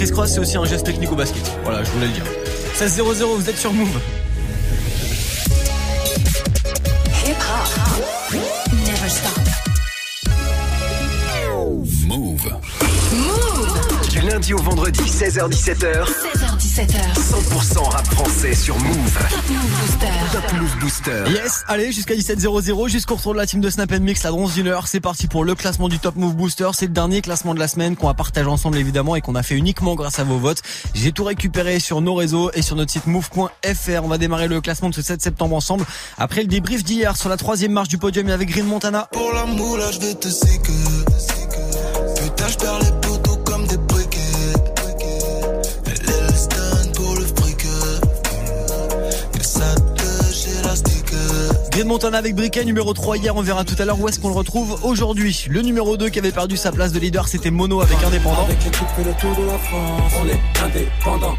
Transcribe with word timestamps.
Chris 0.00 0.12
Cross, 0.12 0.32
c'est 0.32 0.40
aussi 0.40 0.56
un 0.56 0.64
geste 0.64 0.86
technique 0.86 1.12
au 1.12 1.14
basket. 1.14 1.42
Voilà, 1.62 1.84
je 1.84 1.90
voulais 1.90 2.06
le 2.06 2.12
dire. 2.12 2.24
16-0-0, 2.74 3.36
vous 3.36 3.50
êtes 3.50 3.58
sur 3.58 3.70
Move. 3.70 4.00
Never 8.86 9.10
stop. 9.10 9.38
Move. 12.06 12.50
Move. 13.12 14.08
Du 14.08 14.20
lundi 14.20 14.54
au 14.54 14.62
vendredi, 14.62 15.02
16h-17h, 15.02 16.06
16h17h. 16.06 16.59
100% 16.86 17.90
rap 17.90 18.06
français 18.06 18.54
sur 18.54 18.78
Move. 18.78 19.18
Top 19.28 19.50
Move 19.50 19.70
Booster. 19.80 20.06
Top 20.32 20.52
Move 20.58 20.78
Booster. 20.78 21.24
Yes, 21.28 21.62
allez, 21.68 21.92
jusqu'à 21.92 22.14
17.00, 22.14 22.88
jusqu'au 22.88 23.16
retour 23.16 23.34
de 23.34 23.38
la 23.38 23.44
team 23.44 23.60
de 23.60 23.68
Snap 23.68 23.92
Mix, 23.92 24.22
la 24.22 24.30
bronze 24.30 24.54
d'une 24.54 24.66
heure. 24.66 24.88
C'est 24.88 25.00
parti 25.00 25.26
pour 25.26 25.44
le 25.44 25.54
classement 25.54 25.90
du 25.90 25.98
Top 25.98 26.16
Move 26.16 26.34
Booster. 26.34 26.70
C'est 26.72 26.86
le 26.86 26.92
dernier 26.92 27.20
classement 27.20 27.52
de 27.52 27.58
la 27.58 27.68
semaine 27.68 27.96
qu'on 27.96 28.06
va 28.06 28.14
partager 28.14 28.48
ensemble 28.48 28.78
évidemment 28.78 29.14
et 29.14 29.20
qu'on 29.20 29.34
a 29.34 29.42
fait 29.42 29.56
uniquement 29.56 29.94
grâce 29.94 30.20
à 30.20 30.24
vos 30.24 30.38
votes. 30.38 30.62
J'ai 30.94 31.12
tout 31.12 31.24
récupéré 31.24 31.80
sur 31.80 32.00
nos 32.00 32.14
réseaux 32.14 32.50
et 32.54 32.62
sur 32.62 32.76
notre 32.76 32.92
site 32.92 33.06
move.fr. 33.06 34.02
On 34.02 34.08
va 34.08 34.16
démarrer 34.16 34.48
le 34.48 34.62
classement 34.62 34.88
de 34.88 34.94
ce 34.94 35.02
7 35.02 35.20
septembre 35.20 35.56
ensemble. 35.56 35.84
Après 36.16 36.40
le 36.40 36.48
débrief 36.48 36.82
d'hier 36.82 37.14
sur 37.14 37.28
la 37.28 37.36
troisième 37.36 37.72
marche 37.72 37.88
du 37.88 37.98
podium 37.98 38.26
et 38.30 38.32
avec 38.32 38.48
Green 38.48 38.66
Montana. 38.66 39.06
Pour 39.12 39.34
la 39.34 39.44
moula, 39.44 39.90
je 39.90 40.00
vais 40.00 40.14
te 40.14 40.28
séquer. 40.28 40.72
Putain, 42.16 42.48
je 42.48 42.56
perds 42.56 42.78
les 42.80 43.09
Green 51.80 51.88
Montana 51.88 52.18
avec 52.18 52.34
Briquet, 52.34 52.66
numéro 52.66 52.92
3 52.92 53.16
hier. 53.16 53.34
On 53.34 53.40
verra 53.40 53.64
tout 53.64 53.74
à 53.78 53.86
l'heure 53.86 53.98
où 53.98 54.06
est-ce 54.06 54.20
qu'on 54.20 54.28
le 54.28 54.34
retrouve 54.34 54.78
aujourd'hui. 54.82 55.46
Le 55.48 55.62
numéro 55.62 55.96
2 55.96 56.10
qui 56.10 56.18
avait 56.18 56.30
perdu 56.30 56.58
sa 56.58 56.72
place 56.72 56.92
de 56.92 56.98
leader, 56.98 57.26
c'était 57.26 57.50
Mono 57.50 57.80
avec 57.80 57.96
Indépendant. 58.04 58.44
Avec 58.44 58.62
l'équipe 58.62 58.86
fait 58.94 59.02
le 59.04 59.14
tour 59.14 59.34
de 59.34 59.46
la 59.46 59.56
France, 59.56 60.12
on 60.20 60.28
est 60.28 60.62
indépendant. 60.62 61.34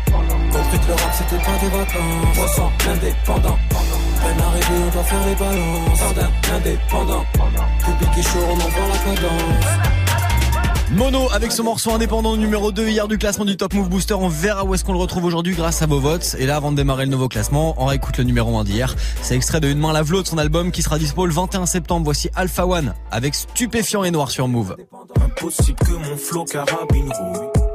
Compris 0.51 0.79
que 0.79 0.87
le 0.87 0.93
rap 0.93 1.13
c'était 1.13 1.43
pas 1.43 1.57
des 1.61 1.69
vacances, 1.69 2.37
on 2.39 2.47
sent 2.47 2.89
indépendant. 2.89 3.59
Peine 3.69 4.41
arrivée, 4.43 4.83
on 4.83 4.91
doit 4.91 5.03
faire 5.03 5.27
les 5.27 5.35
balances, 5.35 5.99
jardin 5.99 6.31
indépendant. 6.55 7.25
Public 7.85 8.17
est 8.17 8.23
chaud, 8.23 8.39
on 8.49 8.55
envoie 8.55 8.87
la 8.93 9.15
cadence. 9.15 10.00
Mono 10.93 11.29
avec 11.31 11.53
son 11.53 11.63
morceau 11.63 11.91
indépendant 11.91 12.35
numéro 12.35 12.73
2 12.73 12.89
hier 12.89 13.07
du 13.07 13.17
classement 13.17 13.45
du 13.45 13.55
Top 13.55 13.73
Move 13.73 13.87
Booster. 13.87 14.13
On 14.13 14.27
verra 14.27 14.65
où 14.65 14.75
est-ce 14.75 14.83
qu'on 14.83 14.91
le 14.91 14.99
retrouve 14.99 15.23
aujourd'hui 15.23 15.55
grâce 15.55 15.81
à 15.81 15.85
vos 15.85 15.99
votes. 15.99 16.35
Et 16.37 16.45
là, 16.45 16.57
avant 16.57 16.71
de 16.73 16.75
démarrer 16.75 17.05
le 17.05 17.11
nouveau 17.11 17.29
classement, 17.29 17.75
on 17.77 17.85
réécoute 17.85 18.17
le 18.17 18.25
numéro 18.25 18.57
1 18.57 18.65
d'hier. 18.65 18.93
C'est 19.21 19.35
extrait 19.35 19.61
de 19.61 19.69
Une 19.69 19.79
main 19.79 19.93
lave 19.93 20.11
l'autre, 20.11 20.29
son 20.29 20.37
album 20.37 20.71
qui 20.71 20.81
sera 20.81 20.99
dispo 20.99 21.25
le 21.25 21.31
21 21.31 21.65
septembre. 21.65 22.03
Voici 22.03 22.29
Alpha 22.35 22.67
One 22.67 22.93
avec 23.09 23.35
Stupéfiant 23.35 24.03
et 24.03 24.11
Noir 24.11 24.31
sur 24.31 24.49
Move. 24.49 24.75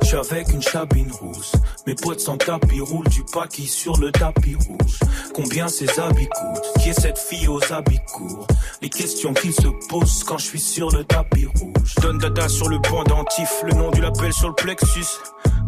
Je 0.06 0.10
suis 0.10 0.18
avec 0.18 0.52
une 0.52 0.62
chabine 0.62 1.10
rousse. 1.10 1.50
Mes 1.84 1.96
potes 1.96 2.20
sans 2.20 2.36
tapis 2.36 2.78
roulent 2.78 3.08
du 3.08 3.24
paquis 3.24 3.66
sur 3.66 3.96
le 3.96 4.12
tapis 4.12 4.54
rouge. 4.54 5.00
Combien 5.34 5.66
ces 5.66 5.98
habits 5.98 6.28
coûtent? 6.28 6.80
Qui 6.80 6.90
est 6.90 7.00
cette 7.00 7.18
fille 7.18 7.48
aux 7.48 7.60
habits 7.72 7.98
courts? 8.14 8.46
Les 8.80 8.88
questions 8.88 9.34
qu'ils 9.34 9.52
se 9.52 9.66
posent 9.88 10.22
quand 10.22 10.38
je 10.38 10.44
suis 10.44 10.60
sur 10.60 10.90
le 10.92 11.02
tapis 11.02 11.46
rouge. 11.46 11.96
Donne 12.00 12.18
dada 12.18 12.48
sur 12.48 12.68
le 12.68 12.80
pendentif, 12.82 13.50
le 13.64 13.72
nom 13.72 13.90
du 13.90 14.00
label 14.00 14.32
sur 14.32 14.46
le 14.46 14.54
plexus. 14.54 15.18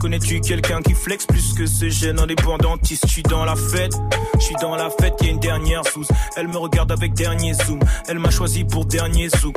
Connais-tu 0.01 0.41
quelqu'un 0.41 0.83
qui 0.83 0.95
flex 0.95 1.27
plus 1.27 1.55
que 1.55 1.67
ce 1.67 1.89
gène 1.89 2.21
indépendantiste? 2.21 3.09
Je 3.09 3.13
suis 3.13 3.23
dans 3.25 3.45
la 3.45 3.57
fête, 3.57 3.95
je 4.39 4.45
suis 4.45 4.55
dans 4.61 4.77
la 4.77 4.89
fête, 4.89 5.15
y 5.21 5.27
a 5.27 5.31
une 5.31 5.41
dernière 5.41 5.85
sous. 5.85 6.07
Elle 6.37 6.47
me 6.47 6.59
regarde 6.59 6.93
avec 6.93 7.13
dernier 7.13 7.55
zoom, 7.55 7.81
elle 8.07 8.21
m'a 8.21 8.31
choisi 8.31 8.63
pour 8.63 8.85
dernier 8.85 9.31
zouk. 9.31 9.57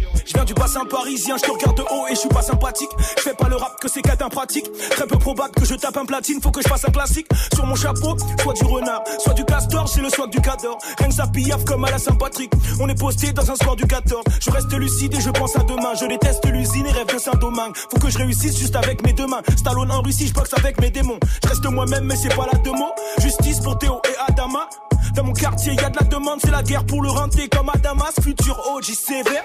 Je 0.25 0.33
viens 0.33 0.45
du 0.45 0.53
bassin 0.53 0.85
parisien, 0.85 1.35
je 1.37 1.43
te 1.43 1.51
regarde 1.51 1.77
de 1.77 1.81
haut 1.83 2.07
et 2.09 2.15
je 2.15 2.19
suis 2.19 2.29
pas 2.29 2.41
sympathique. 2.41 2.89
Je 3.17 3.21
fais 3.21 3.33
pas 3.33 3.47
le 3.49 3.55
rap 3.55 3.79
que 3.79 3.87
c'est 3.87 4.01
qu'être 4.01 4.27
pratique. 4.29 4.65
Très 4.91 5.07
peu 5.07 5.17
probable 5.17 5.53
que 5.55 5.65
je 5.65 5.75
tape 5.75 5.97
un 5.97 6.05
platine, 6.05 6.41
faut 6.41 6.51
que 6.51 6.61
je 6.61 6.67
fasse 6.67 6.85
un 6.85 6.91
classique. 6.91 7.27
Sur 7.53 7.65
mon 7.65 7.75
chapeau, 7.75 8.15
soit 8.41 8.53
du 8.53 8.63
renard, 8.63 9.03
soit 9.19 9.33
du 9.33 9.45
castor, 9.45 9.87
c'est 9.87 10.01
le 10.01 10.09
swag 10.09 10.29
du 10.29 10.41
cador. 10.41 10.77
Rien 10.97 11.09
que 11.09 11.13
ça 11.15 11.27
pillave 11.27 11.63
comme 11.65 11.83
à 11.85 11.91
la 11.91 11.97
Saint-Patrick. 11.97 12.51
On 12.79 12.87
est 12.87 12.99
posté 12.99 13.31
dans 13.31 13.49
un 13.49 13.55
score 13.55 13.75
du 13.75 13.85
14. 13.85 14.23
Je 14.39 14.51
reste 14.51 14.71
lucide 14.73 15.13
et 15.13 15.21
je 15.21 15.29
pense 15.29 15.55
à 15.55 15.63
demain. 15.63 15.93
Je 15.99 16.05
déteste 16.05 16.45
l'usine 16.45 16.85
et 16.85 16.91
rêve 16.91 17.07
de 17.07 17.19
Saint-Domingue. 17.19 17.75
Faut 17.75 17.99
que 17.99 18.09
je 18.09 18.17
réussisse 18.17 18.57
juste 18.57 18.75
avec 18.75 19.03
mes 19.03 19.13
deux 19.13 19.27
mains. 19.27 19.41
Stallone 19.57 19.91
en 19.91 20.01
Russie, 20.01 20.27
je 20.27 20.33
boxe 20.33 20.53
avec 20.57 20.79
mes 20.79 20.91
démons. 20.91 21.19
Je 21.43 21.49
reste 21.49 21.65
moi-même, 21.65 22.05
mais 22.05 22.15
c'est 22.15 22.35
pas 22.35 22.47
la 22.51 22.71
mots. 22.71 22.93
Justice 23.19 23.59
pour 23.59 23.77
Théo 23.77 24.01
et 24.05 24.31
Adama. 24.31 24.67
Dans 25.15 25.23
mon 25.23 25.33
quartier, 25.33 25.73
y 25.73 25.79
a 25.79 25.89
de 25.89 25.97
la 25.97 26.05
demande, 26.05 26.39
c'est 26.41 26.51
la 26.51 26.63
guerre 26.63 26.85
pour 26.85 27.01
le 27.01 27.09
renter 27.09 27.49
comme 27.49 27.69
à. 27.69 27.81
Futur 28.21 28.59
OG 28.75 28.83
sévère, 28.83 29.43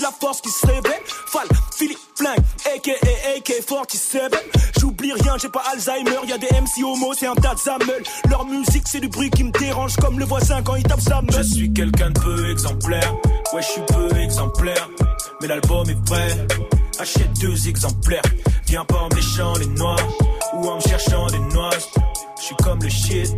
la 0.00 0.10
force 0.10 0.40
qui 0.40 0.50
se 0.50 0.66
réveille 0.66 1.02
Fall, 1.26 1.48
Philippe 1.76 1.98
Flingue, 2.14 2.38
aka 2.74 2.92
AK-47. 3.36 4.34
J'oublie 4.80 5.12
rien, 5.12 5.36
j'ai 5.38 5.48
pas 5.48 5.62
Alzheimer, 5.72 6.18
y 6.26 6.32
a 6.32 6.38
des 6.38 6.48
MC 6.48 6.84
homo, 6.84 7.12
c'est 7.14 7.26
un 7.26 7.34
tas 7.34 7.54
de. 7.54 8.28
Leur 8.30 8.46
musique, 8.46 8.84
c'est 8.86 9.00
du 9.00 9.08
bruit 9.08 9.30
qui 9.30 9.44
me 9.44 9.50
dérange 9.50 9.96
comme 9.96 10.18
le 10.18 10.24
voisin 10.24 10.62
quand 10.62 10.76
il 10.76 10.82
tape 10.82 11.00
sa 11.00 11.22
meule. 11.22 11.32
Je 11.36 11.42
suis 11.42 11.72
quelqu'un 11.72 12.10
de 12.10 12.20
peu 12.20 12.50
exemplaire, 12.50 13.14
ouais, 13.52 13.62
je 13.62 13.66
suis 13.66 13.82
peu 13.82 14.16
exemplaire. 14.18 14.88
Mais 15.40 15.48
l'album 15.48 15.88
est 15.88 16.04
prêt, 16.04 16.46
achète 16.98 17.32
deux 17.40 17.68
exemplaires. 17.68 18.22
Viens 18.66 18.84
pas 18.84 18.96
en 18.96 19.08
me 19.08 19.14
léchant 19.14 19.54
les 19.58 19.66
noix 19.66 19.96
ou 20.54 20.68
en 20.68 20.76
me 20.76 20.80
cherchant 20.80 21.26
des 21.26 21.38
noises. 21.38 21.88
Je 22.38 22.44
suis 22.44 22.56
comme 22.56 22.82
le 22.82 22.88
shit 22.88 23.34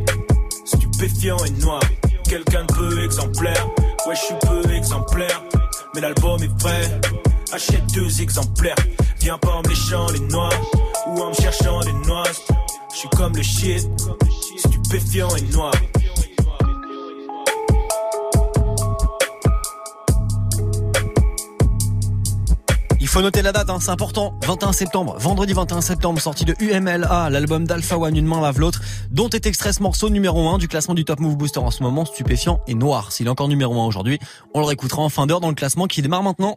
stupéfiant 0.64 1.38
et 1.44 1.50
noir. 1.50 1.80
Quelqu'un 2.28 2.64
de 2.64 2.72
peu 2.72 3.04
exemplaire, 3.04 3.66
ouais 4.06 4.14
je 4.14 4.20
suis 4.20 4.34
peu 4.40 4.70
exemplaire. 4.72 5.42
Mais 5.98 6.02
l'album 6.02 6.40
est 6.40 6.58
prêt, 6.58 7.00
achète 7.52 7.84
deux 7.92 8.22
exemplaires. 8.22 8.76
Viens 9.18 9.36
pas 9.36 9.50
en 9.50 9.62
me 9.62 9.68
léchant 9.68 10.06
les 10.12 10.20
noix 10.20 10.50
ou 11.08 11.20
en 11.20 11.30
me 11.30 11.34
cherchant 11.34 11.80
des 11.80 11.92
noises. 12.06 12.40
Je 12.92 12.98
suis 12.98 13.08
comme 13.16 13.34
le 13.34 13.42
shit, 13.42 13.88
stupéfiant 14.58 15.34
et 15.34 15.42
noir. 15.52 15.72
Il 23.08 23.10
faut 23.10 23.22
noter 23.22 23.40
la 23.40 23.52
date, 23.52 23.70
hein, 23.70 23.78
c'est 23.80 23.88
important. 23.88 24.34
21 24.44 24.74
septembre, 24.74 25.16
vendredi 25.18 25.54
21 25.54 25.80
septembre, 25.80 26.20
sortie 26.20 26.44
de 26.44 26.54
UMLA, 26.60 27.30
l'album 27.30 27.66
d'Alpha 27.66 27.96
One, 27.96 28.14
une 28.14 28.26
main 28.26 28.42
lave 28.42 28.60
l'autre, 28.60 28.82
dont 29.10 29.30
est 29.30 29.46
extrait 29.46 29.72
ce 29.72 29.82
morceau 29.82 30.10
numéro 30.10 30.46
1 30.46 30.58
du 30.58 30.68
classement 30.68 30.92
du 30.92 31.06
Top 31.06 31.18
Move 31.18 31.38
Booster 31.38 31.60
en 31.60 31.70
ce 31.70 31.82
moment, 31.82 32.04
stupéfiant 32.04 32.60
et 32.66 32.74
noir. 32.74 33.10
S'il 33.10 33.26
est 33.26 33.30
encore 33.30 33.48
numéro 33.48 33.80
1 33.80 33.86
aujourd'hui, 33.86 34.18
on 34.52 34.60
le 34.60 34.66
réécoutera 34.66 35.00
en 35.00 35.08
fin 35.08 35.26
d'heure 35.26 35.40
dans 35.40 35.48
le 35.48 35.54
classement 35.54 35.86
qui 35.86 36.02
démarre 36.02 36.22
maintenant. 36.22 36.54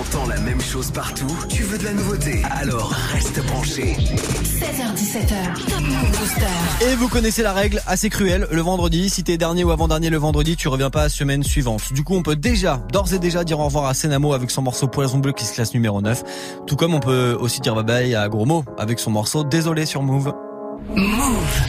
T'entends 0.00 0.28
la 0.28 0.40
même 0.40 0.62
chose 0.62 0.90
partout 0.90 1.28
Tu 1.50 1.62
veux 1.62 1.76
de 1.76 1.84
la 1.84 1.92
nouveauté? 1.92 2.42
Alors 2.50 2.90
reste 3.12 3.44
branché. 3.46 3.98
16h17h. 3.98 5.68
Top 5.68 5.80
Move 5.80 6.18
Booster. 6.18 6.86
Et 6.90 6.94
vous 6.94 7.08
connaissez 7.08 7.42
la 7.42 7.52
règle 7.52 7.82
assez 7.86 8.08
cruelle, 8.08 8.46
le 8.50 8.60
vendredi, 8.62 9.10
si 9.10 9.24
t'es 9.24 9.36
dernier 9.36 9.62
ou 9.62 9.70
avant-dernier 9.72 10.08
le 10.08 10.16
vendredi, 10.16 10.56
tu 10.56 10.68
reviens 10.68 10.88
pas 10.88 11.00
à 11.00 11.02
la 11.04 11.08
semaine 11.10 11.42
suivante. 11.42 11.92
Du 11.92 12.02
coup, 12.02 12.14
on 12.14 12.22
peut 12.22 12.34
déjà, 12.34 12.80
d'ores 12.90 13.12
et 13.12 13.18
déjà 13.18 13.44
dire 13.44 13.60
au 13.60 13.66
revoir 13.66 13.84
à 13.84 13.94
Senamo 13.94 14.32
avec 14.32 14.50
son 14.50 14.62
morceau 14.62 14.88
Poison 14.88 15.18
Bleu 15.18 15.32
qui 15.32 15.44
se 15.44 15.52
classe 15.52 15.74
numéro 15.74 16.00
9. 16.00 16.22
Tout 16.66 16.76
comme 16.76 16.94
on 16.94 17.00
peut 17.00 17.36
aussi 17.38 17.60
dire 17.60 17.74
bye 17.74 17.84
bye 17.84 18.14
à 18.14 18.26
Gros 18.30 18.46
Mo 18.46 18.64
avec 18.78 19.00
son 19.00 19.10
morceau 19.10 19.44
Désolé 19.44 19.84
sur 19.84 20.02
Move. 20.02 20.32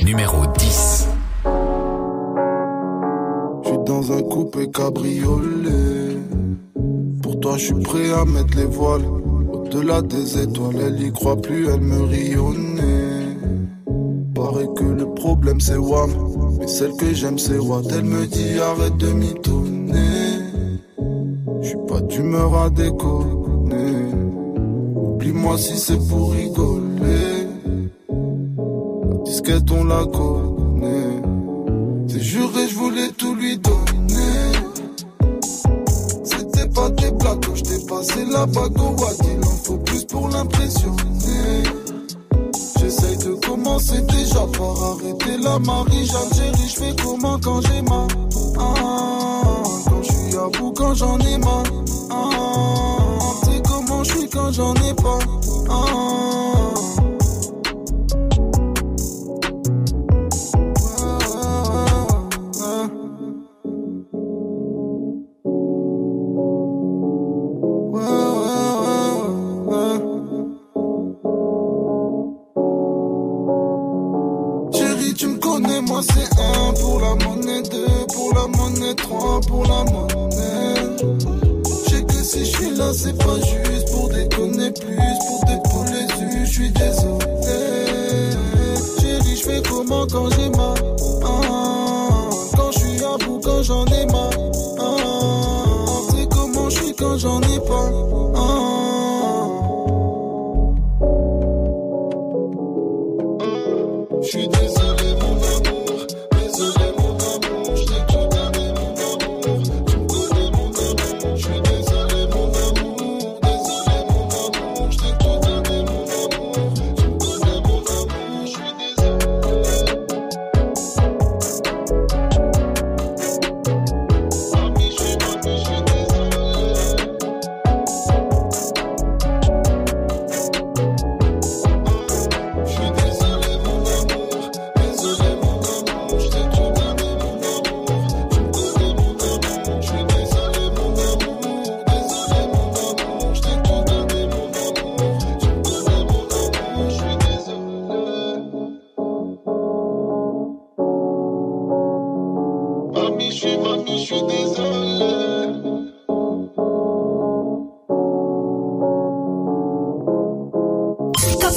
Numéro 0.06 0.48
10. 0.58 1.08
Je 3.64 3.68
suis 3.68 3.78
dans 3.86 4.14
un 4.14 4.22
coupé 4.22 4.70
cabriolet. 4.70 6.12
Pour 7.22 7.40
toi, 7.40 7.58
je 7.58 7.66
suis 7.66 7.84
prêt 7.84 8.12
à 8.14 8.26
mettre 8.26 8.58
les 8.58 8.66
voiles. 8.66 9.06
Au-delà 9.54 10.02
des 10.02 10.40
étoiles, 10.40 10.78
elle 10.88 11.02
y 11.02 11.12
croit 11.12 11.40
plus, 11.42 11.68
elle 11.68 11.82
me 11.82 12.02
rionnait. 12.04 13.38
Paraît 14.36 14.70
que 14.76 14.84
le 14.84 15.06
problème 15.14 15.60
c'est 15.60 15.78
Wam. 15.78 16.10
Mais 16.60 16.68
celle 16.68 16.94
que 16.94 17.14
j'aime 17.14 17.38
c'est 17.38 17.58
Watt. 17.60 17.86
Elle 17.92 18.06
me 18.06 18.26
dit 18.26 18.60
arrête 18.60 18.98
de 18.98 19.12
mitonner. 19.12 19.98
Je 21.62 21.68
suis 21.68 21.78
pas 21.88 22.02
d'humeur 22.02 22.56
à 22.56 22.70
déconner. 22.70 24.14
Oublie-moi 24.96 25.58
si 25.58 25.78
c'est 25.78 26.08
pour 26.10 26.34
rigoler. 26.34 27.48
La 28.10 29.18
disquette 29.24 29.72
on 29.72 29.84
la 29.84 30.06
connaît. 30.06 31.22
T'es 32.08 32.20
juré, 32.20 32.68
je 32.68 32.76
voulais 32.76 33.10
tout 33.18 33.36
lui 33.36 33.58
donner. 33.58 34.01
Je 37.54 37.62
t'ai 37.62 37.86
passé 37.86 38.26
la 38.26 38.46
bague 38.46 38.80
au. 38.80 38.96
Il 39.24 39.46
en 39.46 39.56
faut 39.64 39.78
plus 39.78 40.06
pour 40.06 40.30
l'impressionner. 40.30 41.64
J'essaye 42.80 43.18
de 43.18 43.34
commencer 43.46 44.02
déjà 44.02 44.46
par 44.58 44.84
arrêter 44.84 45.38
la 45.38 45.60
Marie 45.60 46.06
J'Algérie, 46.06 46.68
je 46.68 46.76
fais 46.76 46.96
comment 47.04 47.40
quand 47.40 47.62
j'ai 47.62 47.82
mal 47.84 48.08
ah, 48.60 49.44
Quand 49.86 50.02
je 50.02 50.12
suis 50.12 50.36
à 50.36 50.48
bout, 50.58 50.74
quand 50.76 50.94
j'en 50.96 51.20
ai 51.20 51.38
mal 51.38 51.66
ah, 52.10 52.91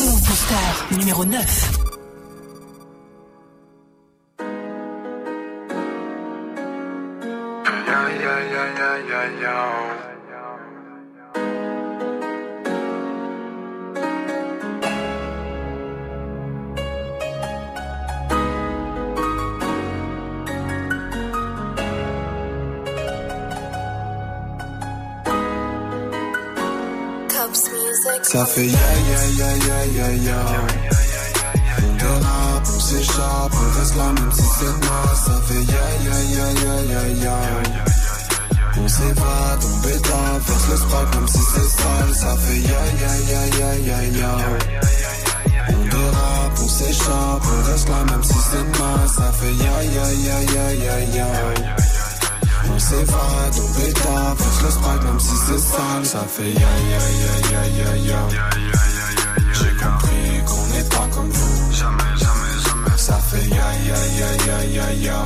Move 0.05 0.21
Booster 0.21 0.97
numéro 0.99 1.25
9. 1.25 1.85
Ça 28.35 28.45
fait 28.47 28.67
ya 28.67 28.89
ya 29.11 29.21
ya 29.39 29.51
ya 29.69 29.79
ya 29.97 30.09
ya. 30.27 30.41
On 31.85 31.93
dérape, 31.95 32.67
on 32.67 32.81
s'échappe, 32.81 33.55
on 33.63 33.79
reste 33.79 33.97
là 33.97 34.09
même 34.13 34.33
si 34.33 34.43
c'est 34.59 34.77
mal. 34.87 35.15
Ça 35.25 35.37
fait 35.47 35.65
ya 35.73 35.85
ya 36.07 36.19
ya 36.35 36.47
ya 36.65 36.75
ya 36.91 37.03
ya. 37.23 37.37
On 38.77 38.89
s'évade, 38.89 39.63
on 39.71 39.77
bêta, 39.87 40.23
verse 40.47 40.69
le 40.69 40.77
sprite 40.79 41.15
même 41.15 41.29
si 41.29 41.43
c'est 41.53 41.71
sale. 41.79 42.15
Ça 42.23 42.37
fait 42.43 42.59
ya 42.59 42.83
ya 43.03 43.13
ya 43.31 43.43
ya 43.61 43.71
ya 43.89 43.99
ya. 44.19 44.33
On 45.69 45.85
dérape, 45.85 46.59
on 46.61 46.69
s'échappe, 46.69 47.45
on 47.55 47.71
reste 47.71 47.89
là 47.89 48.05
même 48.11 48.25
si 48.25 48.39
c'est 48.51 48.67
mal. 48.81 49.09
Ça 49.17 49.33
fait 49.39 49.55
ya 49.65 49.77
ya 49.95 50.07
ya 50.27 50.39
ya 50.43 50.67
ya 50.85 50.97
ya. 51.15 51.94
On 52.85 52.87
s'évade, 52.87 53.55
on 53.65 53.81
bêta, 53.81 54.35
verse 54.37 54.63
le 54.63 54.71
sprite 54.71 55.03
même 55.05 55.19
si 55.19 55.35
c'est 55.47 55.59
sale. 55.59 56.05
Ça 56.05 56.19
fait 56.29 56.53
ya 56.53 56.73
ya 56.91 57.01
ya 57.23 57.35
ya 57.49 57.63
ya 57.79 57.97
ya. 57.97 58.29
J'ai 59.55 59.73
compris 59.83 60.45
qu'on 60.45 60.67
n'est 60.67 60.89
pas 60.91 61.09
comme 61.15 61.31
vous. 61.31 61.73
Jamais, 61.73 62.17
jamais, 62.19 62.57
jamais. 62.63 62.99
Ça 62.99 63.15
fait 63.15 63.49
ya 63.49 63.69
ya 63.89 63.97
ya 64.19 64.29
ya 64.47 64.65
ya 64.67 64.93
ya. 64.93 65.25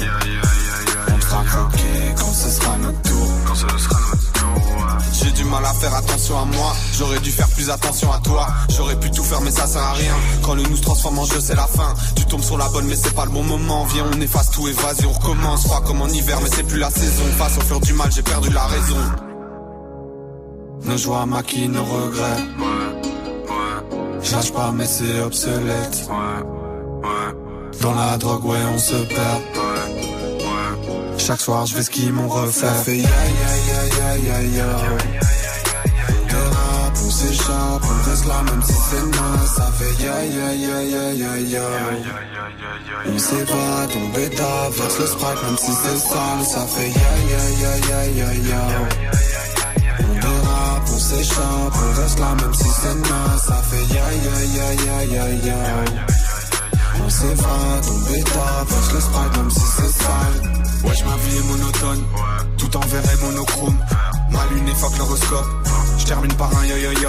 On 1.13 1.21
sera 1.21 1.43
croqué 1.47 2.15
quand 2.17 2.33
ce 2.33 2.49
sera 2.49 2.77
notre 2.77 3.03
tour. 3.03 3.29
Quand 3.45 3.55
ce 3.57 3.67
sera 3.67 3.75
notre 3.75 3.89
tour. 3.89 4.08
J'ai 5.21 5.33
du 5.33 5.45
mal 5.45 5.65
à 5.65 5.73
faire 5.75 5.95
attention 5.95 6.39
à 6.39 6.45
moi, 6.45 6.73
j'aurais 6.97 7.19
dû 7.19 7.33
faire 7.33 7.49
plus 7.49 7.71
attention 7.71 8.13
à 8.13 8.19
toi. 8.21 8.47
J'aurais 8.69 8.99
pu 9.01 9.11
tout 9.11 9.25
faire 9.25 9.41
mais 9.41 9.51
ça 9.51 9.67
sert 9.67 9.83
à 9.83 9.93
rien. 9.93 10.15
Quand 10.43 10.55
le 10.55 10.63
nous 10.63 10.77
se 10.77 10.83
transforme 10.83 11.19
en 11.19 11.25
jeu 11.25 11.41
c'est 11.41 11.57
la 11.57 11.67
fin. 11.67 11.95
Tu 12.15 12.25
tombes 12.27 12.43
sur 12.43 12.57
la 12.57 12.69
bonne 12.69 12.87
mais 12.87 12.95
c'est 12.95 13.15
pas 13.15 13.25
le 13.25 13.33
bon 13.33 13.43
moment. 13.43 13.85
Viens 13.87 14.05
on 14.13 14.21
efface 14.21 14.51
tout 14.53 14.69
et 14.69 14.73
vas-y 14.73 15.07
on 15.07 15.13
recommence. 15.13 15.65
Froid 15.65 15.83
comme 15.85 16.03
en 16.03 16.09
hiver 16.09 16.39
mais 16.43 16.49
c'est 16.55 16.63
plus 16.63 16.79
la 16.79 16.91
saison. 16.91 17.25
Face 17.37 17.59
au 17.59 17.63
fleur 17.63 17.81
du 17.81 17.95
mal 17.95 18.13
j'ai 18.13 18.23
perdu 18.23 18.51
la 18.51 18.67
raison. 18.67 18.97
Nos 20.85 20.97
joies 20.97 21.27
maquillent 21.27 21.69
nos 21.69 21.85
regrets. 21.85 22.45
Je 24.23 24.33
lâche 24.33 24.53
pas 24.53 24.71
mais 24.73 24.87
c'est 24.87 25.21
obsolète. 25.21 26.09
Dans 27.81 27.95
la 27.95 28.17
drogue 28.19 28.45
ouais 28.45 28.59
on 28.73 28.79
se 28.79 28.95
perd. 28.95 29.68
Chaque 31.29 31.43
soir 31.43 31.67
je 31.67 31.75
vais 31.75 31.83
ce 31.83 31.91
qu'ils 31.91 32.11
m'ont 32.11 32.27
refait. 32.27 32.61
Ça 32.61 32.73
fait 32.73 32.97
ya 32.97 33.05
ya 33.05 33.53
ya 33.69 33.81
ya 33.99 34.17
ya 34.17 34.39
ya. 34.57 34.65
De 36.31 36.41
rap 36.57 36.95
on 37.05 37.11
s'échappe, 37.11 37.83
on 37.85 38.11
reste 38.11 38.25
là 38.25 38.43
même 38.45 38.63
si 38.63 38.73
c'est 38.73 39.03
mal. 39.03 39.47
Ça 39.55 39.71
fait 39.77 40.03
ya 40.03 40.25
ya 40.25 40.55
ya 40.55 40.83
ya 40.85 41.13
ya 41.13 41.33
ya. 41.53 41.67
On 43.13 43.19
s'évade, 43.19 43.91
on 43.95 44.09
bêta, 44.17 44.71
verse 44.73 44.99
le 45.01 45.07
sprite 45.07 45.43
même 45.45 45.59
si 45.59 45.73
c'est 45.73 45.99
sale. 45.99 46.45
Ça 46.51 46.67
fait 46.67 46.93
ya 47.03 47.13
ya 47.31 47.43
ya 47.61 47.73
ya 47.91 48.01
ya 48.07 48.29
ya. 48.49 48.63
On 50.01 50.15
dérape, 50.15 50.89
on 50.95 50.99
s'échappe, 50.99 51.75
on 51.77 52.01
reste 52.01 52.19
là 52.21 52.35
même 52.41 52.55
si 52.55 52.71
c'est 52.81 52.95
mal. 52.95 53.39
Ça 53.47 53.61
fait 53.69 53.87
ya 53.95 54.07
ya 54.25 54.37
ya 54.57 54.69
ya 54.87 54.97
ya 55.05 55.25
ya. 55.45 55.59
On 57.05 57.11
s'évade, 57.11 57.85
on 57.93 57.99
bêta, 58.11 58.65
verse 58.67 58.93
le 58.95 59.01
sprite 59.01 59.37
même 59.37 59.51
si 59.51 59.67
c'est 59.77 59.93
sale. 59.93 60.59
Wesh 60.85 61.05
ma 61.05 61.17
vie 61.17 61.37
est 61.37 61.43
monotone, 61.43 62.05
tout 62.57 62.77
en 62.77 62.81
vert 62.81 63.03
et 63.13 63.25
monochrome. 63.25 63.79
Ma 64.31 64.47
lune 64.47 64.75
fuck 64.75 64.97
l'horoscope, 64.99 65.47
je 65.99 66.05
termine 66.07 66.35
par 66.35 66.51
un 66.57 66.65
yo 66.67 66.77
yo 66.77 66.93
yo. 66.93 67.09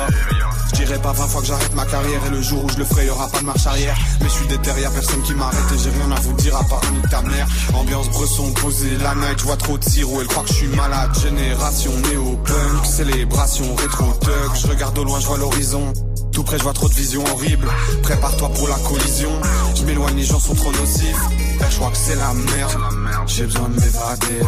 Je 0.71 0.85
dirais 0.85 0.99
pas 0.99 1.11
20 1.11 1.27
fois 1.27 1.41
que 1.41 1.47
j'arrête 1.47 1.75
ma 1.75 1.85
carrière 1.85 2.25
et 2.25 2.29
le 2.29 2.41
jour 2.41 2.63
où 2.63 2.69
je 2.69 2.77
le 2.77 2.85
ferai 2.85 3.05
y'aura 3.07 3.27
pas 3.27 3.39
de 3.39 3.45
marche 3.45 3.67
arrière. 3.67 3.97
Mais 4.21 4.29
je 4.29 4.33
suis 4.33 4.47
déter, 4.47 4.71
y'a 4.81 4.89
personne 4.89 5.21
qui 5.23 5.33
m'arrête 5.33 5.59
et 5.73 5.77
j'ai 5.77 5.89
rien 5.89 6.11
à 6.11 6.19
vous 6.21 6.33
dire 6.33 6.55
à 6.55 6.63
part 6.63 6.81
un 6.83 7.07
ta 7.09 7.21
mère. 7.21 7.47
Ambiance 7.73 8.09
bresson 8.09 8.51
posée, 8.53 8.97
la 9.01 9.15
night, 9.15 9.39
je 9.39 9.43
vois 9.43 9.57
trop 9.57 9.77
de 9.77 9.83
sirop, 9.83 10.21
elle 10.21 10.27
croit 10.27 10.43
que 10.43 10.49
je 10.49 10.53
suis 10.53 10.67
malade. 10.67 11.09
Génération 11.21 11.91
néo-punk, 12.09 12.85
célébration 12.85 13.75
rétro-tug. 13.75 14.31
Je 14.55 14.67
regarde 14.67 14.97
au 14.97 15.03
loin, 15.03 15.19
je 15.19 15.27
vois 15.27 15.37
l'horizon. 15.37 15.93
Tout 16.31 16.43
près, 16.43 16.57
je 16.57 16.63
vois 16.63 16.73
trop 16.73 16.87
de 16.87 16.93
visions 16.93 17.23
horribles. 17.33 17.67
Prépare-toi 18.03 18.49
pour 18.49 18.67
la 18.69 18.75
collision. 18.75 19.31
Je 19.75 19.83
m'éloigne, 19.83 20.15
les 20.15 20.23
gens 20.23 20.39
sont 20.39 20.55
trop 20.55 20.71
nocifs. 20.71 21.25
Je 21.69 21.75
crois 21.75 21.89
que 21.91 21.97
c'est 21.97 22.15
la 22.15 22.33
merde. 22.33 22.98
J'ai 23.29 23.45
besoin 23.45 23.69
de 23.69 23.79
m'évader. 23.79 24.41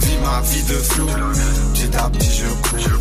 Vis 0.00 0.18
ma 0.18 0.40
vie 0.40 0.62
de 0.62 0.74
flou. 0.74 1.06
Petit 1.74 1.96
à 1.96 2.10
petit, 2.10 2.30
je 2.30 2.46
cours. 2.46 2.98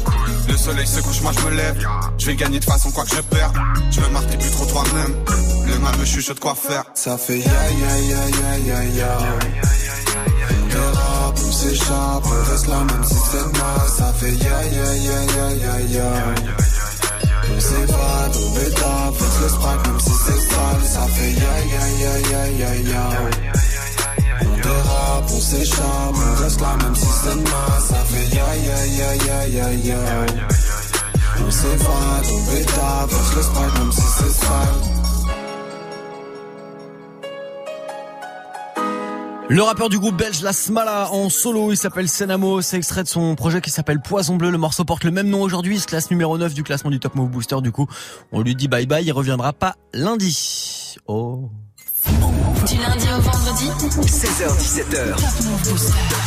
Le 0.47 0.57
soleil 0.57 0.87
se 0.87 0.99
couche, 1.01 1.21
moi 1.21 1.31
je 1.37 1.45
me 1.45 1.55
lève. 1.55 1.87
Je 2.17 2.25
vais 2.27 2.35
gagner 2.35 2.59
de 2.59 2.65
façon 2.65 2.91
quoi 2.91 3.03
que 3.05 3.15
je 3.15 3.21
perds. 3.21 3.53
Je 3.91 4.01
me 4.01 4.09
marque, 4.09 4.37
plus 4.37 4.51
trop 4.51 4.65
toi-même. 4.65 5.15
Le 5.67 5.79
mal 5.79 5.97
me 5.97 6.05
chuchote 6.05 6.39
quoi 6.39 6.53
faire. 6.53 6.83
Ça 6.93 7.17
fait 7.17 7.39
ya 7.39 7.69
ya 7.81 7.97
ya 8.11 8.29
ya 8.29 8.57
ya 8.67 8.83
ya. 8.83 9.17
s'échappe, 11.53 12.25
on 12.25 12.51
reste 12.51 12.67
là 12.67 12.79
même 12.79 13.03
si 13.05 13.15
c'est 13.15 13.57
mal, 13.57 13.87
ça 13.97 14.13
fait 14.13 14.31
ya 14.31 14.63
ya 14.77 14.95
ya 15.07 15.19
ya 15.35 15.47
ya 15.63 15.79
ya. 15.95 16.11
On 17.55 17.59
s'évade, 17.59 18.35
on 18.35 18.49
bêta, 18.55 19.11
flex 19.13 19.33
le 19.41 19.49
sprite 19.49 19.87
même 19.87 19.99
si 19.99 20.11
c'est 20.25 20.41
sale, 20.49 20.83
ça 20.83 21.07
fait 21.07 21.31
ya 21.31 21.55
ya 21.73 21.85
ya 22.01 22.13
ya 22.31 22.43
ya 22.59 22.75
ya. 22.91 23.82
Même 26.83 26.95
ça 26.95 28.03
fait. 28.05 28.37
On 31.45 31.51
s'évade, 31.51 32.25
on 32.31 32.37
même 33.79 33.91
si 33.91 34.01
c'est 34.01 34.31
sale. 34.31 35.03
Le 39.49 39.61
rappeur 39.61 39.89
du 39.89 39.99
groupe 39.99 40.15
belge 40.15 40.41
La 40.41 40.53
Smala 40.53 41.11
en 41.11 41.29
solo, 41.29 41.71
il 41.71 41.77
s'appelle 41.77 42.07
Senamo, 42.07 42.61
c'est 42.61 42.77
extrait 42.77 43.03
de 43.03 43.09
son 43.09 43.35
projet 43.35 43.59
qui 43.59 43.69
s'appelle 43.69 43.99
Poison 43.99 44.37
Bleu. 44.37 44.49
Le 44.49 44.57
morceau 44.57 44.85
porte 44.85 45.03
le 45.03 45.11
même 45.11 45.27
nom 45.27 45.41
aujourd'hui, 45.41 45.75
il 45.75 45.79
se 45.81 45.87
classe 45.87 46.09
numéro 46.09 46.37
9 46.37 46.53
du 46.53 46.63
classement 46.63 46.89
du 46.89 46.99
Top 46.99 47.15
Move 47.15 47.29
Booster. 47.29 47.57
Du 47.61 47.71
coup, 47.71 47.87
on 48.31 48.41
lui 48.41 48.55
dit 48.55 48.67
bye 48.67 48.85
bye, 48.85 49.05
il 49.05 49.11
reviendra 49.11 49.51
pas 49.51 49.75
lundi. 49.93 50.95
Oh. 51.07 51.49
Du 52.67 52.77
lundi 52.77 53.05
au 53.17 53.19
vendredi 53.19 53.69
16h17h. 54.01 55.15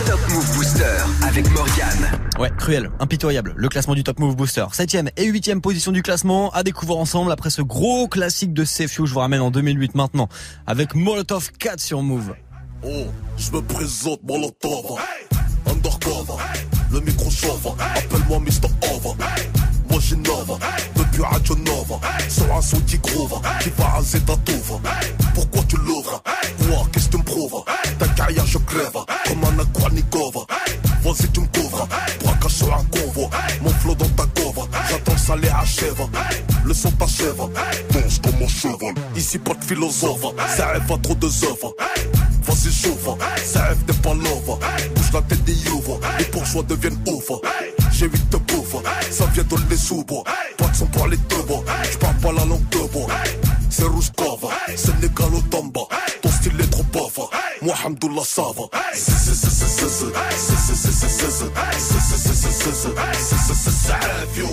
Top 0.06 0.20
Move 0.28 0.54
Booster 0.54 0.84
avec 1.22 1.50
Morgane. 1.52 2.20
Ouais, 2.38 2.50
cruel, 2.58 2.90
impitoyable. 3.00 3.54
Le 3.56 3.68
classement 3.68 3.94
du 3.94 4.04
Top 4.04 4.18
Move 4.18 4.36
Booster. 4.36 4.66
Septième 4.72 5.08
et 5.16 5.24
huitième 5.26 5.60
position 5.60 5.92
du 5.92 6.02
classement 6.02 6.50
à 6.50 6.62
découvrir 6.62 6.98
ensemble 6.98 7.32
après 7.32 7.48
ce 7.50 7.62
gros 7.62 8.06
classique 8.08 8.52
de 8.52 8.64
Sefiu. 8.64 9.06
Je 9.06 9.14
vous 9.14 9.20
ramène 9.20 9.40
en 9.40 9.50
2008 9.50 9.94
maintenant 9.94 10.28
avec 10.66 10.94
Molotov 10.94 11.52
4 11.58 11.80
sur 11.80 12.02
Move. 12.02 12.34
Oh, 12.82 13.06
je 13.38 13.50
me 13.52 13.62
présente 13.62 14.20
Molotov, 14.24 15.00
undercover, 15.66 16.42
le 16.92 17.00
micro 17.00 17.30
chauve, 17.30 17.74
appelle-moi 17.78 18.40
Mr. 18.40 18.68
Over. 18.92 19.14
Moi 19.90 20.00
j'innove, 20.00 20.58
più 21.16 21.24
agio 21.24 21.56
nuova 21.56 21.98
Sarà 22.26 22.60
su 22.60 22.78
di 22.84 23.00
grova, 23.00 23.40
ti 23.58 23.70
base 23.70 24.22
da 24.22 24.36
Pourquoi 25.32 25.66
tu 25.66 25.76
l'ouvres? 25.78 26.20
Moi, 26.68 26.86
qu'est-ce 26.92 27.08
tu 27.08 27.16
me 27.18 27.24
prouves? 27.24 27.64
Ta 27.98 28.06
gaia 28.08 28.44
je 28.44 28.58
crève, 28.58 29.04
comme 29.24 29.44
Vas-y 31.06 31.28
tu 31.28 31.38
me 31.38 31.46
couvres, 31.46 31.86
braquage 32.24 32.50
sur 32.50 32.74
un 32.74 32.82
convoi, 32.86 33.30
mon 33.62 33.70
flot 33.70 33.94
dans 33.94 34.08
ta 34.08 34.24
cover, 34.34 34.68
j'attends 34.90 35.16
ça 35.16 35.36
les 35.36 35.48
achève. 35.48 36.04
Le 36.64 36.74
son 36.74 36.90
t'achève, 36.90 37.42
danse 37.92 38.18
comme 38.18 38.42
un 38.42 38.48
cheval, 38.48 38.92
ici 39.14 39.38
pas 39.38 39.54
de 39.54 39.64
philosophe, 39.64 40.34
ça 40.56 40.66
rêve 40.66 40.82
à 40.92 40.98
trop 40.98 41.14
de 41.14 41.26
œuvres. 41.26 41.76
Vas-y 42.42 42.72
chauffe, 42.72 43.08
ça 43.44 43.66
rêve 43.66 43.84
des 43.84 43.92
pas 43.92 44.14
love 44.14 44.58
Bouge 44.96 45.12
la 45.14 45.22
tête 45.22 45.44
des 45.44 45.52
youves, 45.52 45.96
les 46.18 46.24
bourgeois 46.24 46.64
deviennent 46.64 46.98
ouf 47.06 47.30
J'ai 47.92 48.06
huit 48.06 48.28
de 48.30 48.38
bouffe, 48.38 48.74
ça 49.08 49.26
vient 49.26 49.44
de 49.44 49.56
les 49.70 49.76
sous-bois 49.76 50.24
Pas 50.58 50.66
de 50.66 50.74
son 50.74 50.86
pour 50.86 51.06
les 51.06 51.16
deux 51.16 51.42
bois, 51.42 51.62
j'parle 51.88 52.16
pas 52.16 52.32
la 52.32 52.44
langue 52.44 52.68
de 52.70 52.78
bois 52.92 53.06
c'est 53.76 53.84
rouge 53.84 54.10
cava 54.16 54.48
Sénégal 54.74 55.34
au 55.34 55.40
Tamba 55.42 55.82
Ton 56.22 56.30
style 56.30 56.60
est 56.60 56.70
trop 56.70 56.82
bavard 56.84 57.30
Mohamedullah 57.60 58.24
Sava 58.24 58.62
Savio 63.84 64.48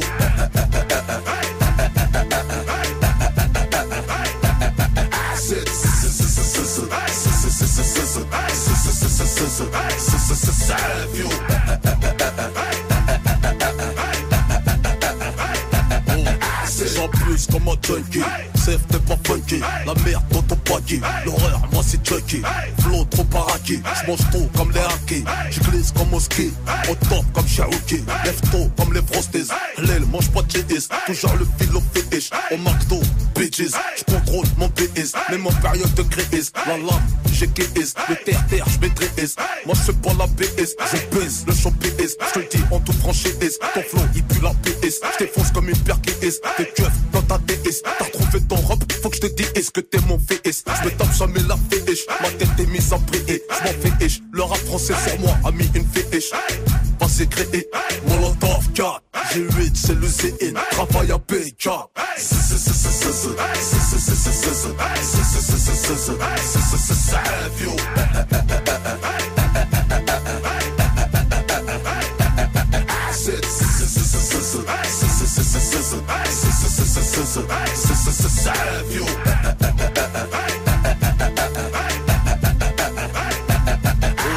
Savio 10.68 11.30
plus 17.34 17.48
comme 17.48 17.68
un 17.68 17.78
junkie, 17.88 18.22
safe 18.56 18.86
t'es 18.90 19.00
pas 19.00 19.18
funky. 19.26 19.60
La 19.88 19.94
merde 20.06 20.24
dans 20.32 20.42
ton 20.44 20.56
panier, 20.58 21.02
l'horreur 21.26 21.62
moi 21.72 21.82
c'est 21.86 22.06
Chucky. 22.08 22.42
Flow 22.80 23.06
trop 23.06 23.24
paraki, 23.24 23.82
j'mange 24.04 24.20
tout 24.32 24.48
comme 24.56 24.72
les 24.72 24.80
hackers 24.80 25.26
J'glisse 25.50 25.92
comme 25.92 26.14
au 26.14 26.20
ski, 26.20 26.52
au 26.90 26.96
top 27.10 27.26
comme 27.34 27.48
Shaoki 27.48 28.04
Lève 28.24 28.40
tôt 28.52 28.70
comme 28.78 28.94
les 28.94 29.02
frosties, 29.02 29.50
l'aile 29.80 30.06
mange 30.12 30.30
pas 30.30 30.44
de 30.44 30.52
cheese. 30.52 30.90
Toujours 31.08 31.36
le 31.40 31.48
fil 31.58 31.76
au 31.76 31.82
fétiche, 31.94 32.30
au 32.52 32.58
McDo, 32.58 33.02
bitches. 33.36 33.74
J'contrôle 33.98 34.46
mon 34.58 34.70
PS, 34.70 35.14
même 35.32 35.48
en 35.48 35.52
période 35.54 35.94
de 35.96 36.04
crise. 36.04 36.52
La 36.68 36.78
lame, 36.78 37.02
j'ai 37.34 37.48
KS, 37.48 37.94
le 38.10 38.16
terre-terre 38.24 38.66
j'maîtrise 38.70 39.36
Moi 39.66 39.76
j'fais 39.76 39.94
pas 39.94 40.14
la 40.20 40.28
PS, 40.28 40.76
je 40.92 41.18
baisse 41.18 41.44
le 41.48 41.54
champ 41.54 41.72
PS 41.72 42.16
J'te 42.30 42.56
dis 42.56 42.64
en 42.72 42.80
toute 42.80 42.96
franchise, 42.98 43.60
ton 43.74 43.82
flow 43.82 44.02
il 44.16 44.24
pue 44.24 44.42
la 44.42 44.52
PS 44.52 45.00
J'défonce 45.16 45.52
comme 45.52 45.70
une 45.70 45.78
paire 45.78 46.00
KS, 46.02 46.40
t'es 46.58 46.66
keufs 46.76 46.92
T'as 47.28 48.06
retrouvé 48.06 48.42
ton 48.48 48.56
robe, 48.56 48.84
faut 49.02 49.10
que 49.10 49.16
j'te 49.16 49.34
dise 49.36 49.52
est-ce 49.56 49.72
que 49.72 49.82
t'es 49.82 50.00
mon 50.08 50.18
VS 50.18 50.64
J'me 50.68 50.92
tape 50.98 51.14
jamais 51.18 51.40
la 51.48 51.56
fétiche, 51.70 52.06
ma 52.22 52.30
tête 52.30 52.50
est 52.60 52.66
mise 52.68 52.94
à 52.94 52.98
prier. 52.98 53.44
J'm'en 53.50 53.74
fais 53.82 54.06
ish, 54.06 54.22
le 54.32 54.44
rap 54.44 54.58
français 54.60 54.94
sur 55.08 55.20
moi 55.20 55.38
a 55.46 55.52
mis 55.52 55.70
une 55.76 55.86
fétiche 55.86 56.32
Passé 57.00 57.28
créé, 57.28 57.68
Molotov 58.08 58.72
4 58.74 59.02
J'ai 59.34 59.42
8, 59.42 59.76
c'est 59.76 59.96
le 59.96 60.08
ZN, 60.08 60.54
travail 60.72 61.12
à 61.12 61.18
BK 61.18 61.70
C'est 62.18 62.44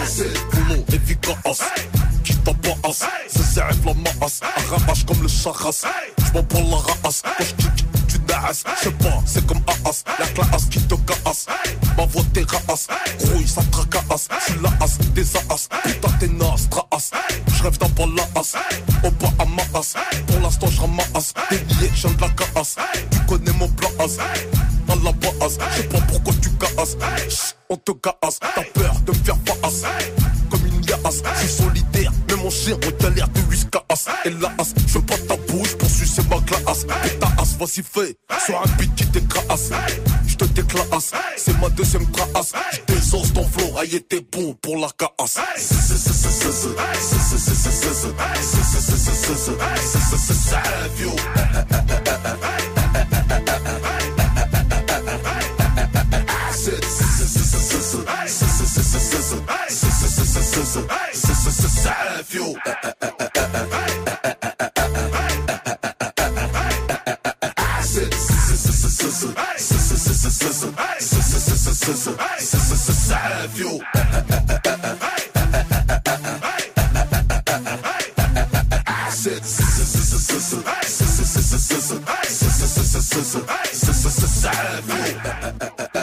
c'est 0.07 0.33
boulot 0.53 0.85
efficace 0.93 1.65
qui 2.25 2.37
tabasse 2.37 3.05
C'est 3.29 5.05
comme 5.07 5.23
le 5.23 5.29
prends 6.43 6.61
la 6.61 6.77
race 7.03 7.23
naas 8.37 8.65
J'sais 8.81 8.91
pas 8.91 9.23
c'est 9.25 9.47
comme 9.47 9.61
Aas 9.67 10.05
La 10.19 10.27
classe 10.27 10.67
qui 10.67 10.81
te 10.81 10.95
casse. 10.95 11.47
Ma 11.97 12.07
voix 12.07 12.23
t'es 12.33 12.43
raas 12.43 12.87
Grouille 13.21 13.49
ça 13.49 13.63
tracasse. 13.71 14.29
Tu 14.47 14.55
la 14.63 14.71
as 14.81 14.99
des 15.15 15.37
as 15.37 15.69
Putain 15.83 16.09
t'es 16.21 16.29
naze 16.29 16.69
traas 16.71 17.11
J'rêve 17.55 17.79
d'un 17.79 17.89
palaas 17.91 18.55
Au 19.05 19.11
bas 19.11 19.33
à 19.39 19.45
ma 19.45 19.79
as. 19.79 19.95
Pour 20.27 20.41
l'instant 20.41 20.69
j'ramasse 20.69 21.35
Des 21.51 21.59
billets 21.59 21.91
j'aime 21.95 22.15
de 22.15 22.21
la 22.21 22.29
casse. 22.31 22.77
Tu 23.11 23.19
connais 23.27 23.53
mon 23.53 23.69
plan 23.69 23.91
as 23.99 24.17
Dans 24.87 25.03
la 25.03 25.13
base 25.13 25.59
J'sais 25.75 25.85
pas 25.85 26.01
pourquoi 26.09 26.35
tu 26.43 26.51
casses. 26.51 27.57
On 27.69 27.77
te 27.77 27.93
casse. 27.93 28.39
T'as 28.41 28.63
peur 28.75 28.95
de 29.05 29.13
me 29.13 29.25
faire 29.25 29.39
face. 29.63 29.83
Comme 30.51 30.67
une 30.67 30.81
liasse 30.87 31.23
Je 31.35 31.47
suis 31.47 31.63
solidaire 31.63 32.13
Mais 32.29 32.37
mon 32.37 32.51
chien 32.51 32.77
on 32.85 33.03
galère 33.03 33.29
de 33.29 33.41
Et 34.25 34.31
la 34.31 34.53
Je 34.87 34.99
pas 34.99 35.19
ta 35.29 35.37
bouche 35.37 35.77
pour 35.77 35.89
sucer 35.89 36.23
ma 36.31 36.41
classe 36.41 36.87
Et 37.05 37.19
ta 37.19 37.27
as 37.39 37.57
vas-y 37.59 37.83
fais 37.83 38.17
Sois 38.47 38.63
un 38.65 38.77
beat 38.79 38.95
qui 38.95 39.07
t'écrase 39.07 39.73
Je 40.27 40.37
te 40.37 40.45
déclasse 40.45 41.13
C'est 41.37 41.59
ma 41.61 41.69
deuxième 41.71 42.11
trace 42.11 42.53
Je 42.73 42.95
désosse 42.95 43.33
ton 43.33 43.47
flow 43.49 43.75
t'es 44.09 44.21
bon 44.33 44.55
pour 44.55 44.77
la 44.77 44.89
casse 44.97 45.39
C'est 45.57 45.97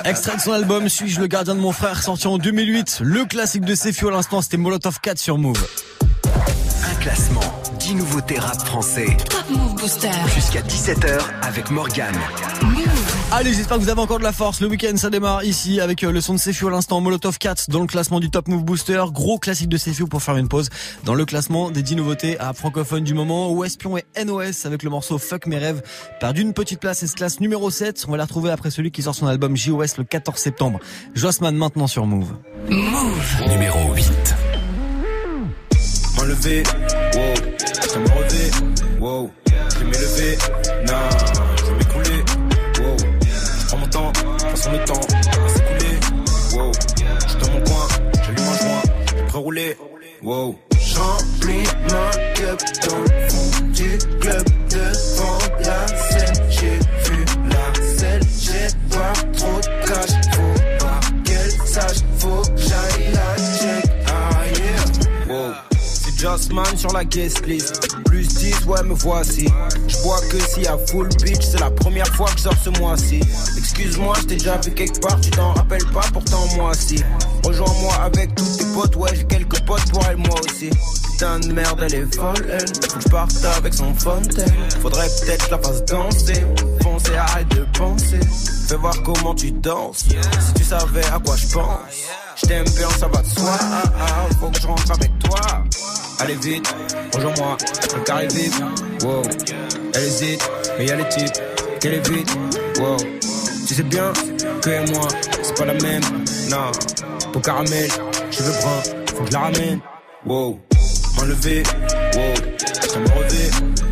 Extrait 0.05 0.35
de 0.37 0.41
son 0.41 0.53
album 0.53 0.87
Suis-je 0.87 1.19
le 1.19 1.27
gardien 1.27 1.55
de 1.55 1.59
mon 1.59 1.73
frère 1.73 2.01
sorti 2.01 2.27
en 2.27 2.37
2008. 2.37 2.99
Le 3.03 3.25
classique 3.25 3.65
de 3.65 3.75
Sefiu 3.75 4.07
à 4.07 4.11
l'instant 4.11 4.41
c'était 4.41 4.55
Molotov 4.55 5.01
4 5.01 5.19
sur 5.19 5.37
Move. 5.37 5.67
Un 6.25 6.95
classement, 7.01 7.41
10 7.79 7.95
nouveautés 7.95 8.39
rap 8.39 8.65
français. 8.65 9.17
Top 9.29 9.49
Move 9.49 9.75
Booster. 9.75 10.11
Jusqu'à 10.33 10.61
17h 10.61 11.19
avec 11.41 11.69
Morgane. 11.71 12.15
Move. 12.61 12.92
Allez, 13.35 13.51
j'espère 13.51 13.77
que 13.77 13.81
vous 13.81 13.89
avez 13.89 13.99
encore 13.99 14.19
de 14.19 14.23
la 14.23 14.31
force. 14.31 14.61
Le 14.61 14.67
week-end, 14.67 14.95
ça 14.95 15.09
démarre 15.09 15.43
ici 15.43 15.81
avec 15.81 16.03
euh, 16.03 16.11
le 16.11 16.21
son 16.21 16.35
de 16.35 16.39
Sefiu 16.39 16.67
à 16.67 16.69
l'instant. 16.69 17.01
Molotov 17.01 17.39
4 17.39 17.67
dans 17.71 17.81
le 17.81 17.87
classement 17.87 18.19
du 18.19 18.29
Top 18.29 18.47
Move 18.47 18.63
Booster. 18.63 19.03
Gros 19.11 19.39
classique 19.39 19.69
de 19.69 19.77
Sefiu 19.77 20.05
pour 20.05 20.21
faire 20.21 20.37
une 20.37 20.47
pause 20.47 20.69
dans 21.03 21.15
le 21.15 21.25
classement 21.25 21.71
des 21.71 21.81
10 21.81 21.95
nouveautés 21.95 22.39
à 22.39 22.53
francophone 22.53 23.03
du 23.03 23.15
moment. 23.15 23.51
Ou 23.51 23.63
Espion 23.63 23.97
et 23.97 24.03
NOS 24.23 24.67
avec 24.67 24.83
le 24.83 24.91
morceau 24.91 25.17
Fuck 25.17 25.47
mes 25.47 25.57
rêves? 25.57 25.81
Perdu 26.19 26.43
une 26.43 26.53
petite 26.53 26.79
place 26.79 27.01
et 27.01 27.07
ce 27.07 27.15
classe 27.15 27.39
numéro 27.39 27.71
7. 27.71 28.05
On 28.07 28.11
va 28.11 28.17
la 28.17 28.25
retrouver 28.25 28.51
après 28.51 28.69
celui 28.69 28.91
qui 28.91 29.01
sort 29.01 29.15
son 29.15 29.25
album 29.25 29.57
JOS 29.57 29.97
le 29.97 30.03
14 30.03 30.37
septembre. 30.37 30.79
Jossman 31.15 31.55
maintenant 31.55 31.87
sur 31.87 32.05
Move. 32.05 32.33
Move 32.69 33.49
numéro 33.49 33.95
8. 33.95 34.35
M'enlever, 36.17 36.61
wow, 37.15 37.33
je 37.81 38.99
wow, 39.01 39.31
je 39.79 39.83
m'élever, 39.85 40.37
non, 40.85 41.42
le 44.73 44.85
temps. 44.85 45.01
S'écouler, 45.47 45.99
wow, 46.55 46.71
je 47.27 47.37
dans 47.37 47.51
mon 47.51 47.63
coin, 47.63 47.87
j'allume 48.23 48.47
un 48.47 48.57
joint, 48.57 48.83
je 49.05 49.23
prêt 49.23 49.37
rouler, 49.37 49.77
wow. 50.21 50.55
J'remplis 50.79 51.63
ma 51.89 52.11
cup 52.33 52.59
dans 52.81 53.03
fond 53.29 53.65
du 53.73 53.97
club 54.19 54.52
Jossman 66.23 66.77
sur 66.77 66.93
la 66.93 67.03
guest 67.03 67.45
list. 67.45 67.97
Plus 68.05 68.25
10, 68.25 68.65
ouais, 68.67 68.81
me 68.83 68.93
voici. 68.93 69.45
Je 69.89 69.97
vois 69.97 70.21
que 70.21 70.61
y 70.61 70.65
a 70.67 70.77
full 70.87 71.09
bitch, 71.21 71.41
c'est 71.41 71.59
la 71.59 71.69
première 71.69 72.07
fois 72.15 72.27
que 72.27 72.37
je 72.37 72.43
sors 72.43 72.55
ce 72.63 72.69
mois-ci. 72.79 73.19
Excuse-moi, 73.57 74.15
je 74.21 74.27
t'ai 74.27 74.35
déjà 74.37 74.55
vu 74.55 74.71
quelque 74.71 75.01
part, 75.01 75.19
tu 75.19 75.31
t'en 75.31 75.51
rappelles 75.51 75.85
pas, 75.87 76.05
pourtant 76.13 76.47
moi 76.55 76.73
si. 76.75 77.03
Rejoins-moi 77.43 77.93
avec 77.95 78.33
tous 78.35 78.57
tes 78.57 78.63
potes, 78.73 78.95
ouais, 78.95 79.09
j'ai 79.13 79.25
quelques 79.25 79.59
potes 79.65 79.91
pour 79.91 80.01
elle, 80.09 80.15
moi 80.15 80.39
aussi. 80.45 80.69
Putain 81.11 81.39
de 81.41 81.51
merde, 81.51 81.81
elle 81.83 81.95
est 81.95 82.15
folle, 82.15 82.47
elle. 82.49 82.89
Faut 82.89 82.99
que 82.99 83.09
parte 83.09 83.45
avec 83.57 83.73
son 83.73 83.93
fontaine. 83.93 84.53
Faudrait 84.81 85.09
peut-être 85.19 85.51
la 85.51 85.57
fasse 85.57 85.83
danser. 85.83 86.45
Foncer, 86.81 87.17
arrête 87.17 87.49
de 87.49 87.67
penser. 87.77 88.21
Fais 88.69 88.77
voir 88.77 88.95
comment 89.03 89.35
tu 89.35 89.51
danses. 89.51 90.05
Si 90.07 90.53
tu 90.55 90.63
savais 90.63 91.05
à 91.07 91.19
quoi 91.19 91.35
je 91.35 91.47
pense. 91.47 91.79
Je 92.37 92.47
t'aime 92.47 92.65
bien, 92.77 92.89
ça 92.97 93.07
va 93.09 93.21
de 93.21 93.27
soi. 93.27 93.57
Ah, 93.59 93.83
ah, 93.99 94.33
faut 94.39 94.47
que 94.47 94.61
je 94.61 94.67
rentre 94.67 94.91
avec 94.91 95.19
toi. 95.19 95.62
Allez 96.23 96.35
vite, 96.35 96.73
rejoins-moi, 97.13 97.57
le 97.95 97.99
carré 98.05 98.27
vite. 98.27 98.53
Wow, 99.03 99.23
elle 99.93 100.03
hésite, 100.03 100.49
mais 100.77 100.85
y'a 100.85 100.95
les 100.95 101.09
types 101.09 101.33
qu'elle 101.81 101.95
est 101.95 102.09
vite. 102.09 102.29
Wow, 102.79 102.95
tu 103.67 103.73
sais 103.73 103.83
bien 103.83 104.13
que 104.61 104.69
et 104.69 104.91
moi, 104.93 105.05
c'est 105.41 105.57
pas 105.57 105.65
la 105.65 105.73
même. 105.73 106.01
Non, 106.49 106.71
pour 107.33 107.41
caramel, 107.41 107.89
cheveux 108.31 108.53
bruns, 108.53 108.83
faut 109.13 109.23
que 109.25 109.27
je 109.27 109.33
la 109.33 109.39
ramène. 109.39 109.81
Wow, 110.25 110.59
m'enlever, 111.17 111.63
wow, 112.15 112.33
je 112.93 112.99
me 112.99 113.09
relever. 113.09 113.49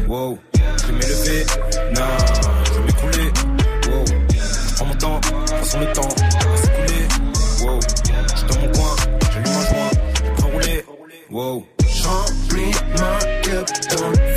Wow, 0.07 0.37
je 0.87 0.91
m'élever. 0.93 1.45
Non, 1.95 2.07
je 2.63 2.71
vais 2.71 2.85
m'écouler. 2.85 3.31
Wow, 3.89 4.05
je 4.07 4.75
prends 4.75 4.85
mon 4.85 4.95
temps, 4.95 5.19
façon 5.47 5.79
le 5.81 5.91
temps 5.91 6.07
va 6.07 6.57
s'écouler. 6.61 7.07
Wow, 7.61 7.79
je 8.37 8.53
dans 8.53 8.61
mon 8.61 8.71
coin, 8.71 8.95
j'allume 9.33 9.47
un 9.47 9.65
joint, 9.65 9.91
je 10.15 10.41
peux. 10.41 10.91
Wow. 11.29 11.65
J'remplis 12.51 12.73
ma 12.97 13.19
cup 13.43 13.67
dans 13.91 14.30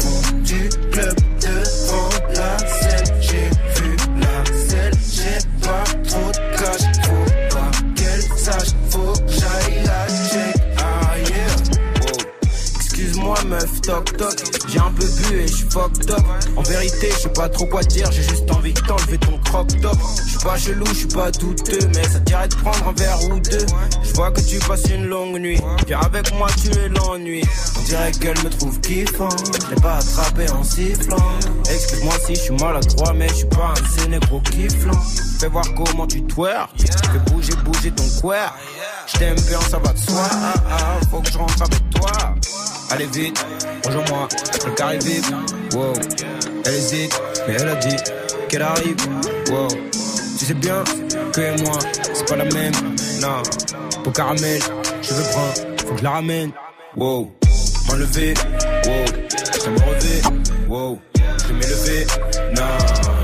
J'ai 14.69 14.81
un 14.81 14.91
peu 14.91 15.05
bu 15.07 15.39
et 15.39 15.47
je 15.47 15.53
suis 15.53 15.71
fucked 15.71 16.11
up. 16.11 16.21
En 16.57 16.63
vérité 16.63 17.11
je 17.11 17.23
sais 17.23 17.29
pas 17.29 17.49
trop 17.49 17.67
quoi 17.67 17.83
dire 17.83 18.11
J'ai 18.11 18.23
juste 18.23 18.51
envie 18.51 18.73
de 18.73 18.81
t'enlever 18.81 19.19
ton 19.19 19.39
crop 19.45 19.69
top. 19.81 19.97
Je 20.25 20.31
suis 20.31 20.39
pas 20.39 20.59
chelou, 20.59 20.87
je 20.87 20.95
suis 20.95 21.07
pas 21.07 21.31
douteux 21.31 21.79
Mais 21.95 22.03
ça 22.03 22.19
dirait 22.21 22.49
de 22.49 22.55
prendre 22.57 22.89
un 22.89 22.93
verre 22.93 23.23
ou 23.31 23.39
deux. 23.39 23.67
Je 24.03 24.13
vois 24.15 24.33
que 24.33 24.41
tu 24.41 24.59
passes 24.59 24.91
une 24.91 25.07
longue 25.07 25.39
nuit. 25.39 25.61
Viens 25.87 26.01
avec 26.01 26.35
moi 26.35 26.49
tu 26.61 26.77
es 26.77 26.89
l'ennui. 26.89 27.43
On 27.79 27.83
dirait 27.83 28.11
qu'elle 28.13 28.39
me 28.43 28.51
trouve 28.51 28.81
kiffant. 28.81 29.29
Je 29.29 29.75
l'ai 29.75 29.81
pas 29.81 29.99
attrapé 29.99 30.51
en 30.51 30.65
sifflant. 30.65 31.33
Excuse-moi 31.71 32.15
si 32.27 32.35
je 32.35 32.41
suis 32.41 32.55
maladroit 32.57 33.13
Mais 33.15 33.29
je 33.29 33.35
suis 33.35 33.47
pas 33.47 33.75
un 33.79 34.01
sénégro 34.01 34.41
kifflant 34.41 35.01
Fais 35.39 35.49
voir 35.49 35.65
comment 35.77 36.07
tu 36.07 36.23
twerk 36.25 36.71
Fais 36.79 37.33
bouger 37.33 37.53
bouger 37.65 37.93
ton 37.93 38.05
queer. 38.21 38.53
Je 39.07 39.19
t'aime 39.19 39.37
bien, 39.49 39.61
ça 39.61 39.79
va 39.79 39.93
de 39.93 39.99
soi. 39.99 40.23
Ah, 40.33 40.55
ah, 40.71 41.07
faut 41.11 41.21
que 41.21 41.31
je 41.31 41.39
rentre 41.39 41.63
avec 41.63 41.91
toi. 41.91 42.35
Allez 42.91 43.07
vite, 43.07 43.45
rejoins-moi, 43.85 44.29
le 44.67 44.71
carré 44.73 44.99
vite. 44.99 45.27
Wow, 45.73 45.93
elle 46.65 46.75
hésite, 46.75 47.21
mais 47.47 47.55
elle 47.55 47.69
a 47.69 47.75
dit 47.77 47.97
qu'elle 48.49 48.63
arrive. 48.63 48.97
Wow, 49.51 49.69
tu 50.39 50.45
sais 50.45 50.55
bien 50.55 50.85
que 51.33 51.41
et 51.41 51.63
moi, 51.63 51.79
c'est 52.13 52.29
pas 52.29 52.37
la 52.37 52.45
même. 52.45 52.73
Non, 53.21 53.43
pour 54.03 54.13
caramel, 54.13 54.61
cheveux 55.03 55.23
bruns, 55.33 55.55
faut 55.87 55.93
que 55.95 55.99
je 55.99 56.05
la 56.05 56.11
ramène. 56.11 56.53
Wow, 56.97 57.33
m'enlever. 57.89 58.35
Wow, 58.85 59.05
je 59.65 59.71
me 59.71 59.79
relever. 59.81 60.23
Wow, 60.69 60.99
je 61.15 61.49
vais 61.49 61.55
m'élever. 61.55 62.07
Non, 62.55 62.63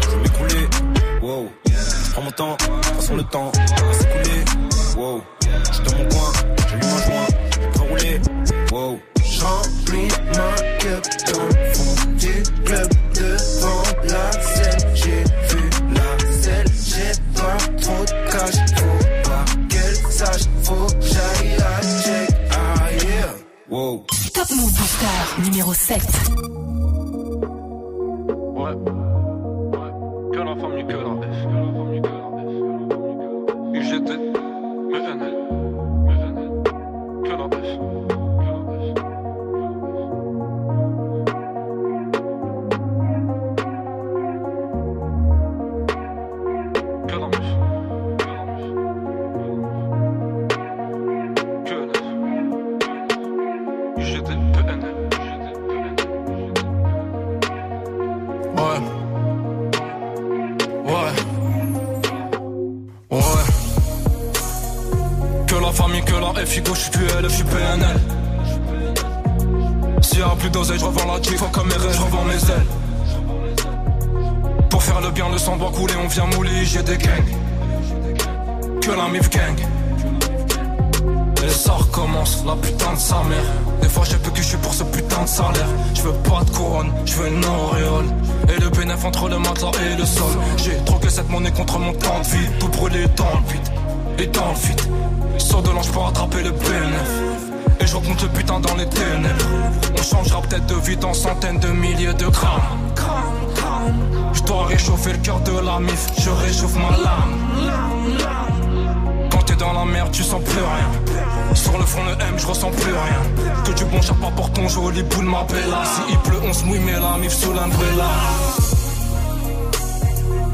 je 0.03 0.09
vais 0.09 0.23
m'écouler. 0.23 0.68
Wow, 1.23 1.49
je 1.66 2.12
prends 2.12 2.23
mon 2.23 2.31
temps, 2.33 2.57
façon 2.96 3.16
le 3.16 3.25
temps 3.25 3.53
va 3.53 3.94
s'écouler. 3.94 4.44
Wow. 4.96 5.23
J'suis 5.70 5.83
dans 5.85 5.99
mon 5.99 6.09
coin, 6.09 6.33
j'allume 6.68 6.85
un 6.85 7.03
joint, 7.07 7.27
je 7.51 7.79
peux 7.79 7.85
rouler, 7.88 8.20
wow. 8.73 9.01
L'umbrella. 117.81 118.11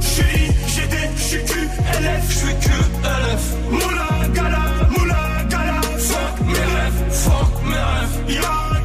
J'suis 0.01 0.47
GD, 0.75 0.97
j'suis 1.17 1.45
QLF, 1.45 2.31
j'suis 2.31 2.55
QLF. 2.61 3.43
Moula, 3.71 4.29
gala, 4.35 4.65
moula, 4.97 5.45
gala. 5.49 5.81
Fuck 5.99 6.47
mes 6.47 6.53
rêves, 6.53 7.03
fuck 7.11 7.63
mes 7.65 7.75
rêves. 7.75 8.41
Y'a 8.43 8.76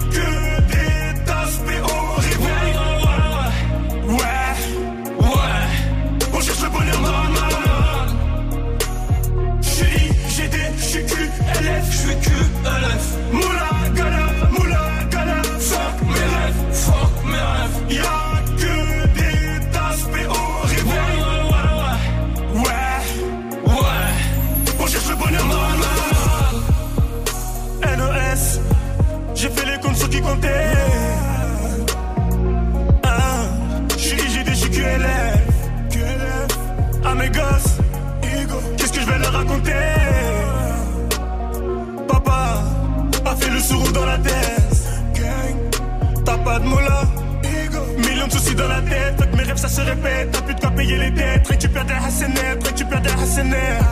Millions 47.98 48.28
de 48.28 48.32
soucis 48.32 48.56
dans 48.56 48.68
la 48.68 48.82
tête, 48.82 49.18
que 49.18 49.36
mes 49.36 49.44
rêves 49.44 49.58
ça 49.58 49.68
se 49.68 49.82
répète. 49.82 50.32
T'as 50.32 50.42
plus 50.42 50.56
de 50.56 50.60
quoi 50.60 50.72
payer 50.72 50.98
les 50.98 51.12
dettes, 51.12 51.48
récupère 51.48 51.86
des 51.86 51.94
hassenettes, 51.94 52.66
récupère 52.66 53.02
des 53.02 53.10
hassenettes. 53.10 53.84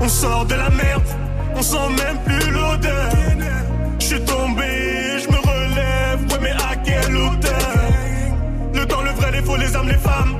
On 0.00 0.08
sort 0.08 0.44
de 0.46 0.54
la 0.54 0.70
merde, 0.70 1.02
on 1.54 1.62
sent 1.62 1.88
même 1.96 2.18
plus 2.24 2.50
l'odeur. 2.50 3.10
Je 3.98 4.04
suis 4.04 4.20
tombé, 4.24 5.18
je 5.22 5.28
me 5.28 5.38
relève, 5.38 6.20
ouais 6.30 6.38
mais 6.40 6.50
à 6.50 6.76
quelle 6.76 7.16
hauteur? 7.16 7.78
Le 8.74 8.86
temps, 8.86 9.02
le 9.02 9.10
vrai, 9.10 9.30
les 9.32 9.42
faux, 9.42 9.56
les 9.56 9.76
âmes, 9.76 9.88
les 9.88 9.98
femmes, 9.98 10.36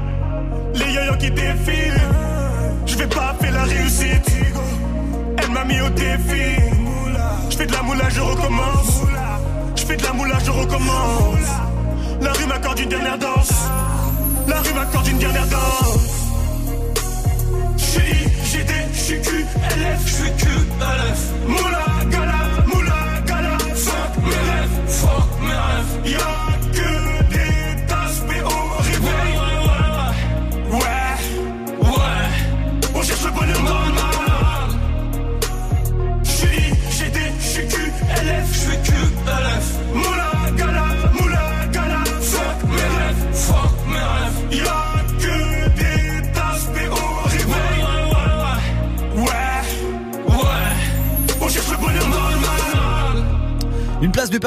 les 0.75 0.93
yoyos 0.93 1.17
qui 1.17 1.31
défilent. 1.31 2.09
Je 2.87 2.97
vais 2.97 3.07
pas 3.07 3.35
faire 3.41 3.53
la 3.53 3.65
réussite, 3.65 4.31
elle 5.38 5.51
m'a 5.51 5.65
mis 5.65 5.81
au 5.81 5.91
défi. 5.91 6.57
Je 7.51 7.57
fais 7.57 7.67
de 7.67 7.73
la 7.73 7.83
moula, 7.83 8.09
je 8.09 8.21
recommence. 8.21 9.03
Je 9.83 9.87
fais 9.88 9.97
de 9.97 10.05
la 10.05 10.12
moula, 10.12 10.38
je 10.45 10.51
recommence. 10.53 11.49
La 12.21 12.33
rue 12.33 12.47
m'accorde 12.47 12.79
une 12.79 12.88
dernière 12.88 13.18
danse. 13.18 13.53
La 14.47 14.61
rue 14.61 14.75
m'accorde 14.75 15.09
une 15.09 15.18
dernière 15.18 15.47
danse. 15.49 15.99
J'suis 17.77 18.29
GD, 18.45 18.73
j'suis 18.95 19.21
QLF, 19.21 20.07
j'suis 20.07 20.31
QLF. 20.38 21.21
Moula, 21.49 21.85
gala, 22.11 22.42
moula, 22.73 23.21
gala. 23.27 23.59
Fuck 23.75 24.23
mes 24.23 24.53
rêves, 24.53 24.79
fuck 24.87 25.29
mes 25.40 25.49
rêves. 25.49 26.12
Y'a 26.12 26.42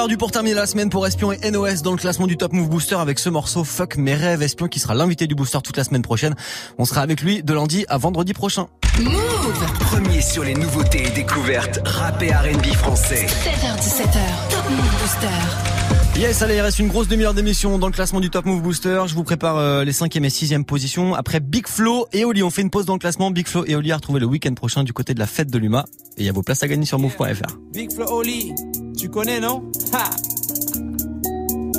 perdu 0.05 0.17
pour 0.17 0.29
terminer 0.29 0.53
la 0.53 0.67
semaine 0.67 0.91
pour 0.91 1.07
Espion 1.07 1.31
et 1.31 1.49
NOS 1.49 1.81
dans 1.81 1.89
le 1.89 1.97
classement 1.97 2.27
du 2.27 2.37
Top 2.37 2.53
Move 2.53 2.69
Booster 2.69 2.93
avec 2.93 3.17
ce 3.17 3.27
morceau 3.27 3.63
Fuck 3.63 3.97
mes 3.97 4.13
rêves 4.13 4.43
Espion 4.43 4.67
qui 4.67 4.79
sera 4.79 4.93
l'invité 4.93 5.25
du 5.25 5.33
Booster 5.33 5.57
toute 5.63 5.77
la 5.77 5.83
semaine 5.83 6.03
prochaine. 6.03 6.35
On 6.77 6.85
sera 6.85 7.01
avec 7.01 7.21
lui 7.21 7.41
de 7.41 7.53
lundi 7.55 7.85
à 7.87 7.97
vendredi 7.97 8.33
prochain. 8.33 8.67
Move 8.99 9.73
Premier 9.79 10.21
sur 10.21 10.43
les 10.43 10.53
nouveautés 10.53 11.07
et 11.07 11.09
découvertes 11.09 11.79
rap 11.85 12.21
et 12.21 12.31
R&B 12.31 12.67
français. 12.75 13.25
7h17h, 13.25 14.51
Top 14.51 14.69
Move 14.69 15.01
Booster. 15.01 15.74
Yes, 16.17 16.41
allez, 16.41 16.55
il 16.55 16.61
reste 16.61 16.79
une 16.79 16.87
grosse 16.87 17.09
demi-heure 17.09 17.33
d'émission 17.33 17.77
dans 17.77 17.87
le 17.87 17.91
classement 17.91 18.21
du 18.21 18.29
Top 18.29 18.45
Move 18.45 18.61
Booster. 18.61 19.03
Je 19.05 19.13
vous 19.15 19.25
prépare 19.25 19.57
euh, 19.57 19.83
les 19.83 19.91
5e 19.91 20.23
et 20.23 20.29
6e 20.29 20.63
positions. 20.63 21.13
Après 21.13 21.41
Big 21.41 21.67
Flo 21.67 22.07
et 22.13 22.23
Oli, 22.23 22.41
on 22.41 22.49
fait 22.49 22.61
une 22.61 22.69
pause 22.69 22.85
dans 22.85 22.93
le 22.93 22.99
classement. 22.99 23.31
Big 23.31 23.45
Flo 23.47 23.65
et 23.65 23.75
Oli 23.75 23.91
à 23.91 23.97
retrouver 23.97 24.21
le 24.21 24.25
week-end 24.25 24.53
prochain 24.53 24.85
du 24.85 24.93
côté 24.93 25.13
de 25.13 25.19
la 25.19 25.27
fête 25.27 25.51
de 25.51 25.57
l'UMA. 25.57 25.85
Et 26.15 26.21
il 26.21 26.25
y 26.25 26.29
a 26.29 26.31
vos 26.31 26.41
places 26.41 26.63
à 26.63 26.69
gagner 26.69 26.85
sur 26.85 26.99
move.fr. 26.99 27.57
Big 27.73 27.91
Flo 27.91 28.05
Oli, 28.09 28.53
tu 28.97 29.09
connais 29.09 29.41
non? 29.41 29.69
Ha 29.91 30.09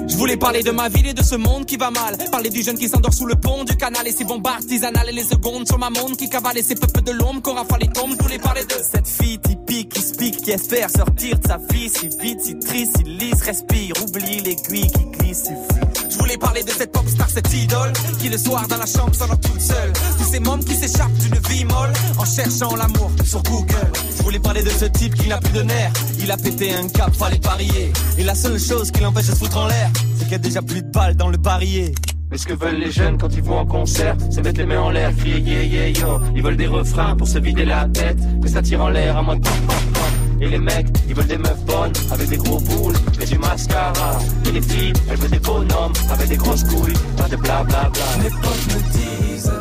je 0.08 0.16
voulais 0.16 0.36
parler 0.36 0.62
de 0.62 0.70
ma 0.70 0.88
ville 0.88 1.06
et 1.06 1.14
de 1.14 1.22
ce 1.22 1.34
monde 1.34 1.66
qui 1.66 1.76
va 1.76 1.90
mal. 1.90 2.16
Parler 2.30 2.50
du 2.50 2.62
jeune 2.62 2.78
qui 2.78 2.88
s'endort 2.88 3.12
sous 3.12 3.26
le 3.26 3.34
pont 3.34 3.64
du 3.64 3.76
canal 3.76 4.06
et 4.06 4.12
ses 4.12 4.24
bombes 4.24 4.46
artisanales 4.46 5.08
et 5.08 5.12
les 5.12 5.24
secondes 5.24 5.66
sur 5.66 5.78
ma 5.78 5.90
montre 5.90 6.16
qui 6.16 6.28
cavale 6.28 6.58
et 6.58 6.62
ces 6.62 6.74
peuples 6.74 7.02
de 7.02 7.12
l'ombre 7.12 7.42
qu'on 7.42 7.54
rafale 7.54 7.80
les 7.80 7.88
tombes. 7.88 8.14
Je 8.16 8.22
voulais 8.22 8.38
parler 8.38 8.64
de 8.64 8.74
cette 8.82 9.06
fille 9.06 9.38
typique 9.38 9.88
qui 9.90 10.16
pique, 10.16 10.36
qui 10.42 10.50
espère 10.50 10.90
sortir 10.90 11.38
de 11.38 11.46
sa 11.46 11.58
vie 11.70 11.88
si 11.88 12.08
vite, 12.20 12.40
si 12.42 12.58
triste, 12.58 12.96
si 12.96 13.04
lisse, 13.04 13.42
respire, 13.42 13.94
oublie 14.02 14.40
l'aiguille 14.40 14.90
qui 14.90 15.04
glisse, 15.18 15.44
suffit. 15.44 16.10
Je 16.10 16.18
voulais 16.18 16.36
parler 16.38 16.62
de 16.62 16.70
cette 16.70 16.92
pop 16.92 17.06
star, 17.08 17.28
cette 17.28 17.52
idole 17.52 17.92
qui 18.20 18.28
le 18.28 18.38
soir 18.38 18.66
dans 18.68 18.78
la 18.78 18.86
chambre 18.86 19.14
s'endort 19.14 19.40
toute 19.40 19.60
seule. 19.60 19.92
Tous 20.18 20.30
ces 20.30 20.40
mômes 20.40 20.64
qui 20.64 20.74
s'échappent 20.74 21.12
d'une 21.18 21.38
vie 21.50 21.64
molle 21.64 21.92
en 22.18 22.24
cherchant 22.24 22.74
l'amour 22.74 23.10
sur 23.24 23.42
Google. 23.42 23.92
Je 24.16 24.22
voulais 24.22 24.38
parler 24.38 24.62
de 24.62 24.70
ce 24.70 24.86
type 24.86 25.14
qui 25.14 25.28
n'a 25.28 25.38
plus 25.38 25.52
de 25.52 25.62
nerfs. 25.62 25.92
Il 26.20 26.30
a 26.30 26.36
pété 26.36 26.72
un 26.74 26.88
cap, 26.88 27.14
fallait 27.14 27.38
parier. 27.38 27.92
Et 28.18 28.24
la 28.24 28.34
seule 28.34 28.58
chose 28.58 28.90
qui 28.90 29.00
l'empêche 29.00 29.26
de 29.26 29.32
se 29.32 29.36
foutre 29.36 29.58
en 29.58 29.66
l'air, 29.66 29.90
c'est 30.16 30.24
qu'il 30.24 30.32
y 30.32 30.34
a 30.34 30.38
déjà 30.38 30.62
plus 30.62 30.82
de 30.82 30.90
balles 30.90 31.16
dans 31.16 31.28
le 31.28 31.36
barillet. 31.36 31.92
Mais 32.30 32.38
ce 32.38 32.46
que 32.46 32.54
veulent 32.54 32.80
les 32.80 32.90
jeunes 32.90 33.18
quand 33.18 33.34
ils 33.34 33.42
vont 33.42 33.58
en 33.58 33.66
concert, 33.66 34.16
c'est 34.30 34.42
mettre 34.42 34.58
les 34.58 34.66
mains 34.66 34.80
en 34.80 34.90
l'air, 34.90 35.14
crier 35.16 35.38
yeah 35.38 35.62
yeah 35.62 35.88
yo. 35.88 36.20
Ils 36.34 36.42
veulent 36.42 36.56
des 36.56 36.66
refrains 36.66 37.14
pour 37.14 37.28
se 37.28 37.38
vider 37.38 37.64
la 37.64 37.86
tête, 37.88 38.18
que 38.42 38.48
ça 38.48 38.62
tire 38.62 38.82
en 38.82 38.88
l'air 38.88 39.16
à 39.16 39.22
moins 39.22 39.36
de 39.36 39.42
pom 39.42 39.52
pom 39.66 39.92
pom. 39.92 40.42
Et 40.42 40.48
les 40.48 40.58
mecs, 40.58 40.88
ils 41.08 41.14
veulent 41.14 41.26
des 41.26 41.38
meufs 41.38 41.64
bonnes, 41.64 41.92
avec 42.10 42.28
des 42.28 42.36
gros 42.36 42.60
boules, 42.60 42.94
et 43.20 43.24
du 43.24 43.38
mascara. 43.38 44.18
Et 44.46 44.52
les 44.52 44.60
filles, 44.60 44.92
elles 45.08 45.16
veulent 45.16 45.30
des 45.30 45.38
bonhommes, 45.38 45.92
avec 46.10 46.28
des 46.28 46.36
grosses 46.36 46.64
couilles, 46.64 46.94
pas 47.16 47.28
de 47.28 47.36
blablabla. 47.36 47.88
Mes 48.22 48.30
potes 48.30 48.74
me 48.74 48.92
disent 48.92 49.52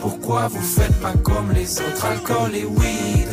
Pourquoi 0.00 0.48
vous 0.48 0.62
faites 0.62 0.98
pas 1.00 1.12
comme 1.22 1.52
les 1.52 1.78
autres 1.78 2.04
Alcool 2.06 2.54
et 2.54 2.64
weed? 2.64 3.28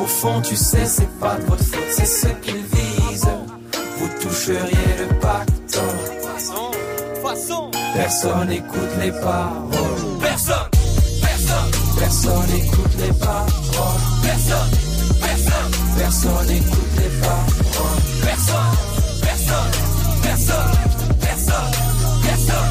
Au 0.00 0.06
fond 0.06 0.40
tu 0.42 0.56
sais 0.56 0.84
c'est 0.86 1.08
pas 1.18 1.36
de 1.36 1.44
votre 1.44 1.62
faute 1.64 1.88
C'est 1.88 2.04
ce 2.04 2.26
qu'ils 2.42 2.56
visent 2.56 3.28
Vous 3.98 4.08
toucheriez 4.20 4.98
le 4.98 5.18
pactole 5.20 5.53
Personne 7.34 8.52
écoute 8.52 8.78
les 9.02 9.10
paroles. 9.10 10.18
Personne, 10.20 10.70
personne, 11.20 11.70
Personne 11.98 12.50
écoute 12.56 12.94
les 13.00 13.12
paroles. 13.14 13.48
Personne, 14.22 14.70
personne, 15.20 15.72
Personne 15.98 16.50
écoute 16.50 16.94
les 16.96 17.20
paroles. 17.20 18.02
Personne, 18.22 18.56
personne, 19.20 19.70
personne, 20.22 20.70
personne, 21.20 21.70
personne, 22.22 22.70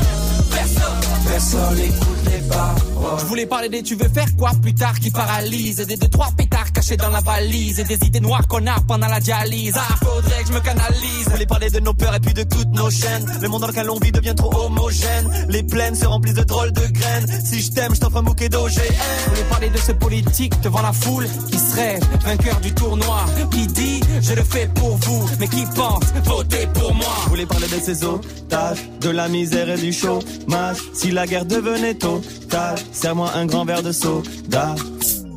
personne. 0.50 1.30
Personne 1.30 1.80
écoute 1.80 2.32
les 2.32 2.48
paroles. 2.48 3.20
Je 3.20 3.26
voulais 3.26 3.46
parler 3.46 3.68
des 3.68 3.84
tu 3.84 3.96
veux 3.96 4.08
faire 4.08 4.34
quoi 4.38 4.52
plus 4.62 4.74
tard 4.74 4.98
qui 4.98 5.12
paralyse 5.12 5.78
Des 5.86 5.98
deux 5.98 6.08
trois 6.08 6.30
pétards 6.38 6.53
dans 6.92 7.10
la 7.10 7.22
valise 7.22 7.80
Et 7.80 7.84
des 7.86 7.96
idées 8.06 8.20
noires 8.20 8.46
qu'on 8.48 8.68
a 8.68 8.80
pendant 8.88 9.08
la 9.08 9.20
dialyse. 9.20 9.76
Ah 9.78 9.96
faudrait 10.04 10.44
que 10.44 10.50
je 10.50 10.54
me 10.54 10.60
canalise. 10.60 11.24
Je 11.26 11.30
voulais 11.30 11.46
parler 11.46 11.70
de 11.70 11.80
nos 11.80 11.94
peurs 11.94 12.14
et 12.14 12.20
puis 12.20 12.34
de 12.34 12.44
toutes 12.44 12.70
nos 12.70 12.90
chaînes. 12.90 13.26
Le 13.42 13.48
monde 13.48 13.62
dans 13.62 13.68
lequel 13.68 13.90
on 13.90 14.00
vit 14.00 14.12
devient 14.12 14.36
trop 14.36 14.66
homogène. 14.66 15.30
Les 15.50 15.64
plaines 15.64 15.96
se 15.96 16.06
remplissent 16.06 16.36
de 16.36 16.44
drôles 16.44 16.74
de 16.74 16.86
graines. 16.88 17.28
Si 17.46 17.62
je 17.62 17.72
t'aime 17.72 17.96
je 17.96 18.02
t'offre 18.02 18.18
un 18.18 18.24
bouquet 18.24 18.50
d'OGM 18.50 18.70
Je 18.76 19.30
voulais 19.30 19.50
parler 19.50 19.70
de 19.70 19.78
ce 19.78 19.92
politique 19.94 20.60
devant 20.62 20.82
la 20.82 20.92
foule 20.92 21.28
Qui 21.50 21.58
serait 21.58 22.00
vainqueur 22.26 22.60
du 22.60 22.74
tournoi 22.74 23.26
Qui 23.52 23.68
dit 23.68 24.02
je 24.22 24.34
le 24.34 24.44
fais 24.44 24.68
pour 24.68 24.98
vous 24.98 25.26
Mais 25.40 25.48
qui 25.48 25.66
pense 25.76 26.04
voter 26.24 26.68
pour 26.74 26.94
moi. 26.94 27.14
Je 27.26 27.30
voulais 27.30 27.46
parler 27.46 27.68
de 27.68 27.80
ces 27.80 28.04
otages 28.04 28.80
De 29.02 29.10
la 29.10 29.28
misère 29.28 29.70
et 29.70 29.78
du 29.78 29.94
chômage. 29.94 30.78
Si 30.94 31.12
la 31.12 31.26
guerre 31.26 31.46
devenait 31.46 31.96
totale 31.96 32.76
Serre-moi 32.92 33.32
un 33.36 33.46
grand 33.46 33.66
verre 33.66 33.84
de 33.84 33.92
soda 33.92 34.76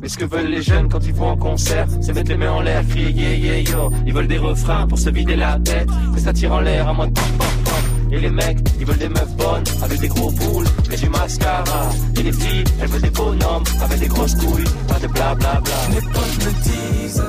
Mais 0.07 0.13
ce 0.13 0.17
que 0.19 0.23
veulent 0.23 0.47
les 0.47 0.61
jeunes 0.61 0.87
quand 0.87 1.05
ils 1.05 1.13
vont 1.13 1.31
en 1.31 1.35
concert, 1.35 1.85
c'est 1.99 2.13
mettre 2.13 2.29
les 2.29 2.37
mains 2.37 2.53
en 2.53 2.61
l'air, 2.61 2.81
crier 2.87 3.11
yeah 3.11 3.33
yeah 3.35 3.59
yo. 3.59 3.91
Ils 4.05 4.13
veulent 4.13 4.29
des 4.29 4.37
refrains 4.37 4.87
pour 4.87 4.97
se 4.97 5.09
vider 5.09 5.35
la 5.35 5.59
tête, 5.59 5.89
que 6.15 6.21
ça 6.21 6.31
tire 6.31 6.53
en 6.53 6.61
l'air 6.61 6.87
à 6.87 6.93
moins 6.93 7.07
de 7.07 7.11
pom 7.11 7.25
pom 7.37 7.47
pom. 7.65 8.13
Et 8.13 8.17
les 8.21 8.29
mecs, 8.29 8.57
ils 8.79 8.85
veulent 8.85 8.99
des 8.99 9.09
meufs 9.09 9.35
bonnes, 9.35 9.65
avec 9.83 9.99
des 9.99 10.07
gros 10.07 10.31
boules, 10.31 10.65
et 10.89 10.95
du 10.95 11.09
mascara. 11.09 11.89
Et 12.17 12.23
les 12.23 12.31
filles, 12.31 12.63
elles 12.79 12.87
veulent 12.87 13.01
des 13.01 13.09
bonhommes, 13.09 13.65
avec 13.81 13.99
des 13.99 14.07
grosses 14.07 14.35
couilles, 14.35 14.63
pas 14.87 14.97
de 14.97 15.07
blablabla. 15.07 15.75
Mes 15.89 15.99
potes 15.99 16.45
me 16.45 16.63
disent 16.63 17.23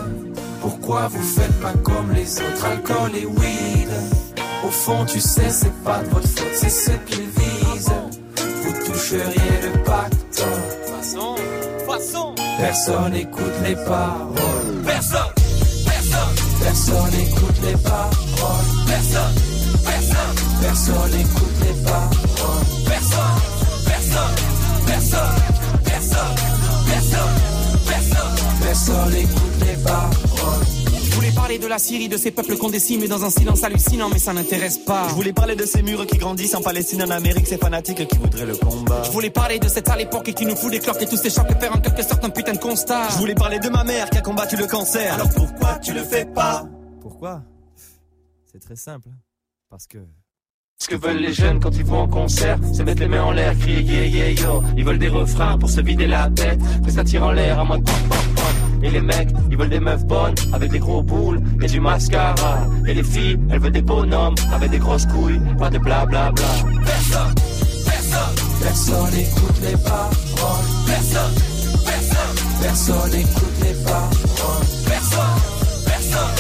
Pourquoi 0.61 1.09
vous 1.09 1.23
faites 1.23 1.61
pas 1.61 1.73
comme 1.83 2.13
les 2.13 2.33
autres? 2.39 2.65
Alcool 2.65 3.11
et 3.21 3.27
weed 3.27 3.89
Au 4.65 4.69
fond 4.69 5.05
tu 5.05 5.19
sais 5.19 5.51
c'est 5.51 5.75
pas 5.83 5.99
de 6.05 6.11
votre 6.11 6.29
faute 6.29 6.55
C'est 6.55 6.71
ce 6.71 6.93
qu'ils 7.07 7.27
visent 7.27 7.93
Vous 8.37 8.95
feriez 8.95 9.63
le 9.65 9.83
pacte. 9.83 10.45
Façon, 10.87 11.35
façon. 11.85 12.48
Personne 12.59 13.13
n'écoute 13.13 13.55
les 13.65 13.77
paroles. 13.77 14.83
Personne, 14.85 15.33
personne, 15.87 16.35
Personne 16.61 17.11
n'écoute 17.13 17.61
les 17.63 17.77
paroles. 17.77 18.11
personne, 18.87 19.35
personne, 19.85 20.37
Personne 20.61 21.11
n'écoute 21.13 21.57
les 21.63 21.85
paroles. 21.85 22.65
personne, 22.85 23.39
personne, 23.87 24.35
personne, 24.87 25.37
personne, 25.85 26.35
personne, 26.85 27.37
personne. 27.87 28.37
Personne 28.61 29.11
n'écoute 29.13 29.57
les 29.61 29.83
paroles. 29.85 30.78
Je 31.49 31.55
voulais 31.55 31.61
parler 31.61 31.67
de 31.67 31.75
la 31.75 31.79
Syrie, 31.79 32.09
de 32.11 32.19
ces 32.19 32.31
peuples 32.31 32.59
qu'on 32.59 32.69
décime 32.69 33.07
dans 33.07 33.25
un 33.25 33.31
silence 33.31 33.65
hallucinant, 33.65 34.11
mais 34.13 34.19
ça 34.19 34.35
n'intéresse 34.35 34.77
pas. 34.77 35.09
Je 35.09 35.15
voulais 35.15 35.33
parler 35.33 35.57
de 35.57 35.65
ces 35.65 35.81
murs 35.81 36.07
qui 36.07 36.19
grandissent 36.19 36.55
en 36.55 36.61
Palestine, 36.61 37.03
en 37.03 37.09
Amérique, 37.09 37.47
ces 37.47 37.57
fanatiques 37.57 38.07
qui 38.07 38.19
voudraient 38.19 38.45
le 38.45 38.55
combat. 38.55 39.03
Je 39.05 39.11
voulais 39.11 39.31
parler 39.31 39.59
de 39.59 39.67
cette 39.67 39.89
sale 39.89 40.03
époque 40.03 40.29
et 40.29 40.35
qui 40.35 40.45
nous 40.45 40.55
fout 40.55 40.71
des 40.71 40.79
cloques 40.79 41.01
et 41.01 41.07
tous 41.07 41.17
ces 41.17 41.31
chocs 41.31 41.51
et 41.51 41.55
faire 41.55 41.75
en 41.75 41.81
quelque 41.81 42.03
sorte 42.03 42.23
un 42.23 42.29
putain 42.29 42.53
de 42.53 42.59
constat. 42.59 43.09
Je 43.13 43.17
voulais 43.17 43.35
parler 43.35 43.59
de 43.61 43.71
ma 43.71 43.83
mère 43.83 44.11
qui 44.11 44.19
a 44.19 44.21
combattu 44.21 44.57
le 44.57 44.67
cancer. 44.67 45.15
Alors 45.15 45.31
pourquoi 45.31 45.79
tu 45.79 45.95
le 45.95 46.05
fais 46.05 46.27
pas? 46.27 46.67
Pourquoi? 47.01 47.43
C'est 48.53 48.61
très 48.61 48.77
simple. 48.77 49.09
Parce 49.71 49.87
que. 49.87 49.99
Ce 50.79 50.87
que 50.87 50.97
veulent 50.97 51.17
les 51.17 51.33
jeunes 51.33 51.61
quand 51.61 51.75
ils 51.75 51.85
vont 51.85 52.01
en 52.01 52.09
concert, 52.09 52.59
c'est 52.75 52.85
mettre 52.85 53.01
les 53.01 53.09
mains 53.09 53.23
en 53.23 53.33
l'air, 53.33 53.59
crier 53.59 53.81
yeah 53.81 54.05
yeah 54.05 54.31
yo. 54.33 54.63
Ils 54.77 54.85
veulent 54.85 54.99
des 54.99 55.09
refrains 55.09 55.57
pour 55.57 55.71
se 55.71 55.81
vider 55.81 56.07
la 56.07 56.29
tête, 56.29 56.61
que 56.85 56.91
ça 56.91 57.05
tire 57.05 57.23
en 57.23 57.33
l'air 57.33 57.59
à 57.59 57.67
pop 57.67 57.83
pop. 57.83 58.68
Et 58.83 58.91
les 58.91 59.01
mecs, 59.01 59.29
ils 59.51 59.57
veulent 59.57 59.69
des 59.69 59.81
meufs 59.81 60.05
bonnes, 60.05 60.35
avec 60.53 60.71
des 60.71 60.79
gros 60.79 61.03
boules 61.03 61.41
et 61.63 61.67
du 61.67 61.81
mascara. 61.81 62.59
Et 62.87 62.95
les 62.95 63.03
filles, 63.03 63.39
elles 63.51 63.59
veulent 63.61 63.73
des 63.73 63.83
bonhommes, 63.83 64.35
avec 64.53 64.71
des 64.71 64.79
grosses 64.79 65.07
couilles, 65.07 65.41
pas 65.59 65.71
de 65.71 65.79
blablabla. 65.79 66.31
Bla 66.33 66.73
bla. 66.73 66.83
Personne, 66.85 67.35
personne, 67.85 68.35
Personne 68.63 69.11
n'écoute 69.15 69.61
les 69.63 69.77
paroles. 69.77 70.65
personne, 70.87 71.35
personne, 71.85 72.61
Personne 72.63 73.11
n'écoute 73.13 73.57
les 73.63 73.85
paroles. 73.85 74.67
personne, 74.87 75.39
personne, 75.87 76.35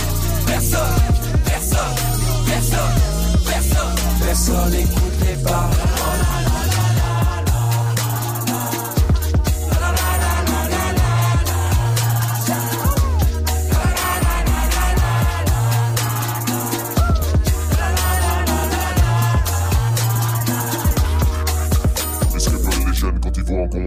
personne, 0.47 0.81
personne, 1.45 1.95
personne, 2.47 2.81
personne. 3.45 3.95
Personne 4.27 4.71
n'écoute 4.71 5.19
les 5.27 5.43
paroles. 5.45 5.88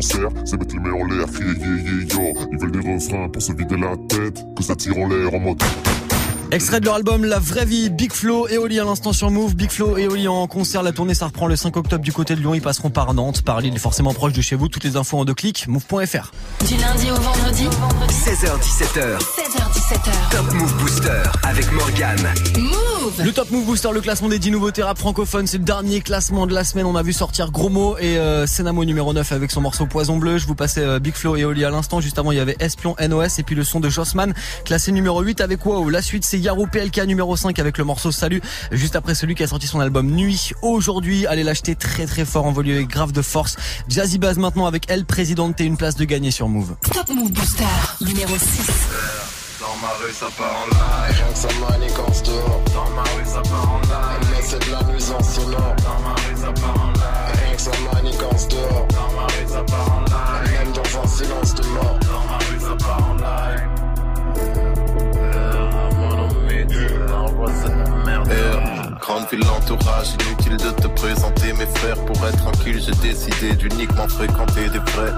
C'est 0.02 0.58
mettre 0.58 0.76
les 0.76 0.80
mains 0.80 0.94
en 0.94 1.06
l'air, 1.06 1.28
crier 1.32 1.54
yeah 1.58 1.76
yeah 1.78 2.16
yo. 2.16 2.48
Ils 2.52 2.58
veulent 2.58 2.72
des 2.72 2.94
refrains 2.94 3.30
pour 3.30 3.42
se 3.42 3.54
vider 3.54 3.78
la 3.78 3.96
tête, 4.10 4.44
que 4.56 4.64
ça 4.64 4.76
tire 4.76 4.98
en 4.98 5.08
l'air 5.08 5.34
en 5.34 5.40
mode. 5.40 5.62
Extrait 6.52 6.82
de 6.82 6.86
leur 6.86 6.96
album 6.96 7.24
La 7.24 7.40
vraie 7.40 7.64
vie, 7.64 7.90
Big 7.90 8.12
Flo 8.12 8.46
et 8.50 8.58
Oli 8.58 8.78
à 8.78 8.84
l'instant 8.84 9.14
sur 9.14 9.32
Move. 9.32 9.56
Big 9.56 9.72
Flo 9.72 9.96
et 9.98 10.10
Oli 10.10 10.28
en 10.28 10.48
concert. 10.48 10.84
La 10.84 10.92
tournée, 10.92 11.14
ça 11.14 11.28
reprend 11.28 11.48
le 11.48 11.56
5 11.56 11.78
octobre 11.78 12.04
du 12.04 12.12
côté 12.12 12.36
de 12.36 12.42
Lyon. 12.42 12.54
Ils 12.54 12.62
passeront 12.62 12.90
par 12.90 13.14
Nantes, 13.14 13.42
par 13.42 13.62
Lille, 13.62 13.80
forcément 13.80 14.14
proche 14.14 14.34
de 14.34 14.42
chez 14.42 14.58
vous. 14.58 14.68
Toutes 14.68 14.84
les 14.84 14.98
infos 14.98 15.18
en 15.18 15.24
deux 15.24 15.34
clics. 15.34 15.66
Move.fr. 15.70 16.32
Du 16.68 16.76
lundi 16.76 17.10
au 17.10 17.16
vendredi 17.16 17.64
16h17h, 18.10 19.18
16h17h 19.18 20.32
Top 20.32 20.54
Move 20.54 20.78
Booster 20.80 21.24
avec 21.44 21.72
Morgane. 21.72 22.34
Move 22.60 23.24
Le 23.24 23.32
Top 23.32 23.50
Move 23.50 23.66
Booster, 23.66 23.90
le 23.94 24.02
classement 24.02 24.28
des 24.28 24.40
10 24.40 24.52
nouveautés 24.52 24.84
rap 24.84 24.98
francophones. 24.98 25.48
C'est 25.48 25.58
le 25.58 25.64
dernier 25.64 26.02
classement 26.02 26.48
de 26.48 26.54
la 26.54 26.66
semaine. 26.66 26.86
On 26.86 26.98
a 26.98 27.04
vu 27.04 27.14
sortir 27.14 27.52
Gros 27.52 27.70
Mot 27.70 27.98
et 27.98 28.18
euh, 28.18 28.46
Senamo 28.46 28.84
numéro 28.84 29.14
9 29.14 29.32
avec 29.32 29.52
son 29.52 29.62
morceau 29.62 29.86
Poison 29.86 30.18
Bleu. 30.18 30.38
Je 30.38 30.48
vous 30.48 30.56
passais 30.56 30.82
euh, 30.82 31.00
Big 31.00 31.14
Flo 31.14 31.38
et 31.38 31.46
Oli 31.46 31.64
à 31.64 31.70
l'instant. 31.70 32.02
Juste 32.02 32.20
avant, 32.20 32.34
il 32.34 32.38
y 32.38 32.42
avait 32.42 32.58
Espion 32.60 32.98
NOS 33.00 33.40
et 33.40 33.44
puis 33.44 33.56
le 33.56 33.64
son 33.64 33.80
de 33.80 33.88
Jossman, 33.88 34.34
classé 34.66 34.92
numéro 34.92 35.22
8 35.22 35.40
avec 35.40 35.66
Wow. 35.66 35.90
La 35.90 36.02
suite, 36.02 36.26
c'est 36.26 36.41
Yarou 36.42 36.66
PLK 36.66 37.06
numéro 37.06 37.36
5 37.36 37.58
avec 37.60 37.78
le 37.78 37.84
morceau 37.84 38.12
Salut. 38.12 38.42
Juste 38.72 38.96
après 38.96 39.14
celui 39.14 39.36
qui 39.36 39.44
a 39.44 39.48
sorti 39.48 39.68
son 39.68 39.80
album 39.80 40.10
Nuit. 40.10 40.54
Aujourd'hui. 40.64 41.28
Allez 41.28 41.44
l'acheter 41.44 41.76
très 41.76 42.08
très 42.08 42.26
fort 42.26 42.46
en 42.46 42.52
volume 42.52 42.88
grave 42.88 43.12
de 43.12 43.22
force. 43.22 43.58
Jazzy 43.88 44.18
Baz 44.18 44.38
maintenant 44.38 44.66
avec 44.66 44.90
Elle 44.90 45.06
Présidente 45.06 45.62
et 45.62 45.66
une 45.66 45.78
place 45.78 45.96
de 45.96 46.04
gagner 46.04 46.32
sur 46.32 46.50
Move. 46.50 46.76
Top 46.94 47.10
Move 47.10 47.32
Booster 47.32 47.64
numéro 48.02 48.36
6 48.36 48.40
Dans 49.60 49.68
ma 49.82 49.94
rue 50.04 50.14
ça 50.14 50.28
part 50.36 50.64
en 50.64 50.68
live. 50.68 51.16
Rien 51.16 51.32
que 51.32 51.38
ça 51.38 51.48
manigance 51.70 52.24
dehors 52.24 52.62
Dans 52.74 52.90
ma 52.96 53.04
rue 53.04 53.26
ça 53.26 53.42
part 53.44 53.72
en 53.72 53.82
live. 53.82 54.30
Mais 54.32 54.42
c'est 54.42 54.66
de 54.66 54.72
la 54.72 54.84
nuisance 54.92 55.36
sonore. 55.36 55.76
Dans 55.78 56.00
ma 56.02 56.16
rue 56.16 56.38
ça 56.42 56.52
part 56.54 56.84
en 56.84 56.92
live. 56.92 57.44
Rien 57.44 57.56
que 57.56 57.62
ça 57.62 57.72
manigance 57.94 58.48
dehors 58.48 58.88
Dans 58.90 59.16
ma 59.16 59.28
rue 59.28 59.48
ça 59.48 59.64
part 59.64 59.92
en 59.94 60.02
live. 60.02 60.60
Même 60.60 60.74
dans 60.74 61.04
un 61.04 61.08
silence 61.08 61.54
de 61.54 61.64
mort. 61.68 62.00
Dans 62.02 62.26
ma 62.26 62.38
rue 62.38 62.60
ça 62.60 62.86
part 62.86 63.10
en 63.12 63.14
live 63.16 63.71
Grande 69.00 69.26
ville, 69.32 69.40
l'entourage, 69.40 70.14
inutile 70.26 70.58
de 70.58 70.70
te 70.70 70.88
présenter 70.88 71.54
mes 71.54 71.66
frères. 71.66 71.98
Pour 72.06 72.16
être 72.28 72.38
tranquille, 72.38 72.80
j'ai 72.80 72.92
décidé 73.08 73.56
d'uniquement 73.56 74.08
fréquenter 74.08 74.70
des 74.70 74.80
vrais. 74.80 75.12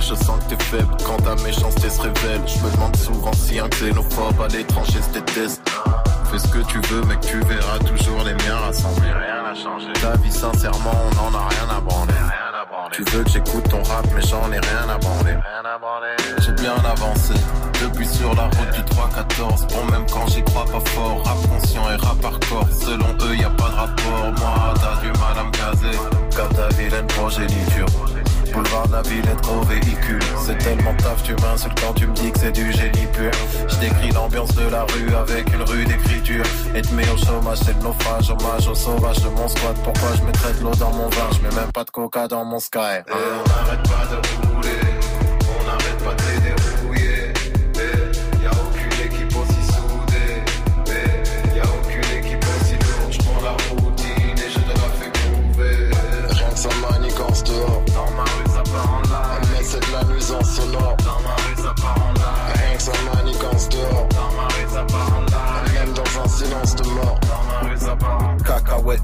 Je 0.00 0.14
sens 0.14 0.38
que 0.44 0.54
t'es 0.54 0.64
faible 0.64 0.96
quand 1.04 1.16
ta 1.16 1.34
méchanceté 1.42 1.90
se 1.90 2.00
révèle. 2.00 2.40
Je 2.46 2.64
me 2.64 2.70
demande 2.72 2.96
souvent 2.96 3.32
si 3.32 3.58
un 3.58 3.68
xénophobe 3.68 4.40
à 4.40 4.48
l'étranger 4.48 5.02
se 5.02 5.18
déteste 5.18 5.62
Fais 6.30 6.38
ce 6.38 6.48
que 6.48 6.58
tu 6.70 6.78
veux 6.88 7.02
mec, 7.06 7.20
tu 7.20 7.40
verras 7.40 7.78
toujours 7.78 8.22
les 8.22 8.34
miens 8.34 8.56
rassemblés 8.56 9.10
Rien 9.10 9.42
n'a 9.42 9.54
changé. 9.54 9.92
Ta 10.00 10.16
vie 10.16 10.30
sincèrement, 10.30 10.92
on 11.10 11.14
n'en 11.16 11.38
a 11.38 11.48
rien 11.48 11.76
à 11.76 11.80
branler 11.80 12.12
Rien 12.12 12.26
à 12.26 12.30
branler 12.30 12.47
Tu 12.92 13.02
veux 13.02 13.24
que 13.24 13.30
j'écoute 13.30 13.68
ton 13.68 13.82
rap 13.82 14.06
mais 14.14 14.22
j'en 14.22 14.50
ai 14.52 14.58
rien 14.58 14.88
à 14.88 14.98
branler. 14.98 15.36
J'ai 16.40 16.52
bien 16.52 16.74
avancé 16.74 17.34
depuis 17.82 18.06
sur 18.06 18.34
la 18.34 18.44
route 18.44 18.72
du 18.72 18.80
3-14 18.80 19.72
Bon 19.72 19.84
même 19.90 20.06
quand 20.12 20.26
j'y 20.28 20.42
crois 20.42 20.64
pas 20.64 20.80
fort 20.90 21.22
Rap 21.24 21.36
conscient 21.48 21.90
et 21.90 21.96
rap 21.96 22.24
hardcore. 22.24 22.68
Selon 22.72 23.06
eux 23.26 23.36
y 23.36 23.44
a 23.44 23.50
pas 23.50 23.68
de 23.68 23.76
rapport. 23.76 24.32
Moi 24.38 24.74
t'as 24.74 25.00
du 25.00 25.08
mal 25.18 25.38
à 25.38 25.44
me 25.44 25.50
caser. 25.50 25.98
Comme 26.36 26.54
ta 26.54 26.68
vilaine 26.76 27.06
progéniture 27.06 27.86
Boulevard 28.52 28.88
de 28.88 28.92
la 28.92 29.02
ville 29.02 29.24
est 29.28 29.40
trop 29.42 29.60
véhicule. 29.62 30.22
C'est 30.44 30.58
tellement 30.58 30.94
taf 30.94 31.22
tu 31.22 31.34
m'insultes 31.34 31.80
quand 31.80 31.94
tu 31.94 32.06
me 32.06 32.14
dis 32.14 32.30
que 32.32 32.38
c'est 32.38 32.52
du 32.52 32.72
génie 32.72 33.06
pur. 33.12 33.30
Je 33.68 33.76
décris 33.76 34.10
l'ambiance 34.10 34.54
de 34.54 34.68
la 34.68 34.84
rue 34.84 35.14
avec 35.14 35.52
une 35.52 35.62
rue 35.62 35.84
d'écriture. 35.84 36.44
Et 36.74 36.82
te 36.82 36.92
mets 36.94 37.08
au 37.10 37.16
chômage 37.16 37.58
c'est 37.58 37.76
le 37.76 37.82
naufrage 37.82 38.30
Hommage 38.30 38.68
au 38.68 38.74
sauvage 38.74 39.22
de 39.22 39.28
mon 39.30 39.48
squat. 39.48 39.76
Pourquoi 39.84 40.10
je 40.16 40.22
mettrais 40.22 40.52
de 40.54 40.62
l'eau 40.62 40.74
dans 40.74 40.92
mon 40.92 41.08
vin? 41.08 41.28
Je 41.32 41.40
mets 41.46 41.54
même 41.54 41.72
pas 41.72 41.84
de 41.84 41.90
coca 41.90 42.28
dans 42.28 42.44
mon 42.44 42.60
sky. 42.60 42.78
On 42.78 43.48
n'arrête 43.48 43.82
pas 43.88 44.06
de 44.10 44.48
rouler. 44.48 44.80
On 45.60 45.66
n'arrête 45.66 46.04
pas 46.04 46.14
de 46.14 46.47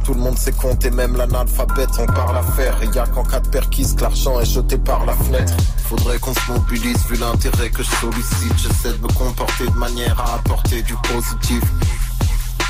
tout 0.04 0.14
le 0.14 0.20
monde 0.20 0.38
sait 0.38 0.52
compter, 0.52 0.90
même 0.90 1.16
l'analphabète, 1.16 1.90
on 1.98 2.06
parle 2.06 2.38
à 2.38 2.42
faire. 2.42 2.82
Et 2.82 2.86
y 2.86 2.98
a 2.98 3.06
qu'en 3.06 3.22
cas 3.22 3.40
de 3.40 3.48
perquise 3.48 3.94
que 3.94 4.02
l'argent 4.02 4.40
est 4.40 4.46
jeté 4.46 4.78
par 4.78 5.04
la 5.04 5.12
fenêtre. 5.14 5.52
Faudrait 5.88 6.18
qu'on 6.18 6.34
se 6.34 6.52
mobilise 6.52 7.04
vu 7.06 7.16
l'intérêt 7.16 7.70
que 7.70 7.82
je 7.82 7.90
sollicite. 8.00 8.56
J'essaie 8.56 8.96
de 8.96 9.02
me 9.02 9.12
comporter 9.12 9.66
de 9.66 9.76
manière 9.76 10.18
à 10.20 10.36
apporter 10.36 10.82
du 10.82 10.94
positif. 10.94 11.62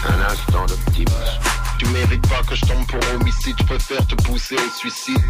Un 0.06 0.32
instant 0.32 0.66
d'optimisme 0.66 1.14
Tu 1.78 1.86
mérites 1.86 2.26
pas 2.28 2.42
que 2.48 2.54
je 2.54 2.60
tombe 2.62 2.86
pour 2.86 3.00
homicide, 3.14 3.54
je 3.58 3.64
préfère 3.64 4.06
te 4.06 4.14
pousser 4.16 4.56
au 4.56 4.78
suicide. 4.78 5.22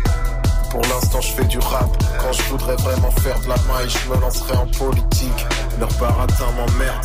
Pour 0.71 0.83
l'instant, 0.83 1.21
je 1.21 1.33
fais 1.33 1.45
du 1.45 1.59
rap. 1.59 1.89
Quand 2.19 2.33
je 2.33 2.43
voudrais 2.45 2.77
vraiment 2.77 3.11
faire 3.11 3.39
de 3.41 3.49
la 3.49 3.57
maille, 3.69 3.89
je 3.89 4.11
me 4.11 4.21
lancerai 4.21 4.57
en 4.57 4.67
politique. 4.67 5.47
Leur 5.79 5.93
baratin 6.01 6.51
m'emmerde. 6.57 7.05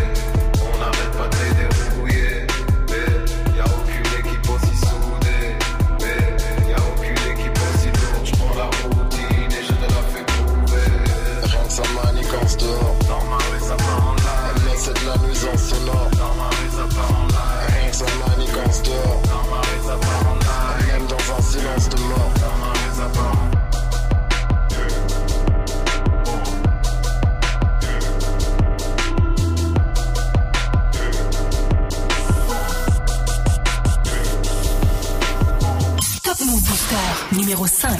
numéro 37.31 37.65
5. 37.65 37.99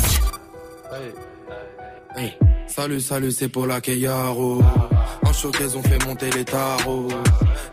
Hey, 2.15 2.38
salut, 2.67 3.00
salut, 3.00 3.32
c'est 3.32 3.48
Paula 3.48 3.80
Keyaro. 3.80 4.62
En 5.24 5.34
showcase, 5.34 5.76
on 5.76 5.84
fait 5.84 6.04
monter 6.06 6.30
les 6.32 6.44
tarots. 6.44 7.08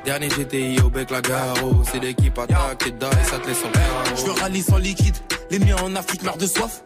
Dernier 0.05 0.29
GTI 0.29 0.81
au 0.85 0.91
bec 0.91 1.11
la 1.11 1.21
garo. 1.21 1.83
C'est 1.91 1.99
l'équipe 1.99 2.39
attaque 2.39 2.87
et 2.87 2.93
die, 2.93 3.07
ça 3.25 3.39
te 3.39 3.49
laisse 3.49 3.65
en. 3.65 4.17
Je 4.17 4.25
veux 4.25 4.33
rallye 4.33 4.63
sans 4.63 4.79
liquide, 4.79 5.17
les 5.51 5.59
miens 5.59 5.77
en 5.83 5.95
Afrique 5.97 6.23
meurent 6.23 6.37
de 6.39 6.47
soif. 6.47 6.83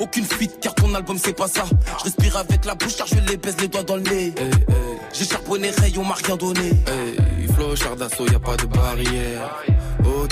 Aucune 0.00 0.24
fuite 0.24 0.58
car 0.60 0.74
ton 0.74 0.94
album 0.94 1.18
c'est 1.18 1.36
pas 1.36 1.48
ça. 1.48 1.64
Je 1.98 2.04
respire 2.04 2.36
avec 2.36 2.64
la 2.64 2.74
bouche 2.74 2.96
car 2.96 3.06
je 3.06 3.16
les 3.16 3.36
baisse 3.36 3.60
les 3.60 3.68
doigts 3.68 3.82
dans 3.82 3.96
le 3.96 4.02
nez. 4.02 4.32
J'ai 5.12 5.24
charbonné 5.24 5.70
rayon, 5.70 6.04
m'a 6.04 6.14
rien 6.14 6.36
donné. 6.36 6.68
Hey, 6.86 7.48
flow, 7.54 7.74
char 7.76 7.96
d'assaut, 7.96 8.26
y 8.26 8.34
a 8.34 8.38
pas 8.38 8.56
de 8.56 8.66
barrière. 8.66 9.56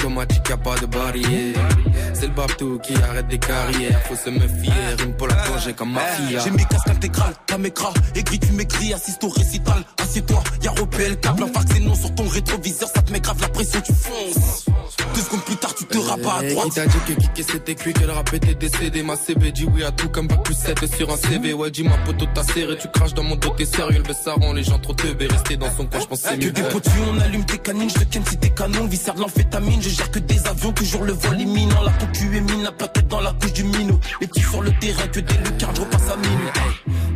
Automatique, 0.07 0.55
pas 0.63 0.77
de 0.77 0.87
barrière. 0.87 1.69
C'est 2.15 2.29
le 2.29 2.33
babtou 2.33 2.79
qui 2.79 2.95
arrête 2.95 3.27
des 3.27 3.41
carrières. 3.41 4.01
Faut 4.05 4.15
se 4.15 4.31
méfier, 4.31 4.73
rime 4.99 5.15
pour 5.15 5.27
la 5.27 5.35
plonger 5.35 5.73
comme 5.73 5.95
mafia. 5.95 6.39
J'ai 6.45 6.51
mes 6.53 6.65
casques 6.65 6.89
intégrales, 6.89 7.35
ta 7.45 7.59
m'écras, 7.59 7.93
aigri 8.15 8.39
tu 8.39 8.53
m'écris, 8.53 8.93
assiste 8.95 9.25
au 9.25 9.29
récital. 9.31 9.83
Assieds-toi, 10.01 10.45
y'a 10.63 10.71
Ropel, 10.71 11.19
câble, 11.19 11.43
un 11.43 11.47
fax 11.49 11.75
et 11.75 11.81
non 11.81 11.97
sur 11.97 12.15
ton 12.15 12.29
rétroviseur, 12.29 12.89
ça 12.89 13.03
te 13.03 13.11
met 13.11 13.19
grave 13.19 13.41
la 13.41 13.49
pression, 13.49 13.81
tu 13.81 13.93
fonces. 13.93 14.66
Deux 15.15 15.21
secondes 15.23 15.43
plus 15.45 15.57
tard, 15.57 15.75
tu 15.75 15.85
te 15.85 15.99
rabats 15.99 16.35
à 16.41 16.43
Hey, 16.43 16.53
droite. 16.55 16.69
Qui 16.69 16.75
t'a 16.75 16.87
dit 16.87 16.99
que 17.07 17.13
kicker 17.21 17.45
c'était 17.51 17.75
cuit, 17.75 17.93
que 17.93 18.05
le 18.05 18.13
rap 18.13 18.33
était 18.35 18.55
décédé? 18.55 19.03
Ma 19.03 19.17
CB 19.17 19.53
dit 19.53 19.65
oui 19.73 19.83
à 19.83 19.91
tout 19.91 20.09
comme 20.09 20.27
bac 20.27 20.43
plus 20.43 20.55
7 20.55 20.95
sur 20.95 21.11
un 21.11 21.17
CV 21.17 21.53
Ouais 21.55 21.71
dis 21.71 21.83
ma 21.85 21.97
poteau 21.99 22.27
t'as 22.35 22.43
serré, 22.45 22.77
tu 22.79 22.89
craches 22.89 23.15
dans 23.15 23.23
mon 23.23 23.37
dos, 23.37 23.51
t'es 23.57 23.65
sérieux. 23.65 24.03
Le 24.07 24.15
ça 24.15 24.35
rend 24.35 24.53
les 24.53 24.63
gens 24.63 24.79
trop 24.79 24.93
teubés, 24.95 25.27
rester 25.27 25.57
dans 25.57 25.71
son 25.75 25.87
coin, 25.87 26.01
je 26.01 26.07
pense 26.07 26.23
que 26.23 26.29
c'est 26.29 26.39
Que 26.39 26.45
mieux. 26.47 26.51
des 26.53 26.63
potus, 26.63 26.93
on 27.11 27.21
allume 27.21 27.45
tes 27.45 27.59
canines, 27.59 27.89
je 27.91 27.95
te 27.95 28.05
ken 28.05 28.25
si 28.27 28.37
t'es 28.37 28.51
canon, 28.51 28.87
viscère 28.87 29.15
de 29.15 29.21
l'amphétamine, 29.21 29.81
je 29.83 29.89
gère 29.89 30.11
que 30.11 30.19
des 30.19 30.47
avions, 30.47 30.73
toujours 30.73 31.05
le 31.05 31.13
vol 31.13 31.41
imminent, 31.41 31.83
la 31.83 31.93
ton 31.93 32.07
cul 32.13 32.37
est 32.37 32.41
mine, 32.41 32.63
la 32.65 32.73
tête 32.89 33.09
dans 33.09 33.21
la 33.21 33.33
couche 33.33 33.53
du 33.55 33.65
minot, 33.65 33.99
les 34.21 34.27
petits 34.27 34.41
sur 34.41 34.63
le 34.63 34.73
terrain, 34.79 35.07
que 35.09 35.21
des 35.21 35.35
lucarnes, 35.35 35.77
je 35.77 35.81
repasse 35.81 36.11
à 36.11 36.17
minuit. 36.17 36.49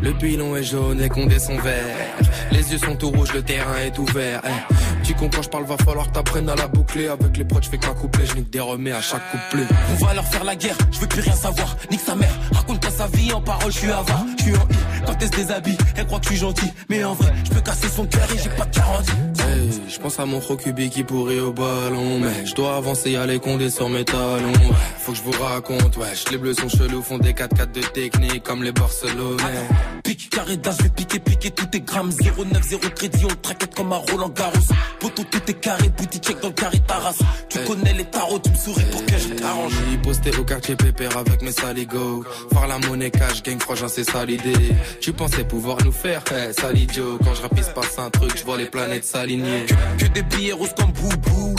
Le 0.02 0.14
pilon 0.14 0.56
est 0.56 0.62
jaune, 0.62 0.98
les 0.98 1.10
condés 1.10 1.38
sont 1.38 1.58
verts 1.58 1.94
Les 2.52 2.72
yeux 2.72 2.78
sont 2.78 2.96
tout 2.96 3.10
rouges, 3.10 3.34
le 3.34 3.42
terrain 3.42 3.76
est 3.84 3.98
ouvert. 3.98 4.40
Tu 5.04 5.12
comprends 5.14 5.30
quand 5.30 5.42
je 5.42 5.48
parle, 5.50 5.64
va 5.66 5.76
falloir 5.76 6.06
que 6.08 6.12
t'apprennes 6.12 6.48
à 6.48 6.54
la 6.56 6.66
boucler 6.66 7.08
Avec 7.08 7.36
les 7.36 7.44
proches, 7.44 7.64
je 7.66 7.70
couplet, 7.88 8.26
je 8.26 8.36
nique 8.36 8.50
des 8.50 8.60
remets 8.60 8.92
à 8.92 9.00
chaque 9.00 9.22
couplet 9.30 9.66
On 9.90 10.04
va 10.04 10.14
leur 10.14 10.26
faire 10.26 10.44
la 10.44 10.56
guerre, 10.56 10.76
je 10.92 11.00
veux 11.00 11.06
plus 11.06 11.20
rien 11.20 11.34
savoir. 11.34 11.76
Nique 11.90 12.00
sa 12.00 12.14
mère, 12.14 12.32
raconte 12.52 12.80
pas 12.80 12.90
sa 12.90 13.06
vie 13.08 13.32
en 13.32 13.40
parole, 13.40 13.72
je 13.72 13.78
suis 13.78 13.90
avare, 13.90 14.24
je 14.38 14.42
suis 14.44 14.56
en. 14.56 14.68
Quand 15.10 15.16
elle 15.22 15.26
se 15.26 15.36
déshabille, 15.42 15.78
elle 15.96 16.06
croit 16.06 16.20
que 16.20 16.26
je 16.26 16.30
suis 16.30 16.38
gentil. 16.38 16.72
Mais 16.88 17.02
en 17.02 17.14
vrai, 17.14 17.32
je 17.44 17.50
peux 17.50 17.60
casser 17.60 17.88
son 17.88 18.06
cœur 18.06 18.28
et 18.32 18.38
j'ai 18.38 18.48
pas 18.50 18.64
de 18.64 18.76
garantie. 18.76 19.10
Hey, 19.40 19.70
je 19.88 19.98
pense 19.98 20.20
à 20.20 20.24
mon 20.24 20.38
Rokubi 20.38 20.88
qui 20.88 21.02
pourrit 21.02 21.40
au 21.40 21.52
ballon 21.52 22.20
Mais 22.20 22.46
je 22.46 22.54
dois 22.54 22.76
avancer, 22.76 23.10
y'a 23.12 23.26
les 23.26 23.40
condés 23.40 23.70
sur 23.70 23.88
mes 23.88 24.04
talons 24.04 24.52
Ouais, 24.52 24.76
Faut 24.98 25.12
que 25.12 25.18
je 25.18 25.22
vous 25.22 25.42
raconte, 25.42 25.96
wesh 25.96 26.30
Les 26.30 26.38
bleus 26.38 26.54
sont 26.54 26.68
chelous, 26.68 27.02
font 27.02 27.18
des 27.18 27.32
4-4 27.32 27.72
de 27.72 27.80
technique 27.80 28.42
Comme 28.44 28.62
les 28.62 28.70
Barcelonais 28.70 29.66
Pique, 30.04 30.30
carré 30.30 30.56
d'as, 30.56 30.76
je 30.78 30.82
vais 30.84 30.88
piquer, 30.90 31.18
piquer 31.18 31.50
tous 31.50 31.66
tes 31.66 31.80
grammes. 31.80 32.10
0,9, 32.10 32.62
0 32.62 32.80
crédit, 32.94 33.24
on 33.24 33.34
traquette 33.42 33.74
comme 33.74 33.92
un 33.92 33.96
Roland 33.96 34.28
Garros. 34.28 34.52
Poto, 34.98 35.24
tout 35.24 35.50
est 35.50 35.54
carré, 35.54 35.88
boutique 35.88 36.24
check 36.24 36.40
dans 36.40 36.48
le 36.48 36.54
carré 36.54 36.78
Taras. 36.86 37.14
Tu 37.48 37.58
connais 37.60 37.92
les 37.92 38.04
tarots, 38.04 38.38
tu 38.38 38.50
me 38.50 38.56
souris 38.56 38.84
pour 38.90 39.04
que 39.04 39.18
je 39.18 39.34
t'arrange. 39.34 39.72
J'ai 39.90 39.98
posté 39.98 40.30
au 40.36 40.44
quartier 40.44 40.76
pépère 40.76 41.16
avec 41.16 41.42
mes 41.42 41.52
saligots 41.52 42.24
Faire 42.52 42.66
la 42.66 42.78
monnaie 42.78 43.10
cash, 43.10 43.42
gang 43.42 43.60
franchement 43.60 43.88
c'est 43.88 44.04
ça 44.04 44.24
l'idée 44.24 44.74
Tu 45.00 45.14
pensais 45.14 45.44
pouvoir 45.44 45.78
nous 45.82 45.92
faire, 45.92 46.22
hey, 46.30 46.52
sale 46.52 46.76
idiot 46.78 47.18
Quand 47.24 47.34
je 47.34 47.40
rapisse 47.40 47.70
passe 47.70 47.98
un 47.98 48.10
truc, 48.10 48.36
je 48.36 48.44
vois 48.44 48.58
les 48.58 48.66
planètes 48.66 49.04
s'aligner 49.04 49.64
Que 49.98 50.06
des 50.06 50.22
billets 50.22 50.52
roses 50.52 50.74
comme 50.76 50.92
boubou. 50.92 51.54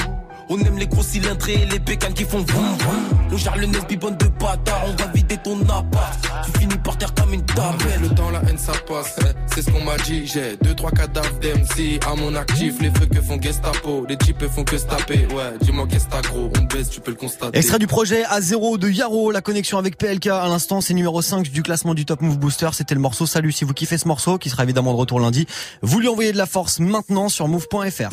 On 0.49 0.59
aime 0.59 0.77
les 0.77 0.87
gros 0.87 1.03
cylindrés 1.03 1.53
et 1.53 1.65
les 1.65 1.79
bécanes 1.79 2.13
qui 2.13 2.23
font 2.23 2.39
vroom 2.39 2.77
vroom. 2.77 3.19
On 3.31 3.37
gère 3.37 3.57
le 3.57 3.67
nez 3.67 3.79
bibonne 3.87 4.17
de 4.17 4.25
bâtard, 4.27 4.83
on 4.87 5.01
va 5.01 5.07
vider 5.13 5.37
ton 5.37 5.61
appart. 5.61 6.19
Tu 6.45 6.59
finis 6.59 6.77
par 6.83 6.97
terre 6.97 7.13
comme 7.13 7.33
une 7.33 7.45
table. 7.45 7.85
Le 8.01 8.09
temps, 8.09 8.29
la 8.29 8.41
haine, 8.49 8.57
ça 8.57 8.73
passe, 8.87 9.17
hey, 9.19 9.33
c'est 9.53 9.61
ce 9.61 9.71
qu'on 9.71 9.83
m'a 9.83 9.97
dit 9.97 10.27
J'ai 10.27 10.57
deux, 10.61 10.75
trois 10.75 10.91
cadavres 10.91 11.39
d'MC 11.39 11.99
à 12.05 12.15
mon 12.15 12.35
actif 12.35 12.81
Les 12.81 12.89
feux 12.91 13.05
que 13.05 13.21
font 13.21 13.41
Gestapo, 13.41 14.05
les 14.09 14.17
types 14.17 14.45
font 14.47 14.63
que 14.63 14.77
se 14.77 14.85
taper 14.85 15.27
Ouais, 15.33 15.57
dis-moi 15.61 15.87
qu'est-ce 15.89 16.05
que 16.05 16.11
t'as 16.11 16.21
gros, 16.21 16.51
on 16.59 16.63
baisse, 16.63 16.89
tu 16.89 16.99
peux 16.99 17.11
le 17.11 17.17
constater 17.17 17.57
Extrait 17.57 17.79
du 17.79 17.87
projet 17.87 18.23
A0 18.23 18.77
de 18.77 18.89
Yaro, 18.89 19.31
la 19.31 19.41
connexion 19.41 19.77
avec 19.77 19.97
PLK. 19.97 20.27
À 20.27 20.47
l'instant, 20.47 20.81
c'est 20.81 20.93
numéro 20.93 21.21
5 21.21 21.49
du 21.49 21.63
classement 21.63 21.93
du 21.93 22.05
Top 22.05 22.21
Move 22.21 22.37
Booster. 22.37 22.69
C'était 22.73 22.95
le 22.95 23.01
morceau 23.01 23.25
Salut. 23.25 23.51
Si 23.51 23.63
vous 23.63 23.73
kiffez 23.73 23.97
ce 23.97 24.07
morceau, 24.07 24.37
qui 24.37 24.49
sera 24.49 24.63
évidemment 24.63 24.91
de 24.93 24.97
retour 24.97 25.19
lundi, 25.19 25.47
vous 25.81 25.99
lui 25.99 26.07
envoyez 26.07 26.31
de 26.33 26.37
la 26.37 26.45
force 26.45 26.79
maintenant 26.79 27.29
sur 27.29 27.47
move.fr. 27.47 28.09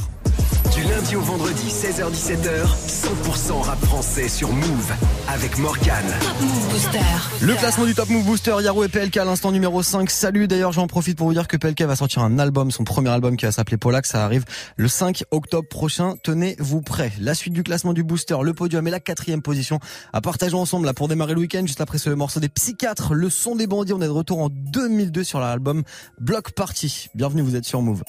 Du 0.79 0.85
lundi 0.85 1.17
au 1.17 1.21
vendredi, 1.23 1.67
16h-17h, 1.67 2.65
100% 2.87 3.63
rap 3.63 3.85
français 3.85 4.29
sur 4.29 4.53
Move 4.53 4.93
avec 5.27 5.59
Morgan. 5.59 6.05
Move 6.41 6.69
Booster. 6.71 7.01
Le 7.43 7.55
classement 7.55 7.85
du 7.85 7.97
Top 7.97 8.09
Move 8.09 8.25
Booster, 8.25 8.55
Yaro 8.63 8.85
et 8.85 8.89
PLK 8.89 9.17
à 9.17 9.25
l'instant 9.25 9.51
numéro 9.51 9.83
5. 9.83 10.09
Salut, 10.09 10.47
d'ailleurs 10.47 10.71
j'en 10.71 10.87
profite 10.87 11.19
pour 11.19 11.27
vous 11.27 11.33
dire 11.33 11.49
que 11.49 11.57
PLK 11.57 11.83
va 11.83 11.97
sortir 11.97 12.23
un 12.23 12.39
album, 12.39 12.71
son 12.71 12.85
premier 12.85 13.09
album 13.09 13.37
qui 13.37 13.45
va 13.45 13.51
s'appeler 13.51 13.77
Polak, 13.77 14.07
ça 14.07 14.25
arrive 14.25 14.45
le 14.77 14.87
5 14.87 15.25
octobre 15.33 15.67
prochain. 15.69 16.15
Tenez-vous 16.23 16.81
prêts. 16.81 17.11
La 17.19 17.35
suite 17.35 17.55
du 17.55 17.65
classement 17.65 17.93
du 17.93 18.05
Booster, 18.05 18.37
le 18.45 18.55
podium 18.55 18.87
et 18.87 18.93
la 18.93 19.01
quatrième 19.01 19.43
position 19.43 19.81
à 20.13 20.21
partager 20.21 20.55
ensemble 20.55 20.87
là 20.87 20.95
pour 20.95 21.09
démarrer 21.09 21.35
le 21.35 21.41
week-end 21.41 21.67
juste 21.67 21.81
après 21.81 21.99
ce 21.99 22.11
morceau 22.11 22.39
des 22.39 22.49
Psychiatres, 22.49 23.15
le 23.15 23.31
son 23.31 23.57
des 23.57 23.67
bandits. 23.67 23.95
On 23.95 24.01
est 24.01 24.07
de 24.07 24.11
retour 24.11 24.41
en 24.41 24.49
2002 24.49 25.25
sur 25.25 25.41
l'album 25.41 25.83
Block 26.21 26.53
Party. 26.53 27.09
Bienvenue, 27.17 27.43
vous 27.43 27.57
êtes 27.57 27.65
sur 27.65 27.83
Move. 27.83 28.05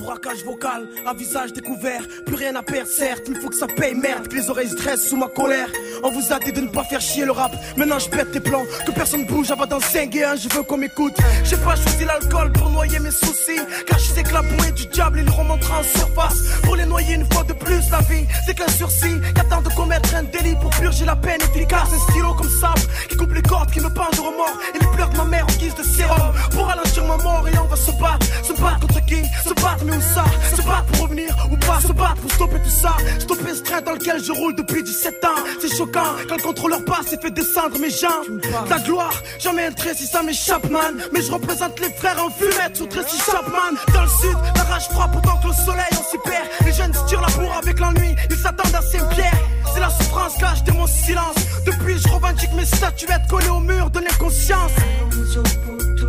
Braquage 0.00 0.44
vocal, 0.44 0.88
à 1.06 1.12
visage 1.12 1.52
découvert, 1.52 2.02
plus 2.24 2.36
rien 2.36 2.54
à 2.56 2.62
perdre, 2.62 2.88
certes, 2.88 3.24
il 3.28 3.36
faut 3.40 3.48
que 3.48 3.56
ça 3.56 3.66
paye, 3.66 3.94
merde, 3.94 4.28
que 4.28 4.36
les 4.36 4.48
oreilles 4.48 4.68
stressent 4.68 5.08
sous 5.08 5.16
ma 5.16 5.26
colère. 5.26 5.68
On 6.02 6.10
vous 6.10 6.32
a 6.32 6.38
dit 6.38 6.52
de 6.52 6.60
ne 6.60 6.68
pas 6.68 6.84
faire 6.84 7.00
chier 7.00 7.24
le 7.24 7.32
rap, 7.32 7.52
maintenant 7.76 7.98
je 7.98 8.08
pète 8.08 8.32
les 8.32 8.40
plans, 8.40 8.64
que 8.86 8.92
personne 8.92 9.26
bouge 9.26 9.50
avant 9.50 9.66
dans 9.66 9.80
5 9.80 10.14
et 10.14 10.24
1, 10.24 10.36
je 10.36 10.48
veux 10.54 10.62
qu'on 10.62 10.76
m'écoute. 10.78 11.16
J'ai 11.44 11.56
pas 11.56 11.76
choisi 11.76 12.04
l'alcool 12.04 12.52
pour 12.52 12.70
noyer 12.70 12.98
mes 13.00 13.10
soucis, 13.10 13.60
car 13.86 13.98
je 13.98 14.06
sais 14.12 14.22
que 14.22 14.32
la 14.32 14.42
bouée 14.42 14.72
du 14.72 14.86
diable, 14.86 15.20
il 15.20 15.30
remontera 15.30 15.80
en 15.80 15.82
surface. 15.82 16.38
Pour 16.62 16.76
les 16.76 16.86
noyer 16.86 17.14
une 17.14 17.30
fois 17.32 17.44
de 17.44 17.52
plus, 17.52 17.90
la 17.90 18.00
vie, 18.00 18.26
c'est 18.46 18.54
qu'un 18.54 18.68
sursis, 18.68 19.20
qu'attend 19.34 19.62
de 19.62 19.68
commettre 19.70 20.14
un 20.14 20.22
délit 20.22 20.54
pour 20.60 20.70
purger 20.70 21.04
la 21.04 21.16
peine 21.16 21.40
efficace. 21.42 21.88
Un 21.92 22.10
stylo 22.10 22.34
comme 22.34 22.50
sable, 22.50 22.80
qui 23.08 23.16
coupe 23.16 23.32
les 23.32 23.42
cordes, 23.42 23.70
qui 23.70 23.80
me 23.80 23.90
parle 23.90 24.14
de 24.14 24.20
remords, 24.20 24.58
et 24.74 24.78
les 24.78 24.90
pleurs 24.94 25.10
de 25.10 25.16
ma 25.16 25.24
mère 25.24 25.44
en 25.44 25.58
guise 25.58 25.74
de 25.74 25.82
sérum. 25.82 26.32
Pour 26.52 26.66
ralentir 26.66 27.04
ma 27.04 27.16
mort, 27.16 27.46
et 27.48 27.58
on 27.58 27.66
va 27.66 27.76
se 27.76 27.90
battre, 27.92 28.26
se 28.44 28.52
battre 28.52 28.80
contre 28.80 29.04
qui? 29.06 29.22
Se 29.44 29.54
battre, 29.54 29.84
mais 29.88 29.96
où 29.96 30.00
ça 30.00 30.24
Se 30.54 30.62
battre 30.62 30.84
pour 30.92 31.02
revenir 31.02 31.34
ou 31.50 31.56
pas 31.56 31.80
Se 31.80 31.92
battre 31.92 32.16
pour 32.16 32.32
stopper 32.32 32.60
tout 32.62 32.70
ça. 32.70 32.96
Stopper 33.18 33.54
ce 33.54 33.62
train 33.62 33.80
dans 33.80 33.92
lequel 33.92 34.22
je 34.22 34.32
roule 34.32 34.54
depuis 34.54 34.82
17 34.82 35.24
ans. 35.24 35.42
C'est 35.60 35.74
choquant 35.74 36.14
quand 36.28 36.36
le 36.36 36.42
contrôleur 36.42 36.84
passe 36.84 37.12
et 37.12 37.18
fait 37.18 37.30
descendre 37.30 37.78
mes 37.78 37.90
jambes. 37.90 38.40
Ta 38.68 38.78
gloire, 38.78 39.14
jamais 39.38 39.66
un 39.66 39.72
trait 39.72 39.94
si 39.94 40.06
ça 40.06 40.22
m'échappe 40.22 40.68
man. 40.70 40.94
Mais 41.12 41.22
je 41.22 41.32
représente 41.32 41.78
les 41.80 41.90
frères 41.90 42.22
en 42.24 42.30
fumette 42.30 42.76
sous 42.76 42.86
Tracy 42.86 43.18
Chapman. 43.18 43.76
Dans 43.94 44.02
le 44.02 44.08
sud, 44.08 44.38
la 44.54 44.62
rage 44.64 44.88
froid 44.88 45.08
pourtant 45.12 45.38
que 45.42 45.48
le 45.48 45.64
soleil 45.64 45.92
on 45.92 46.10
s'y 46.10 46.18
perd 46.24 46.46
Les 46.66 46.72
jeunes 46.72 46.94
se 46.94 47.04
tirent 47.06 47.20
la 47.20 47.28
bourre 47.28 47.56
avec 47.56 47.78
l'ennui 47.78 48.14
Ils 48.30 48.36
s'attendent 48.36 48.74
à 48.74 48.82
Saint-Pierre 48.82 49.40
C'est 49.72 49.80
la 49.80 49.90
souffrance 49.90 50.36
cache 50.38 50.64
de 50.64 50.72
mon 50.72 50.86
silence. 50.86 51.36
Depuis 51.64 51.98
je 51.98 52.08
revendique 52.08 52.52
mes 52.54 52.64
statuettes 52.64 53.26
collées 53.28 53.48
au 53.48 53.60
mur 53.60 53.90
de 53.90 54.00
l'inconscience. 54.00 54.72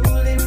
Pour 0.04 0.16
les 0.24 0.38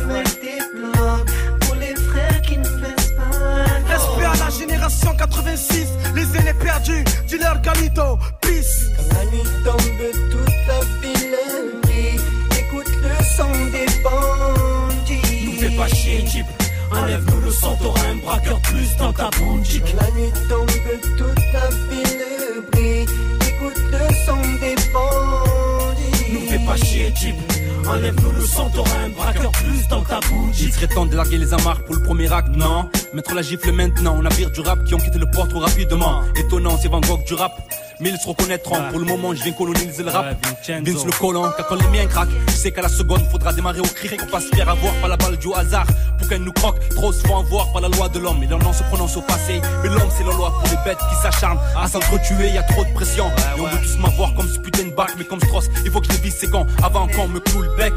génération 4.82 5.14
86, 5.16 5.86
les 6.14 6.36
aînés 6.36 6.54
perdus, 6.54 7.04
dealer 7.28 7.60
Galito, 7.62 8.18
peace. 8.40 8.90
Quand 8.96 9.14
la 9.14 9.24
nuit 9.30 9.48
tombe, 9.64 10.30
toute 10.30 10.54
la 10.66 10.80
ville 11.00 11.36
brille. 11.82 12.20
Écoute 12.58 12.92
le 13.00 13.24
son 13.36 13.50
des 13.70 13.86
bandits. 14.02 15.46
Nous 15.46 15.60
fais 15.60 15.76
pas 15.76 15.88
chier, 15.88 16.26
Jeep. 16.26 16.46
Enlève-nous 16.90 17.40
le 17.40 17.50
sang, 17.50 17.76
t'auras 17.80 18.00
un 18.10 18.16
braqueur 18.16 18.60
plus 18.62 18.96
dans 18.96 19.12
ta 19.12 19.30
boutique. 19.38 19.84
Quand 19.84 20.04
la 20.04 20.10
nuit 20.20 20.32
tombe, 20.48 20.70
toute 21.16 21.52
la 21.52 21.68
ville 21.88 22.62
brille. 22.72 23.06
Écoute 23.48 23.82
le 23.90 24.14
son 24.26 24.40
des 24.60 24.74
bandits. 24.92 26.32
Nous 26.32 26.48
fais 26.48 26.66
pas 26.66 26.76
chier, 26.76 27.12
Jeep. 27.14 27.51
Enlève-nous 27.86 28.32
le 28.32 29.04
un 29.04 29.08
braqueur 29.10 29.50
plus 29.52 29.88
dans 29.88 30.02
ta 30.02 30.20
boutique. 30.20 30.64
Il 30.66 30.72
serait 30.72 30.86
temps 30.88 31.06
de 31.06 31.16
larguer 31.16 31.38
les 31.38 31.52
amarres 31.52 31.82
pour 31.84 31.94
le 31.94 32.02
premier 32.02 32.32
acte, 32.32 32.54
non? 32.56 32.88
Mettre 33.12 33.34
la 33.34 33.42
gifle 33.42 33.72
maintenant, 33.72 34.16
on 34.18 34.22
navire 34.22 34.50
du 34.50 34.60
rap 34.60 34.84
qui 34.84 34.94
ont 34.94 34.98
quitté 34.98 35.18
le 35.18 35.30
port 35.30 35.48
trop 35.48 35.58
rapidement. 35.60 36.22
Étonnant, 36.36 36.78
c'est 36.80 36.88
Van 36.88 37.00
Gogh 37.00 37.24
du 37.24 37.34
rap. 37.34 37.52
mais 38.00 38.10
ils 38.10 38.18
se 38.18 38.26
reconnaîtront. 38.26 38.76
Pour 38.90 38.98
le 38.98 39.04
moment, 39.04 39.34
je 39.34 39.42
viens 39.42 39.52
coloniser 39.52 40.02
le 40.02 40.10
rap. 40.10 40.36
Vince 40.66 41.04
le 41.04 41.18
collant, 41.18 41.50
car 41.56 41.66
quand 41.66 41.76
les 41.76 41.88
miens 41.88 42.06
craquent, 42.06 42.30
je 42.48 42.52
sais 42.52 42.72
qu'à 42.72 42.82
la 42.82 42.88
seconde, 42.88 43.22
faudra 43.30 43.52
démarrer 43.52 43.80
au 43.80 43.84
cri. 43.84 44.16
Pour 44.16 44.28
pas 44.28 44.40
se 44.40 44.48
faire 44.54 44.68
avoir 44.68 44.92
par 44.94 45.08
la 45.08 45.16
balle 45.16 45.36
du 45.36 45.52
hasard. 45.52 45.86
Pour 46.22 46.28
qu'elle 46.28 46.44
nous 46.44 46.52
croque, 46.52 46.78
trop 46.90 47.12
se 47.12 47.26
font 47.26 47.40
avoir 47.40 47.72
par 47.72 47.82
la 47.82 47.88
loi 47.88 48.08
de 48.08 48.20
l'homme. 48.20 48.40
Et 48.44 48.46
leur 48.46 48.60
nom 48.60 48.72
se 48.72 48.84
prononce 48.84 49.16
au 49.16 49.22
passé. 49.22 49.60
Mais 49.82 49.88
l'homme, 49.88 50.08
c'est 50.16 50.22
la 50.22 50.32
loi 50.32 50.52
pour 50.52 50.70
les 50.70 50.76
bêtes 50.84 51.00
qui 51.10 51.16
s'acharnent 51.20 51.58
à 51.76 51.88
s'entretuer. 51.88 52.50
Y 52.50 52.58
a 52.58 52.62
trop 52.62 52.84
de 52.84 52.92
pression. 52.92 53.26
Et 53.56 53.60
on 53.60 53.66
veut 53.66 53.78
tous 53.82 53.98
m'avoir 53.98 54.32
comme 54.34 54.48
ce 54.48 54.60
putain 54.60 54.84
de 54.84 54.90
bac, 54.90 55.10
mais 55.18 55.24
comme 55.24 55.40
Strauss. 55.40 55.68
Il 55.84 55.90
faut 55.90 56.00
que 56.00 56.12
je 56.12 56.18
vise 56.18 56.36
ses 56.36 56.46
gants 56.46 56.64
avant 56.80 57.08
qu'on 57.08 57.26
me 57.26 57.40
cloue 57.40 57.62
le 57.62 57.76
bec. 57.76 57.92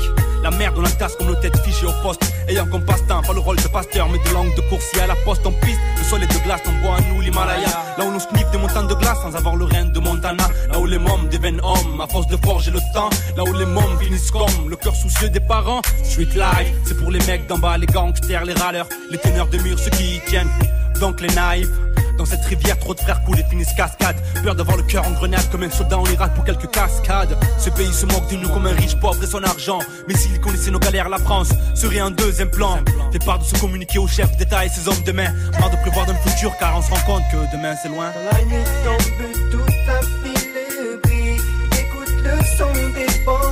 La 0.45 0.51
merde, 0.51 0.75
on 0.77 0.81
la 0.81 0.91
tasse 0.91 1.15
comme 1.15 1.25
nos 1.25 1.33
têtes 1.33 1.57
fichées 1.65 1.87
au 1.87 2.03
poste. 2.03 2.21
Ayant 2.47 2.67
comme 2.67 2.85
passe-temps, 2.85 3.23
pas 3.23 3.33
le 3.33 3.39
rôle 3.39 3.55
de 3.55 3.67
pasteur, 3.67 4.07
mais 4.09 4.19
de 4.19 4.31
langue 4.31 4.53
de 4.55 4.61
coursier 4.69 5.01
à 5.01 5.07
la 5.07 5.15
poste 5.15 5.43
en 5.47 5.51
piste. 5.51 5.79
Le 5.97 6.03
sol 6.03 6.21
est 6.21 6.27
de 6.27 6.43
glace, 6.43 6.61
on 6.67 6.85
boit 6.85 6.97
à 6.97 7.01
nous 7.01 7.19
l'Himalaya. 7.19 7.67
Là 7.97 8.05
où 8.05 8.09
on 8.09 8.19
sniffe 8.19 8.51
des 8.51 8.59
montagnes 8.59 8.87
de 8.87 8.93
glace 8.93 9.17
sans 9.23 9.35
avoir 9.35 9.55
le 9.55 9.65
rein 9.65 9.85
de 9.85 9.99
Montana. 9.99 10.47
Là 10.71 10.79
où 10.79 10.85
les 10.85 10.99
mômes 10.99 11.29
deviennent 11.31 11.59
hommes 11.63 11.99
à 11.99 12.05
force 12.05 12.27
de 12.27 12.37
forger 12.37 12.69
le 12.69 12.79
temps. 12.93 13.09
Là 13.35 13.43
où 13.43 13.53
les 13.53 13.65
mômes 13.65 13.97
finissent 13.99 14.29
comme 14.29 14.69
le 14.69 14.75
cœur 14.75 14.95
soucieux 14.95 15.29
des 15.29 15.39
parents. 15.39 15.81
Street 16.03 16.35
life, 16.35 16.73
c'est 16.85 16.95
pour 16.99 17.09
les 17.09 17.25
mecs 17.25 17.47
d'en 17.47 17.57
bas, 17.57 17.79
les 17.79 17.87
gangsters, 17.87 18.45
les 18.45 18.53
râleurs, 18.53 18.87
les 19.09 19.17
teneurs 19.17 19.47
de 19.47 19.57
murs, 19.57 19.79
ceux 19.79 19.89
qui 19.89 20.17
y 20.17 20.19
tiennent. 20.27 20.51
Donc 20.99 21.21
les 21.21 21.33
naïfs. 21.33 21.71
Dans 22.17 22.25
cette 22.25 22.45
rivière, 22.45 22.79
trop 22.79 22.93
de 22.93 22.99
frères 22.99 23.21
coulent 23.23 23.39
et 23.39 23.43
finissent 23.43 23.73
cascade. 23.73 24.15
Peur 24.43 24.55
d'avoir 24.55 24.77
le 24.77 24.83
cœur 24.83 25.05
en 25.07 25.11
grenade 25.11 25.49
comme 25.51 25.63
un 25.63 25.69
soldat 25.69 25.97
en 25.99 26.05
Irak 26.05 26.33
pour 26.33 26.45
quelques 26.45 26.71
cascades. 26.71 27.37
Ce 27.57 27.69
pays 27.69 27.91
se 27.93 28.05
moque 28.05 28.29
de 28.29 28.37
nous 28.37 28.49
comme 28.49 28.65
un 28.65 28.73
riche 28.73 28.95
pauvre 28.99 29.21
et 29.21 29.27
son 29.27 29.43
argent. 29.43 29.79
Mais 30.07 30.15
s'il 30.15 30.39
connaissait 30.39 30.71
nos 30.71 30.79
galères, 30.79 31.09
la 31.09 31.17
France 31.17 31.49
serait 31.75 31.99
un 31.99 32.11
deuxième 32.11 32.49
plan. 32.49 32.79
Fait 33.11 33.19
part 33.19 33.39
de 33.39 33.43
se 33.43 33.59
communiquer 33.59 33.99
au 33.99 34.07
chef 34.07 34.35
d'État 34.37 34.65
et 34.65 34.69
ses 34.69 34.87
hommes 34.87 35.03
de 35.05 35.11
main. 35.11 35.33
Marre 35.59 35.71
de 35.71 35.77
prévoir 35.77 36.05
dans 36.05 36.13
le 36.13 36.29
futur 36.29 36.55
car 36.57 36.77
on 36.77 36.81
se 36.81 36.89
rend 36.89 37.01
compte 37.05 37.23
que 37.31 37.55
demain 37.55 37.75
c'est 37.81 37.89
loin. 37.89 38.11
La 38.31 38.43
nuit 38.45 38.63
tombe, 38.83 39.51
toute 39.51 39.75
la 39.85 39.99
ville 40.23 40.99
brille. 41.03 41.41
Écoute 41.73 42.15
le 42.23 42.37
son 42.57 42.71
des 42.93 43.23
bandits. 43.25 43.45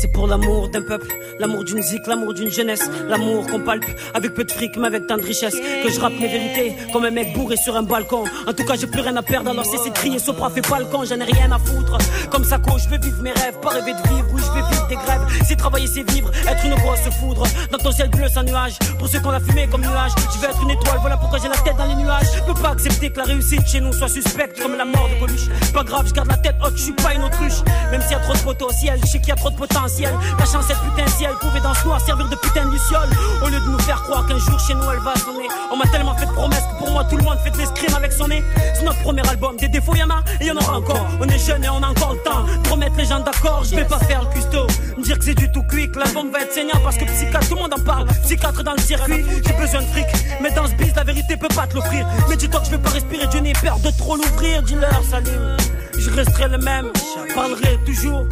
C'est 0.00 0.12
pour 0.12 0.26
l'amour 0.26 0.68
d'un 0.68 0.82
peuple, 0.82 1.06
l'amour 1.38 1.64
d'une 1.64 1.82
zik, 1.82 2.06
l'amour 2.06 2.34
d'une 2.34 2.50
jeunesse, 2.50 2.88
l'amour 3.08 3.46
qu'on 3.46 3.60
palpe 3.60 3.84
avec 4.14 4.34
peu 4.34 4.44
de 4.44 4.52
fric 4.52 4.76
mais 4.76 4.86
avec 4.86 5.06
tant 5.06 5.16
de 5.16 5.22
richesse. 5.22 5.54
Que 5.54 5.90
je 5.90 6.00
rappe 6.00 6.18
mes 6.20 6.28
vérités 6.28 6.74
comme 6.92 7.04
un 7.04 7.10
mec 7.10 7.32
bourré 7.34 7.56
sur 7.56 7.76
un 7.76 7.82
balcon. 7.82 8.24
En 8.46 8.52
tout 8.52 8.64
cas, 8.64 8.74
j'ai 8.76 8.86
plus 8.86 9.00
rien 9.00 9.16
à 9.16 9.22
perdre 9.22 9.50
alors 9.50 9.64
cessez 9.64 9.90
de 9.90 9.94
crier. 9.94 10.18
Sopra 10.18 10.50
fait 10.50 10.66
pas 10.66 10.78
le 10.78 10.86
j'en 11.04 11.20
ai 11.20 11.24
rien 11.24 11.52
à 11.52 11.58
foutre. 11.58 11.98
Comme 12.30 12.44
ça, 12.44 12.58
quoi, 12.58 12.76
je 12.78 12.88
veux 12.88 12.98
vivre 12.98 13.22
mes 13.22 13.32
rêves, 13.32 13.58
pas 13.60 13.70
rêver 13.70 13.92
de 13.92 14.08
vivre. 14.08 14.26
Oui, 14.32 14.40
je 14.44 14.52
vais 14.52 14.66
vivre 14.68 14.86
des 14.88 14.96
grèves. 14.96 15.26
C'est 15.44 15.56
travailler, 15.56 15.86
c'est 15.86 16.10
vivre, 16.10 16.30
être 16.48 16.64
une 16.64 16.74
grosse 16.74 17.08
foudre. 17.20 17.44
Dans 17.70 17.78
ton 17.78 17.92
ciel 17.92 18.08
bleu 18.10 18.28
sans 18.28 18.42
nuage, 18.42 18.78
pour 18.98 19.08
ceux 19.08 19.20
qu'on 19.20 19.30
a 19.30 19.40
fumé 19.40 19.68
comme 19.70 19.82
nuage. 19.82 20.12
Je 20.34 20.38
veux 20.38 20.48
être 20.50 20.62
une 20.62 20.70
étoile, 20.70 20.98
voilà 21.00 21.16
pourquoi 21.16 21.38
j'ai 21.38 21.48
la 21.48 21.56
tête 21.56 21.76
dans 21.76 21.86
les 21.86 21.94
nuages. 21.94 22.26
Je 22.34 22.52
peux 22.52 22.60
pas 22.60 22.70
accepter 22.70 23.10
que 23.10 23.18
la 23.18 23.24
réussite 23.24 23.66
chez 23.66 23.80
nous 23.80 23.92
soit 23.92 24.08
suspecte 24.08 24.60
comme 24.60 24.76
la 24.76 24.84
mort 24.84 25.08
de 25.08 25.20
Coluche. 25.20 25.48
Pas 25.72 25.84
grave, 25.84 26.06
je 26.08 26.14
garde 26.14 26.28
la 26.28 26.36
tête 26.36 26.56
haute, 26.64 26.76
je 26.76 26.82
suis 26.82 26.92
pas 26.92 27.14
une 27.14 27.24
autruche. 27.24 27.62
Même 27.90 28.00
s'il 28.02 28.12
y 28.12 28.14
a 28.14 28.20
trop 28.20 28.34
de 28.34 28.38
potentiel, 28.38 28.98
je 29.02 29.06
sais 29.06 29.18
qu'il 29.18 29.28
y 29.28 29.32
a 29.32 29.36
trop 29.36 29.50
de 29.50 29.56
potentiel. 29.56 30.12
Ta 30.38 30.44
chance, 30.44 30.66
cette 30.66 30.78
putain 30.78 31.06
ciel, 31.10 31.25
pouvait 31.34 31.60
dans 31.60 31.74
ce 31.74 31.84
noir 31.84 32.00
servir 32.00 32.28
de 32.28 32.36
putain 32.36 32.66
de 32.66 32.70
luciole. 32.70 33.08
Au 33.42 33.48
lieu 33.48 33.60
de 33.60 33.68
nous 33.68 33.78
faire 33.80 34.02
croire 34.02 34.26
qu'un 34.26 34.38
jour 34.38 34.58
chez 34.60 34.74
nous 34.74 34.90
elle 34.90 35.00
va 35.00 35.14
sonner. 35.16 35.48
On 35.72 35.76
m'a 35.76 35.86
tellement 35.86 36.14
fait 36.16 36.26
de 36.26 36.32
promesses 36.32 36.62
que 36.72 36.78
pour 36.78 36.90
moi 36.90 37.04
tout 37.04 37.16
le 37.16 37.22
monde 37.22 37.38
fait 37.42 37.50
de 37.50 37.58
l'escrime 37.58 37.94
avec 37.94 38.12
son 38.12 38.28
nez. 38.28 38.42
C'est 38.74 38.84
notre 38.84 39.00
premier 39.02 39.26
album, 39.28 39.56
des 39.56 39.68
défauts 39.68 39.94
y'en 39.94 40.10
a 40.10 40.22
et 40.40 40.46
y'en 40.46 40.56
aura 40.56 40.78
encore. 40.78 41.06
On 41.20 41.28
est 41.28 41.38
jeune 41.38 41.64
et 41.64 41.68
on 41.68 41.82
a 41.82 41.88
encore 41.88 42.14
le 42.14 42.20
temps 42.20 42.44
de 42.44 42.68
remettre 42.68 42.96
les 42.96 43.06
gens 43.06 43.20
d'accord. 43.20 43.64
Je 43.64 43.76
vais 43.76 43.84
pas 43.84 43.98
faire 43.98 44.22
le 44.22 44.28
custo, 44.28 44.66
me 44.96 45.02
dire 45.02 45.18
que 45.18 45.24
c'est 45.24 45.34
du 45.34 45.50
tout 45.50 45.62
cuit, 45.64 45.90
que 45.90 45.98
l'album 45.98 46.30
va 46.30 46.40
être 46.40 46.52
saignant 46.52 46.78
parce 46.82 46.96
que 46.96 47.04
psychiatre, 47.04 47.48
tout 47.48 47.54
le 47.54 47.62
monde 47.62 47.74
en 47.74 47.82
parle. 47.82 48.06
Psychiatre 48.24 48.62
dans 48.62 48.74
le 48.74 48.80
circuit, 48.80 49.24
j'ai 49.44 49.52
besoin 49.54 49.82
de 49.82 49.86
fric. 49.86 50.06
Mais 50.40 50.50
dans 50.52 50.66
ce 50.66 50.74
biz, 50.74 50.94
la 50.94 51.04
vérité 51.04 51.36
peut 51.36 51.48
pas 51.54 51.66
te 51.66 51.74
l'offrir. 51.74 52.06
Mais 52.28 52.36
dis-toi 52.36 52.60
que 52.60 52.66
je 52.66 52.70
vais 52.72 52.78
pas 52.78 52.90
respirer, 52.90 53.26
Dieu 53.28 53.40
n'ai 53.40 53.52
peur 53.52 53.78
de 53.78 53.90
trop 53.90 54.16
l'ouvrir. 54.16 54.62
Dis-leur, 54.62 55.02
Salim, 55.10 55.56
je 55.98 56.10
resterai 56.10 56.48
le 56.48 56.58
même, 56.58 56.90
je 56.94 57.34
parlerai 57.34 57.78
toujours 57.84 58.26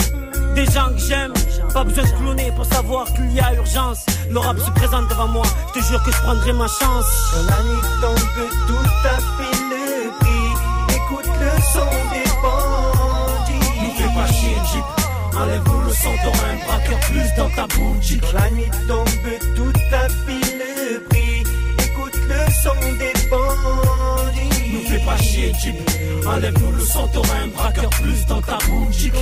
des 0.55 0.67
gens 0.67 0.89
que 0.91 0.99
j'aime. 0.99 1.33
Pas 1.73 1.85
besoin 1.85 2.05
de 2.05 2.11
cloner 2.11 2.53
pour 2.55 2.65
savoir 2.67 3.07
qu'il 3.13 3.33
y 3.33 3.41
a 3.41 3.55
urgence. 3.55 4.07
Le 4.31 4.39
rap 4.39 4.59
se 4.59 4.71
présente 4.71 5.09
devant 5.09 5.29
moi, 5.29 5.45
je 5.69 5.81
te 5.81 5.85
jure 5.87 6.03
que 6.03 6.13
je 6.13 6.19
prendrai 6.19 6.53
ma 6.53 6.67
chance. 6.67 7.07
La 7.49 7.63
nuit 7.63 7.83
tombe, 8.01 8.49
tout 8.67 8.91
à 9.05 9.17
fait 9.37 9.59
le 9.71 10.11
prix. 10.21 10.51
Écoute 10.97 11.31
le 11.41 11.63
son 11.73 11.91
des 12.13 12.31
bandits. 12.43 13.69
Nous 13.83 13.95
fais 13.97 14.15
pas 14.15 14.27
chier, 14.33 14.57
Jeep. 14.73 14.85
Enlève-nous 15.37 15.81
le 15.81 15.93
son, 15.93 16.15
t'auras 16.23 16.49
un 16.53 16.67
braqueur 16.67 17.01
plus 17.01 17.29
dans 17.37 17.51
ta 17.51 17.67
boutique. 17.75 18.33
La 18.33 18.51
nuit 18.51 18.71
tombe, 18.87 19.09
tout 19.57 19.73
à 19.93 20.09
fait 20.09 20.47
le 20.59 21.01
prix. 21.09 21.43
Écoute 21.79 22.19
le 22.29 22.53
son 22.63 22.75
des 22.99 23.07
bandits. 23.07 23.14
Nous 25.35 25.43
fais 25.43 25.53
pas 25.53 25.59
chier, 25.59 25.73
Jeep. 25.73 26.27
Enlève-nous 26.27 26.73
le 26.73 26.81
son, 26.81 27.07
t'auras 27.09 27.39
un 27.45 27.49
braqueur 27.49 27.91
plus 27.91 28.27
dans 28.27 28.41
ta 28.41 28.59
boutique. 28.59 29.13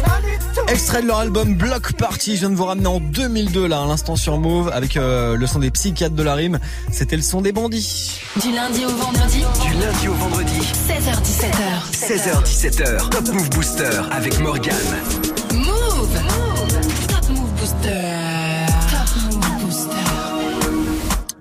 Extrait 0.68 1.02
de 1.02 1.06
leur 1.08 1.18
album 1.18 1.54
Block 1.54 1.92
Party, 1.94 2.36
je 2.36 2.40
viens 2.40 2.50
de 2.50 2.54
vous 2.54 2.64
ramener 2.64 2.86
en 2.86 3.00
2002 3.00 3.66
là, 3.66 3.82
à 3.82 3.86
l'instant 3.86 4.16
sur 4.16 4.38
Move, 4.38 4.70
avec 4.72 4.96
euh, 4.96 5.36
le 5.36 5.46
son 5.46 5.58
des 5.58 5.70
psychiatres 5.70 6.14
de 6.14 6.22
la 6.22 6.34
rime. 6.34 6.58
C'était 6.90 7.16
le 7.16 7.22
son 7.22 7.40
des 7.40 7.52
bandits. 7.52 8.20
Du 8.40 8.52
lundi 8.52 8.84
au 8.84 8.90
vendredi. 8.90 9.44
Du 9.62 9.72
lundi 9.72 10.08
au 10.08 10.14
vendredi. 10.14 10.60
16h17h. 10.88 11.90
16h17h. 11.92 13.10
Top 13.10 13.28
Move 13.32 13.50
Booster 13.50 14.00
avec 14.10 14.38
Morgan. 14.40 14.74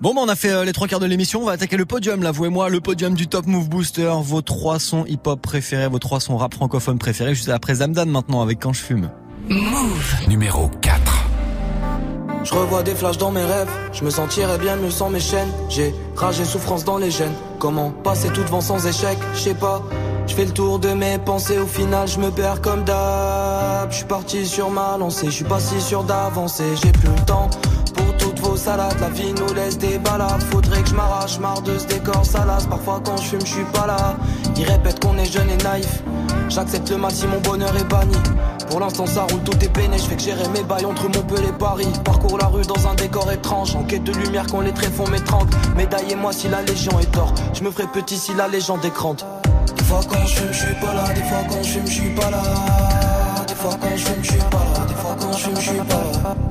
Bon, 0.01 0.15
bah, 0.15 0.21
on 0.23 0.29
a 0.29 0.35
fait 0.35 0.49
euh, 0.49 0.65
les 0.65 0.73
trois 0.73 0.87
quarts 0.87 0.99
de 0.99 1.05
l'émission. 1.05 1.41
On 1.41 1.45
va 1.45 1.51
attaquer 1.51 1.77
le 1.77 1.85
podium, 1.85 2.23
là, 2.23 2.31
vous 2.31 2.45
et 2.45 2.49
moi, 2.49 2.69
le 2.69 2.81
podium 2.81 3.13
du 3.13 3.27
Top 3.27 3.45
Move 3.45 3.69
Booster. 3.69 4.11
Vos 4.23 4.41
trois 4.41 4.79
sons 4.79 5.05
hip-hop 5.07 5.39
préférés, 5.39 5.87
vos 5.87 5.99
trois 5.99 6.19
sons 6.19 6.37
rap 6.37 6.55
francophones 6.55 6.97
préférés. 6.97 7.35
Juste 7.35 7.49
après 7.49 7.75
Zamdan 7.75 8.07
maintenant, 8.07 8.41
avec 8.41 8.59
Quand 8.59 8.73
je 8.73 8.81
fume. 8.81 9.11
Move. 9.47 10.27
Numéro 10.27 10.69
4. 10.81 10.99
Je 12.43 12.53
revois 12.55 12.81
des 12.81 12.95
flashs 12.95 13.19
dans 13.19 13.29
mes 13.29 13.43
rêves, 13.43 13.69
je 13.93 14.03
me 14.03 14.09
sentirais 14.09 14.57
bien 14.57 14.75
mieux 14.75 14.89
sans 14.89 15.11
mes 15.11 15.19
chaînes. 15.19 15.49
J'ai 15.69 15.93
rage 16.15 16.39
et 16.39 16.45
souffrance 16.45 16.83
dans 16.83 16.97
les 16.97 17.11
gènes. 17.11 17.33
Comment 17.59 17.91
passer 17.91 18.29
tout 18.29 18.41
devant 18.41 18.61
sans 18.61 18.87
échec, 18.87 19.19
je 19.35 19.39
sais 19.39 19.53
pas. 19.53 19.83
Je 20.25 20.33
fais 20.33 20.45
le 20.45 20.51
tour 20.51 20.79
de 20.79 20.89
mes 20.89 21.19
pensées, 21.19 21.59
au 21.59 21.67
final 21.67 22.07
je 22.07 22.17
me 22.17 22.31
perds 22.31 22.61
comme 22.61 22.83
d'hab. 22.83 23.91
Je 23.91 23.97
suis 23.97 24.05
parti 24.05 24.47
sur 24.47 24.71
ma 24.71 24.97
lancée, 24.97 25.27
je 25.27 25.31
suis 25.31 25.45
pas 25.45 25.59
si 25.59 25.79
sûr 25.79 26.03
d'avancer. 26.03 26.63
J'ai 26.81 26.91
plus 26.91 27.09
le 27.09 27.25
temps 27.25 27.49
La 28.67 29.09
vie 29.09 29.33
nous 29.33 29.53
laisse 29.55 29.77
des 29.79 29.97
balades. 29.97 30.43
Faudrait 30.51 30.83
que 30.83 30.89
je 30.89 30.93
m'arrache, 30.93 31.39
marre 31.39 31.63
de 31.63 31.79
ce 31.79 31.85
décor 31.87 32.23
salace. 32.23 32.67
Parfois 32.67 33.01
quand 33.03 33.17
je 33.17 33.29
fume, 33.29 33.41
je 33.41 33.53
suis 33.53 33.65
pas 33.65 33.87
là. 33.87 34.15
Ils 34.55 34.65
répètent 34.65 35.03
qu'on 35.03 35.17
est 35.17 35.25
jeune 35.25 35.49
et 35.49 35.57
naïf. 35.63 36.03
J'accepte 36.47 36.91
le 36.91 36.97
mal 36.97 37.11
si 37.11 37.25
mon 37.25 37.39
bonheur 37.39 37.75
est 37.75 37.89
banni. 37.89 38.15
Pour 38.69 38.79
l'instant 38.79 39.07
ça 39.07 39.23
roule, 39.23 39.41
tout 39.41 39.57
est 39.65 39.69
peiné. 39.69 39.97
Je 39.97 40.03
fais 40.03 40.15
que 40.15 40.21
gérer 40.21 40.47
mes 40.49 40.61
bails 40.61 40.85
entre 40.85 41.05
Montpellier 41.05 41.49
et 41.49 41.53
Paris. 41.53 41.87
Parcours 42.05 42.37
la 42.37 42.47
rue 42.47 42.61
dans 42.61 42.87
un 42.87 42.93
décor 42.93 43.31
étrange. 43.31 43.75
En 43.75 43.83
quête 43.83 44.03
de 44.03 44.13
lumière 44.13 44.45
quand 44.49 44.61
les 44.61 44.73
traits 44.73 44.93
font 44.93 45.07
m'étrangle. 45.07 45.49
Médaillez-moi 45.75 46.31
si 46.31 46.47
la 46.47 46.61
légion 46.61 46.99
est 46.99 47.11
tort. 47.11 47.33
Je 47.53 47.63
me 47.63 47.71
ferai 47.71 47.87
petit 47.87 48.17
si 48.17 48.35
la 48.35 48.47
légende 48.47 48.85
est 48.85 48.93
grande. 48.93 49.23
Des 49.75 49.83
fois 49.83 50.01
quand 50.07 50.23
je 50.27 50.35
fume, 50.35 50.53
je 50.53 50.57
suis 50.59 50.75
pas 50.75 50.93
là. 50.93 51.11
Des 51.13 51.23
fois 51.23 51.39
quand 51.49 51.63
je 51.63 51.69
fume, 51.69 51.87
je 51.87 51.91
suis 51.91 52.09
pas 52.11 52.29
là. 52.29 52.43
Des 53.47 53.55
fois 53.55 53.75
quand 53.81 53.97
je 53.97 54.05
fume, 54.05 54.23
je 54.23 54.31
suis 54.31 54.37
pas 54.37 54.57
là. 54.57 54.85
Des 54.87 54.93
fois 54.93 55.15
quand 55.19 55.31
je 55.33 55.37
fume, 55.39 55.55
je 55.55 55.61
suis 55.61 55.77
pas 55.77 55.95
là. 55.95 56.50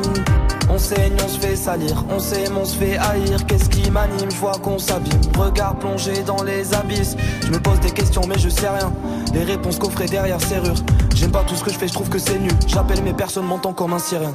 saigne, 0.81 1.13
on 1.23 1.27
se 1.27 1.39
fait 1.39 1.55
salir, 1.55 2.03
on 2.09 2.19
s'aime, 2.19 2.57
on 2.57 2.65
se 2.65 2.75
fait 2.75 2.97
haïr. 2.97 3.45
Qu'est-ce 3.47 3.69
qui 3.69 3.89
m'anime? 3.91 4.31
Je 4.31 4.37
vois 4.37 4.57
qu'on 4.61 4.79
s'abîme. 4.79 5.21
Regard 5.37 5.75
plongé 5.75 6.23
dans 6.25 6.43
les 6.43 6.73
abysses. 6.73 7.15
Je 7.45 7.51
me 7.51 7.59
pose 7.59 7.79
des 7.79 7.91
questions, 7.91 8.23
mais 8.27 8.37
je 8.39 8.49
sais 8.49 8.67
rien. 8.67 8.91
Les 9.33 9.43
réponses 9.43 9.77
coffrées 9.77 10.07
derrière 10.07 10.41
serrure. 10.41 10.75
J'aime 11.15 11.31
pas 11.31 11.43
tout 11.43 11.55
ce 11.55 11.63
que 11.63 11.71
je 11.71 11.77
fais, 11.77 11.87
je 11.87 11.93
trouve 11.93 12.09
que 12.09 12.19
c'est 12.19 12.39
nul. 12.39 12.51
J'appelle 12.67 13.01
mes 13.03 13.13
personnes, 13.13 13.45
m'entend 13.45 13.73
comme 13.73 13.93
un 13.93 13.99
sirène. 13.99 14.33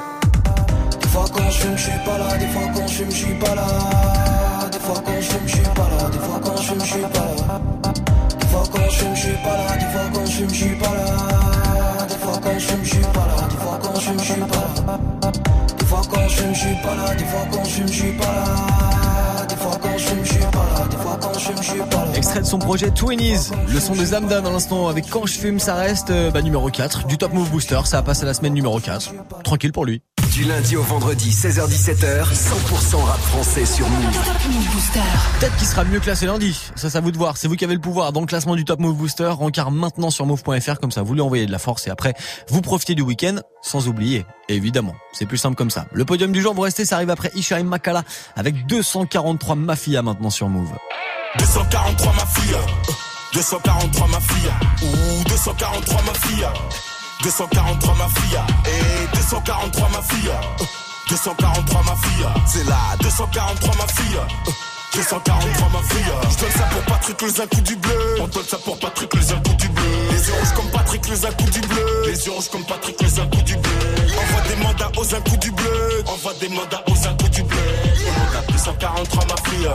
Des 1.03 1.09
fois 1.09 1.25
quand 1.33 1.51
je 1.51 1.59
fume, 1.59 1.77
suis 1.79 1.91
pas 2.05 2.19
là. 2.19 2.37
Des 2.39 2.47
fois 2.47 2.63
quand 2.75 2.87
je 2.87 2.95
fume, 2.95 3.11
suis 3.11 3.35
pas 3.35 3.55
là. 3.55 3.67
Des 4.71 4.79
fois 4.79 5.03
quand 5.05 5.21
je 5.21 5.31
fume, 5.33 5.49
suis 5.49 5.63
pas 5.63 5.89
là. 5.91 6.11
Des 6.11 6.19
fois 6.19 6.41
quand 6.43 6.57
je 6.57 6.63
fume, 6.63 6.81
suis 6.87 7.01
pas 7.03 7.27
là. 7.27 7.57
Des 8.39 8.47
fois 8.47 8.65
quand 8.73 8.91
je 8.91 8.97
fume, 8.97 9.17
suis 9.17 9.33
pas 9.33 9.57
là. 9.57 9.77
Des 9.77 9.87
fois 9.87 10.11
quand 10.13 10.27
je 10.27 10.31
fume, 10.31 10.55
suis 10.55 10.77
pas 10.77 10.95
là. 10.95 12.07
Des 12.09 12.15
fois 12.15 12.39
quand 12.43 12.59
je 12.59 12.67
fume, 12.67 12.85
suis 12.85 12.99
pas 13.01 13.27
là. 13.27 13.49
Des 13.49 13.57
fois 13.57 13.79
quand 13.83 14.01
je 14.01 14.23
suis 14.23 14.41
pas 14.41 14.47
là. 14.87 15.66
Des 15.87 15.91
fois 15.91 16.03
quand 16.11 16.29
je 16.29 16.43
je 16.53 16.59
suis 16.59 16.75
pas 16.83 16.95
là. 16.97 17.15
Des 17.15 17.25
fois 17.25 17.47
quand 17.53 17.65
je 17.65 17.83
je 17.87 17.93
suis 17.93 18.13
pas 18.15 18.25
là. 18.25 19.47
Des 19.49 19.55
fois 19.55 19.79
quand 19.81 19.97
je 19.97 20.25
je 20.25 20.33
suis 20.33 20.39
pas 20.41 20.67
là. 20.75 20.89
Des 20.91 20.97
fois 20.97 21.19
je 21.33 21.63
suis 21.63 21.79
pas 21.79 22.05
là. 22.05 22.13
Extrait 22.17 22.41
de 22.41 22.45
son 22.45 22.59
projet 22.59 22.91
Twinnies, 22.91 23.53
le 23.73 23.79
son 23.79 23.95
de 23.95 24.05
Zamdan 24.05 24.45
à 24.45 24.51
l'instant 24.51 24.89
avec 24.89 25.09
Quand 25.09 25.27
je 25.27 25.35
fume, 25.35 25.61
ça 25.61 25.77
reste 25.77 26.11
euh, 26.11 26.33
bah, 26.33 26.43
numéro 26.43 26.71
4 26.71 27.07
du 27.07 27.19
Top 27.19 27.33
Move 27.33 27.53
Booster. 27.53 27.79
Ça 27.85 27.99
a 27.99 28.03
passé 28.03 28.27
la 28.27 28.35
semaine 28.35 28.55
numéro 28.55 28.81
4. 28.81 29.15
Tranquille 29.45 29.71
pour 29.71 29.85
lui. 29.85 30.03
Du 30.37 30.45
lundi 30.45 30.77
au 30.77 30.83
vendredi, 30.83 31.31
16h17h, 31.31 32.27
100% 32.27 32.97
rap 32.97 33.21
français 33.21 33.65
sur 33.65 33.89
Move. 33.89 34.13
Top 34.13 34.35
Move 34.53 34.71
Booster. 34.71 35.01
Peut-être 35.41 35.57
qu'il 35.57 35.67
sera 35.67 35.83
mieux 35.85 35.99
classé 35.99 36.27
lundi. 36.27 36.53
Ça, 36.75 36.91
c'est 36.91 36.99
à 36.99 37.01
vous 37.01 37.11
de 37.11 37.17
voir. 37.17 37.39
C'est 37.39 37.49
vous 37.49 37.57
qui 37.57 37.65
avez 37.65 37.73
le 37.73 37.81
pouvoir 37.81 38.13
dans 38.13 38.21
le 38.21 38.27
classement 38.27 38.55
du 38.55 38.67
Top 38.67 38.79
Move 38.79 38.97
Booster. 38.97 39.29
Rencard 39.29 39.71
maintenant 39.71 40.11
sur 40.11 40.27
move.fr. 40.27 40.79
Comme 40.79 40.91
ça, 40.91 41.01
vous 41.01 41.15
lui 41.15 41.23
envoyez 41.23 41.47
de 41.47 41.51
la 41.51 41.59
force 41.59 41.87
et 41.87 41.91
après, 41.91 42.13
vous 42.51 42.61
profitez 42.61 42.95
du 42.95 43.01
week-end 43.01 43.37
sans 43.63 43.89
oublier. 43.89 44.27
Évidemment. 44.51 44.95
C'est 45.15 45.25
plus 45.25 45.39
simple 45.39 45.57
comme 45.57 45.71
ça. 45.71 45.87
Le 45.91 46.05
podium 46.05 46.33
du 46.33 46.43
jour, 46.43 46.53
vous 46.53 46.61
restez, 46.61 46.85
ça 46.85 46.97
arrive 46.97 47.09
après 47.09 47.31
Ishaim 47.35 47.65
Makala 47.65 48.03
avec 48.35 48.67
243 48.67 49.55
Mafia 49.55 50.03
maintenant 50.03 50.29
sur 50.29 50.51
Move. 50.51 50.69
243 51.39 52.13
ma 52.13 52.27
fille, 52.27 52.53
euh, 52.53 52.93
243 53.33 54.09
ma 54.09 54.21
fille, 54.21 54.51
ou 54.83 55.25
243 55.31 56.03
ma 56.03 56.13
fille, 56.13 56.47
243 57.23 57.95
ma 57.95 58.09
fille, 58.09 58.39
et 58.67 59.17
243 59.17 59.89
ma 59.89 60.03
fille, 60.03 60.29
euh, 60.29 60.65
243 61.09 61.83
ma 61.83 61.97
fille, 61.97 62.27
c'est 62.47 62.65
là, 62.65 62.77
243 63.01 63.75
ma 63.77 63.87
fille. 63.93 64.17
euh, 64.17 64.51
243 64.95 65.69
ma 65.69 65.83
fille 65.89 66.13
Je 66.31 66.41
donne 66.41 66.51
ça 66.53 66.65
pour 66.71 66.83
Patrick 66.83 67.23
les 67.23 67.41
un 67.41 67.47
coup 67.47 67.61
du 67.61 67.77
bleu. 67.77 68.17
On 68.21 68.29
donne 68.29 68.45
ça 68.45 68.57
pour 68.59 68.79
Patrick 68.79 69.15
les 69.15 69.33
un 69.33 69.37
coup 69.41 69.55
du 69.55 69.69
bleu. 69.69 69.83
Les 70.11 70.27
yeux 70.27 70.35
rouges 70.39 70.55
comme 70.55 70.71
Patrick 70.71 71.09
les 71.09 71.27
un 71.27 71.33
coup 71.33 71.51
du 71.51 71.61
bleu. 71.61 72.03
Les 72.07 72.27
yeux 72.27 72.33
rouges 72.33 72.49
comme 72.49 72.65
Patrick 72.65 73.03
les 73.03 73.21
un 73.21 73.27
coup 73.27 73.43
du 73.43 73.57
bleu. 73.57 73.71
Envoie 74.19 74.41
des 74.49 74.57
mandats 74.57 74.93
aux 74.97 75.15
un 75.15 75.21
coup 75.21 75.37
du 75.37 75.51
bleu. 75.51 76.03
Envoie 76.07 76.33
des 76.41 76.49
mandats 76.49 76.83
aux 76.89 77.07
un 77.07 77.15
coup 77.15 77.29
du 77.29 77.43
bleu. 77.43 77.59
On 78.07 78.39
a 78.39 78.53
243 78.53 79.25
ma 79.27 79.37
fille 79.51 79.69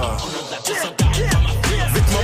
Vêtements 1.93 2.23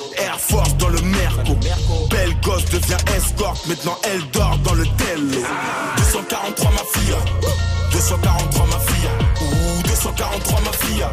Air 0.23 0.39
Force 0.39 0.75
dans 0.77 0.89
le 0.89 1.01
Merco. 1.01 1.55
Belle 2.09 2.35
gosse 2.41 2.65
devient 2.65 2.97
escorte. 3.15 3.65
Maintenant 3.67 3.97
elle 4.03 4.21
dort 4.31 4.57
dans 4.63 4.73
le 4.73 4.85
tello. 4.97 5.41
243 5.97 6.71
ma 6.71 6.77
fille 6.93 7.15
243 7.91 8.65
ma 8.67 8.79
fille 8.79 9.09
Ouh 9.41 9.81
243 9.87 10.59
ma 10.61 10.71
fille 10.71 11.05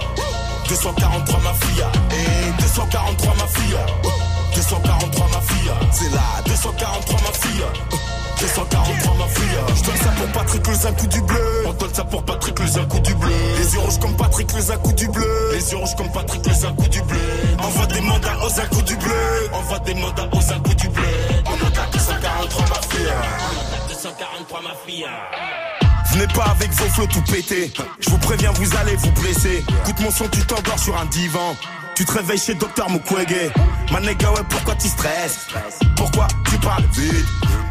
243 0.69 1.41
ma 1.41 1.55
fille 1.55 1.85
Et 2.13 2.63
243 2.63 3.35
ma 3.35 3.47
fille 3.47 3.79
243 4.55 5.27
ma 5.29 5.41
fille 5.41 5.73
C'est 5.93 6.11
là 6.11 6.43
243 6.47 7.21
ma 7.21 7.33
fille 7.33 7.65
243 8.41 9.15
ma 9.15 9.18
fille 9.18 9.18
Je 9.75 9.83
donne 9.83 9.97
ça 9.97 10.11
pour 10.17 10.27
Patrick 10.29 10.67
les 10.67 10.87
un 10.87 10.93
coup 10.93 11.07
du 11.07 11.21
bleu. 11.23 11.65
On 11.67 11.73
donne 11.73 11.95
ça 11.95 12.05
pour 12.05 12.25
Patrick 12.25 12.59
les 12.59 12.79
un 12.79 12.85
coup 12.87 13.01
du 13.01 13.15
bleu. 13.15 13.31
Les 13.59 13.75
yeux 13.75 13.81
rouges 13.81 13.99
comme 13.99 14.17
Patrick 14.17 14.53
les 14.53 14.71
un 14.71 14.77
coup 14.77 14.93
du 14.93 15.09
bleu. 15.09 15.51
Les 15.53 15.71
yeux 15.71 15.77
rouges 15.77 15.97
comme 15.97 16.11
Patrick 16.13 16.47
les 16.47 16.65
un 16.65 16.73
coup 16.75 16.89
du 16.89 17.03
bleu. 17.03 17.19
Envoie 17.59 17.87
des 17.87 18.01
mandats 18.01 18.39
aux 18.45 18.61
un 18.61 18.67
coup 18.67 18.83
du 18.83 18.97
bleu. 18.97 19.51
Envoie 19.53 19.79
des 19.81 19.95
mandats 19.95 20.29
aux 20.33 20.53
un 20.53 20.61
coup 20.61 20.75
du 20.75 20.89
bleu. 20.89 21.05
On 21.47 21.55
a 21.55 21.87
243 21.93 22.63
ma 22.69 22.75
fille 22.75 23.13
On 23.13 23.85
a 23.85 23.89
243 23.89 24.63
ma 24.63 24.75
fille 24.87 25.07
Venez 26.13 26.27
pas 26.29 26.45
avec 26.45 26.71
vos 26.73 26.89
flots 26.89 27.07
tout 27.07 27.23
pétés. 27.31 27.73
Je 28.01 28.11
vous 28.11 28.19
préviens, 28.19 28.51
vous 28.53 28.77
allez 28.77 28.97
vous 28.97 29.13
blesser. 29.13 29.65
Écoute 29.83 30.01
mon 30.01 30.11
son, 30.11 30.29
tu 30.29 30.41
t'endors 30.47 30.79
sur 30.79 30.97
un 30.97 31.07
divan. 31.07 31.55
Tu 31.95 32.05
te 32.05 32.13
réveilles 32.13 32.39
chez 32.39 32.55
Docteur 32.55 32.89
Mukwege. 32.91 33.53
Ma 33.93 34.01
ouais, 34.01 34.15
pourquoi 34.49 34.75
tu 34.77 34.89
stresses? 34.89 35.49
Pourquoi 35.97 36.29
tu 36.49 36.57
parles 36.59 36.85
vite? 36.93 37.27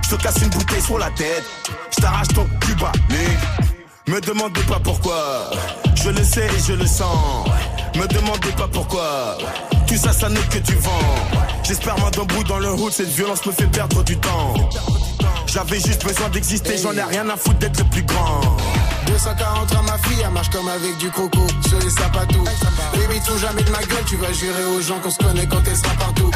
Je 0.10 0.16
te 0.16 0.22
casse 0.22 0.38
une 0.42 0.50
bouteille 0.50 0.82
sur 0.82 0.98
la 0.98 1.10
tête. 1.12 1.44
Je 1.92 2.02
t'arrache 2.02 2.30
ton 2.30 2.48
Cuba, 2.62 2.94
nigga. 3.10 3.68
Me 4.08 4.22
demandez 4.22 4.62
pas 4.62 4.80
pourquoi. 4.80 5.52
Je 5.96 6.10
le 6.10 6.24
sais 6.24 6.46
et 6.46 6.64
je 6.66 6.74
le 6.74 6.86
sens. 6.86 7.46
Me 7.94 8.08
demandez 8.08 8.54
pas 8.54 8.70
pourquoi. 8.70 9.38
Tout 9.86 9.98
ça, 9.98 10.14
ça 10.14 10.30
n'est 10.30 10.40
que 10.40 10.60
du 10.60 10.76
vent. 10.76 11.26
J'espère 11.62 12.00
moi 12.00 12.10
d'un 12.12 12.24
bout 12.24 12.44
dans 12.46 12.60
le 12.60 12.72
hood, 12.72 12.94
cette 12.94 13.10
violence 13.10 13.46
me 13.46 13.52
fait 13.52 13.68
perdre 13.68 14.02
du 14.06 14.16
temps. 14.18 14.54
J'avais 15.46 15.80
juste 15.80 16.06
besoin 16.06 16.30
d'exister, 16.30 16.78
j'en 16.78 16.94
ai 16.94 17.04
rien 17.04 17.28
à 17.30 17.36
foutre 17.36 17.60
d'être 17.60 17.78
le 17.80 17.90
plus 17.90 18.04
grand. 18.04 18.40
243 19.08 19.82
ma 19.82 19.98
fille, 19.98 20.22
elle 20.24 20.32
marche 20.32 20.50
comme 20.52 20.70
avec 20.70 20.98
du 21.00 21.10
coco 21.10 21.48
sur 21.68 21.80
les 21.80 21.90
sapatos. 21.90 22.46
Baby, 22.94 23.20
tout 23.26 23.38
jamais 23.38 23.64
de 23.64 23.72
ma 23.72 23.80
gueule, 23.80 24.06
tu 24.08 24.16
vas 24.16 24.32
jurer 24.32 24.66
aux 24.66 24.82
gens 24.82 25.00
qu'on 25.00 25.12
se 25.12 25.18
connaît 25.18 25.48
quand 25.48 25.62
elle 25.66 25.76
sera 25.76 25.94
partout. 25.96 26.32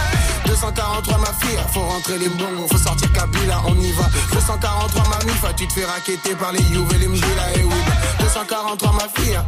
243 0.52 1.18
ma 1.18 1.26
fille, 1.40 1.58
faut 1.74 1.80
rentrer 1.80 2.18
les 2.18 2.28
bons, 2.28 2.68
faut 2.70 2.78
sortir 2.78 3.10
Kabila, 3.14 3.62
on 3.68 3.76
y 3.80 3.92
va. 3.94 4.04
243 4.34 5.04
ma 5.10 5.24
mifa, 5.26 5.54
tu 5.54 5.66
te 5.66 5.74
fais 5.74 5.86
raqueter 5.86 6.36
par 6.36 6.52
les 6.52 6.62
Youves 6.74 6.94
et 6.94 6.98
les 6.98 7.08
Mjula 7.08 7.56
et 7.56 7.64
oui. 7.64 7.74
243 8.20 8.92
ma 8.92 9.22
fille, 9.22 9.40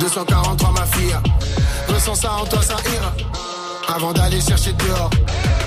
243 0.00 0.72
ma 0.72 0.86
fille, 0.86 1.16
ressens 1.88 2.16
ça 2.16 2.32
en 2.32 2.44
toi, 2.46 2.60
ça 2.62 2.74
ira. 2.94 3.12
Avant 3.94 4.12
d'aller 4.12 4.40
chercher 4.40 4.72
dehors, 4.72 5.10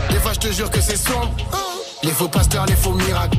des 0.09 0.19
fois 0.19 0.33
je 0.33 0.39
te 0.39 0.51
jure 0.51 0.69
que 0.69 0.81
c'est 0.81 0.97
sombre. 0.97 1.31
Les 2.03 2.11
faux 2.11 2.27
pasteurs, 2.27 2.65
les 2.65 2.75
faux 2.75 2.91
miracles. 2.91 3.37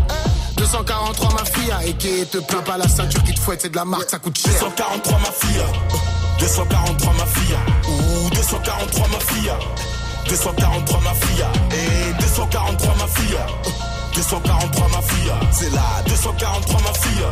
243 0.56 1.32
ma 1.34 1.44
fille, 1.44 1.74
et 1.86 1.92
qui 1.92 2.24
te 2.26 2.38
plaint 2.38 2.64
pas 2.64 2.78
la 2.78 2.88
ceinture 2.88 3.22
qui 3.22 3.34
te 3.34 3.40
fouette, 3.40 3.60
c'est 3.60 3.70
de 3.70 3.76
la 3.76 3.84
marque, 3.84 4.08
ça 4.08 4.18
coûte 4.18 4.38
cher. 4.38 4.50
243 4.52 5.18
ma 5.18 5.30
fille, 5.30 5.62
243 6.40 7.12
ma 7.12 7.26
fille, 7.26 7.56
ou 7.86 8.30
243 8.30 9.08
ma 9.08 9.20
fille, 9.20 9.52
243 10.28 11.00
ma 11.00 11.14
fille, 11.14 11.44
et 11.72 12.12
243 12.20 12.94
ma 12.96 13.06
fille, 13.06 13.38
243 14.14 14.88
ma 14.88 15.02
fille, 15.02 15.32
c'est 15.50 15.72
là, 15.72 16.02
243 16.06 16.80
ma 16.82 16.92
fille. 16.92 17.24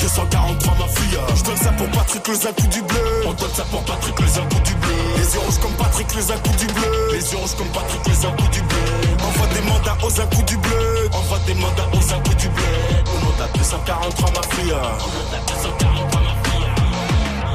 243 0.00 0.74
ma 0.78 0.86
fille 0.86 1.18
Je 1.34 1.42
donne 1.42 1.56
ça 1.56 1.72
pour 1.72 1.88
Patrick 1.88 2.28
les 2.28 2.46
un 2.46 2.52
coup 2.52 2.66
du 2.68 2.82
bleu. 2.82 3.00
On 3.26 3.32
donne 3.32 3.50
ça 3.52 3.64
pour 3.64 3.82
Patrick 3.82 4.18
les 4.20 4.38
un 4.38 4.44
coup 4.46 4.60
du 4.64 4.74
bleu. 4.74 4.94
Les 5.16 5.34
yeux 5.34 5.40
rouges 5.40 5.58
comme 5.58 5.72
Patrick 5.72 6.14
les 6.14 6.30
un 6.30 6.38
coup 6.38 6.56
du 6.56 6.66
bleu. 6.66 7.08
Les 7.12 7.32
yeux 7.32 7.38
rouges 7.38 7.56
comme 7.56 7.68
Patrick 7.68 8.06
les 8.06 8.26
un 8.26 8.30
coup 8.30 8.48
du 8.48 8.62
bleu. 8.62 8.78
Envoie 9.26 9.46
des 9.48 9.60
mandats 9.62 9.98
aux 10.02 10.20
un 10.20 10.26
coup 10.26 10.42
du 10.42 10.56
bleu. 10.56 11.08
Envoie 11.12 11.38
des 11.46 11.54
mandats 11.54 11.88
aux 11.92 12.12
un 12.14 12.20
coup 12.20 12.34
du 12.34 12.48
bleu. 12.48 12.64
On 13.10 13.42
a 13.42 13.48
243 13.58 14.30
ma 14.30 14.42
fille 14.54 14.74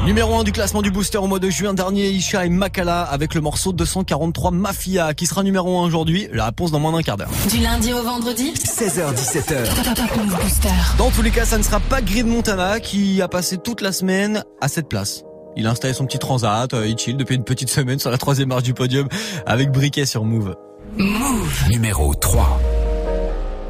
Numéro 0.06 0.36
1 0.36 0.44
du 0.44 0.52
classement 0.52 0.82
du 0.82 0.92
booster 0.92 1.18
au 1.18 1.28
mois 1.28 1.40
de 1.40 1.50
juin 1.50 1.74
dernier, 1.74 2.10
Isha 2.10 2.46
et 2.46 2.50
Makala 2.50 3.04
avec 3.04 3.34
le 3.34 3.40
morceau 3.40 3.72
243 3.72 4.52
Mafia 4.52 5.14
qui 5.14 5.26
sera 5.26 5.44
numéro 5.44 5.80
1 5.80 5.86
aujourd'hui. 5.86 6.28
La 6.34 6.46
réponse 6.46 6.72
dans 6.72 6.80
moins 6.80 6.92
d'un 6.92 7.02
quart 7.02 7.16
d'heure. 7.16 7.30
Du 7.50 7.60
lundi 7.60 7.94
au 7.94 8.04
vendredi? 8.04 8.52
16h17h. 8.54 9.96
Top 9.96 10.18
Move 10.18 10.36
Booster. 10.42 10.70
Dans 10.98 11.10
tous 11.10 11.22
les 11.22 11.32
cas, 11.32 11.46
ça 11.46 11.58
ne 11.58 11.64
sera 11.64 11.80
pas 11.80 12.02
Grid 12.02 12.28
Montana 12.28 12.82
qui 12.82 13.22
a 13.22 13.30
passé 13.30 13.58
toute 13.58 13.80
la 13.80 13.94
semaine 13.94 14.44
à 14.60 14.68
cette 14.68 14.90
place. 14.90 15.24
Il 15.56 15.68
a 15.68 15.72
installé 15.72 15.94
son 15.94 16.06
petit 16.06 16.20
transat, 16.20 16.74
euh, 16.74 16.86
il 16.86 16.98
chill 16.98 17.16
depuis 17.16 17.36
une 17.36 17.46
petite 17.46 17.70
semaine 17.70 18.00
sur 18.00 18.10
la 18.12 18.18
troisième 18.18 18.50
marche 18.50 18.64
du 18.64 18.74
podium 18.74 19.08
avec 19.46 19.72
Briquet 19.72 20.06
sur 20.06 20.26
Move. 20.26 20.56
Move. 20.98 21.70
Numéro 21.70 22.14
3. 22.14 22.60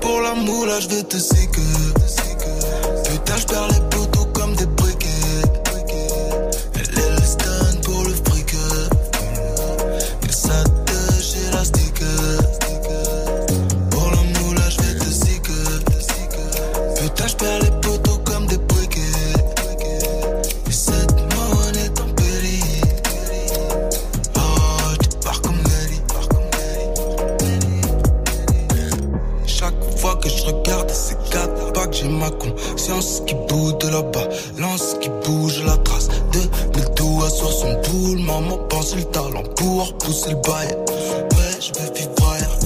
Pour 0.01 0.19
la 0.21 0.33
moula, 0.33 0.79
je 0.79 0.87
vais 0.89 1.03
te 1.03 1.17
séquer. 1.17 1.61
Putain, 3.09 3.37
je 3.37 3.45
perds 3.45 3.67
les 3.67 3.79
poteaux 3.89 4.12
conscience 33.03 33.21
qui 33.25 33.35
bouge 33.35 33.77
de 33.79 33.87
là-bas, 33.89 34.29
lance 34.57 34.95
qui 35.01 35.09
bouge 35.25 35.63
la 35.65 35.77
trace 35.77 36.07
de 36.07 36.39
mille 36.75 36.89
doigts 36.95 37.29
sur 37.29 37.51
son 37.51 37.73
boule. 37.81 38.19
Maman 38.19 38.57
pense 38.69 38.95
le 38.95 39.03
talent 39.03 39.43
pour 39.55 39.97
pousser 39.97 40.29
le 40.29 40.35
bail. 40.37 40.67
Ouais, 40.87 41.59
je 41.59 41.79
veux 41.79 41.93
vivre 41.93 42.33
ailleurs. 42.33 42.62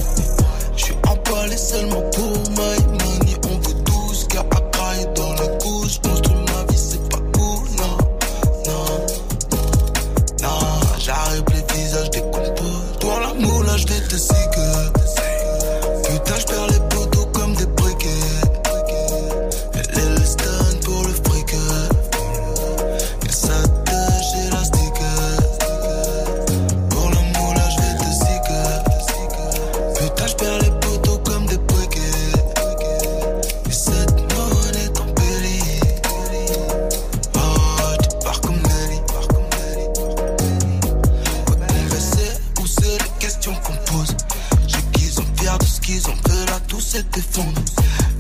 Effondré. 47.38 47.64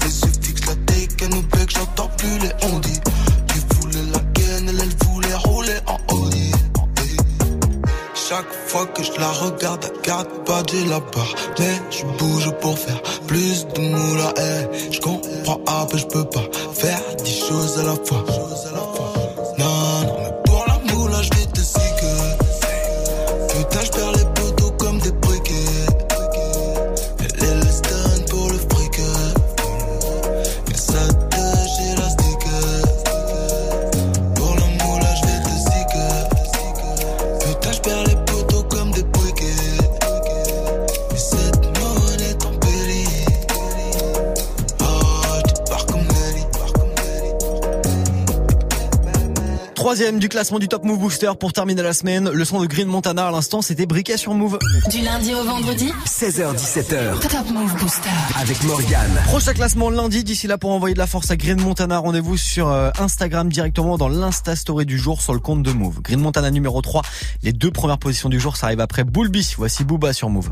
Les 0.03 0.19
yeux 0.21 0.33
fixent 0.41 0.67
la 0.67 0.75
dégaine 0.75 1.33
au 1.33 1.41
bec, 1.41 1.69
j'entends 1.69 2.09
plus 2.17 2.39
les 2.39 2.51
on 2.63 2.79
dit. 2.79 2.99
Tu 3.47 3.75
voulais 3.75 4.11
la 4.13 4.19
gaine, 4.33 4.69
elle, 4.69 4.79
elle 4.81 5.07
voulait 5.07 5.35
rouler 5.35 5.77
en 5.87 6.15
Audi. 6.15 6.51
Chaque 8.29 8.51
fois 8.67 8.85
que 8.87 9.03
je 9.03 9.11
la 9.19 9.31
regarde, 9.31 9.85
elle 9.85 10.01
garde 10.01 10.27
pas 10.45 10.61
de 10.63 10.89
la 10.89 10.99
barre. 10.99 11.35
Mais 11.59 11.75
je 11.89 12.05
bouge 12.17 12.51
pour 12.61 12.77
faire 12.77 13.01
plus 13.25 13.65
de 13.67 13.81
moula. 13.81 14.33
Je 14.91 14.99
comprends, 14.99 15.61
ah, 15.67 15.87
je 15.93 16.05
peux 16.05 16.25
pas 16.25 16.43
faire 16.73 16.99
dix 17.23 17.39
choses 17.47 17.79
à 17.79 17.83
la 17.83 17.95
fois. 17.95 18.25
Troisième 49.97 50.19
du 50.19 50.29
classement 50.29 50.59
du 50.59 50.67
Top 50.67 50.83
Move 50.83 50.99
Booster 50.99 51.31
pour 51.39 51.53
terminer 51.53 51.81
la 51.81 51.91
semaine. 51.91 52.29
Le 52.29 52.45
son 52.45 52.61
de 52.61 52.67
Green 52.67 52.87
Montana 52.87 53.29
à 53.29 53.31
l'instant, 53.31 53.63
c'était 53.63 53.87
briquet 53.87 54.15
sur 54.15 54.35
Move. 54.35 54.59
Du 54.91 55.01
lundi 55.01 55.33
au 55.33 55.43
vendredi 55.43 55.91
16h17h. 56.05 57.19
Top 57.21 57.49
Move 57.49 57.75
Booster. 57.79 58.09
Avec 58.39 58.63
Morgane. 58.65 59.19
Prochain 59.25 59.53
classement 59.53 59.89
lundi. 59.89 60.23
D'ici 60.23 60.45
là, 60.45 60.59
pour 60.59 60.69
envoyer 60.69 60.93
de 60.93 60.99
la 60.99 61.07
force 61.07 61.31
à 61.31 61.35
Green 61.35 61.59
Montana, 61.59 61.97
rendez-vous 61.97 62.37
sur 62.37 62.69
euh, 62.69 62.91
Instagram 62.99 63.51
directement 63.51 63.97
dans 63.97 64.07
l'Insta 64.07 64.55
Story 64.55 64.85
du 64.85 64.99
jour 64.99 65.19
sur 65.19 65.33
le 65.33 65.39
compte 65.39 65.63
de 65.63 65.71
Move. 65.71 65.99
Green 66.03 66.19
Montana 66.19 66.51
numéro 66.51 66.79
3. 66.79 67.01
Les 67.41 67.51
deux 67.51 67.71
premières 67.71 67.97
positions 67.97 68.29
du 68.29 68.39
jour, 68.39 68.55
ça 68.55 68.67
arrive 68.67 68.81
après 68.81 69.03
Bulby. 69.03 69.55
Voici 69.57 69.83
Booba 69.83 70.13
sur 70.13 70.29
Move. 70.29 70.51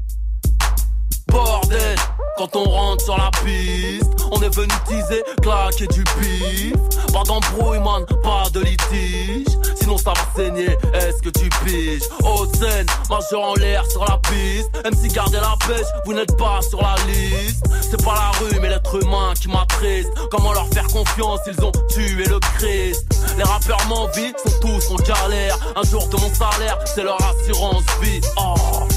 Quand 2.38 2.54
on 2.56 2.66
rentre 2.66 3.04
sur 3.04 3.18
la 3.18 3.32
piste, 3.46 4.12
on 4.30 4.42
est 4.42 4.54
venu 4.54 4.74
teaser, 4.88 5.24
claquer 5.42 5.88
du 5.88 6.04
pif. 6.04 6.74
Pas 7.14 7.24
d'embrouille, 7.24 7.80
man, 7.80 8.06
pas 8.24 8.50
de 8.52 8.60
litige. 8.60 9.48
Sinon 9.80 9.98
ça 9.98 10.12
va 10.12 10.22
saigner, 10.36 10.78
est-ce 10.94 11.22
que 11.22 11.30
tu 11.30 11.48
piges? 11.64 12.04
Au 12.24 12.46
scène, 12.46 12.88
majeur 13.10 13.42
en 13.42 13.56
l'air 13.56 13.84
sur 13.90 14.04
la 14.04 14.18
piste. 14.30 14.70
MC 14.84 15.14
gardez 15.14 15.38
la 15.38 15.56
pêche, 15.66 15.88
vous 16.06 16.14
n'êtes 16.14 16.36
pas 16.38 16.60
sur 16.62 16.82
la 16.82 16.96
liste. 17.08 17.66
C'est 17.82 18.04
pas 18.04 18.16
la 18.16 18.32
rue, 18.40 18.60
mais 18.62 18.70
l'être 18.70 19.02
humain 19.02 19.34
qui 19.40 19.48
m'attriste. 19.48 20.10
Comment 20.30 20.52
leur 20.52 20.68
faire 20.74 20.88
confiance, 20.88 21.40
ils 21.48 21.64
ont 21.64 21.72
tué 21.90 22.26
le 22.26 22.40
Christ. 22.58 23.06
Les 23.38 23.44
rappeurs 23.44 23.86
m'envient, 23.88 24.34
sont 24.44 24.60
tous 24.60 24.92
en 24.92 24.96
galère. 24.96 25.58
Un 25.76 25.84
jour 25.84 26.06
de 26.10 26.18
mon 26.18 26.34
salaire, 26.34 26.78
c'est 26.86 27.04
leur 27.04 27.18
assurance 27.22 27.84
vie. 28.02 28.20
Oh. 28.38 28.88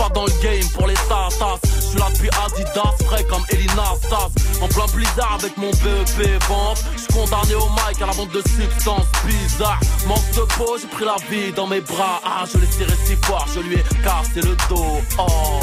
Pas 0.00 0.08
dans 0.14 0.24
le 0.24 0.32
game 0.42 0.66
pour 0.72 0.86
les 0.86 0.94
tatas. 0.94 1.60
Je 1.62 1.80
suis 1.80 1.98
là 1.98 2.06
depuis 2.10 2.30
Adidas, 2.42 2.94
frais 3.04 3.24
comme 3.24 3.44
Elina 3.50 3.84
Stas. 4.02 4.30
En 4.62 4.68
plein 4.68 4.86
blizzard 4.94 5.38
avec 5.38 5.54
mon 5.58 5.70
BEP 5.70 6.42
vente. 6.48 6.82
Je 6.94 7.00
suis 7.00 7.12
condamné 7.12 7.54
au 7.54 7.68
mic 7.68 8.00
à 8.00 8.06
la 8.06 8.12
vente 8.12 8.32
de 8.32 8.40
substances 8.40 9.06
bizarres. 9.26 9.80
Manque 10.06 10.30
de 10.34 10.40
peau, 10.56 10.78
j'ai 10.80 10.86
pris 10.86 11.04
la 11.04 11.16
vie 11.28 11.52
dans 11.52 11.66
mes 11.66 11.82
bras. 11.82 12.22
Ah, 12.24 12.44
je 12.50 12.56
l'ai 12.56 12.66
tiré 12.68 12.92
si 13.04 13.14
fort, 13.26 13.46
je 13.54 13.60
lui 13.60 13.74
ai 13.74 13.84
cassé 14.02 14.40
le 14.40 14.56
dos. 14.70 15.02
Oh. 15.18 15.60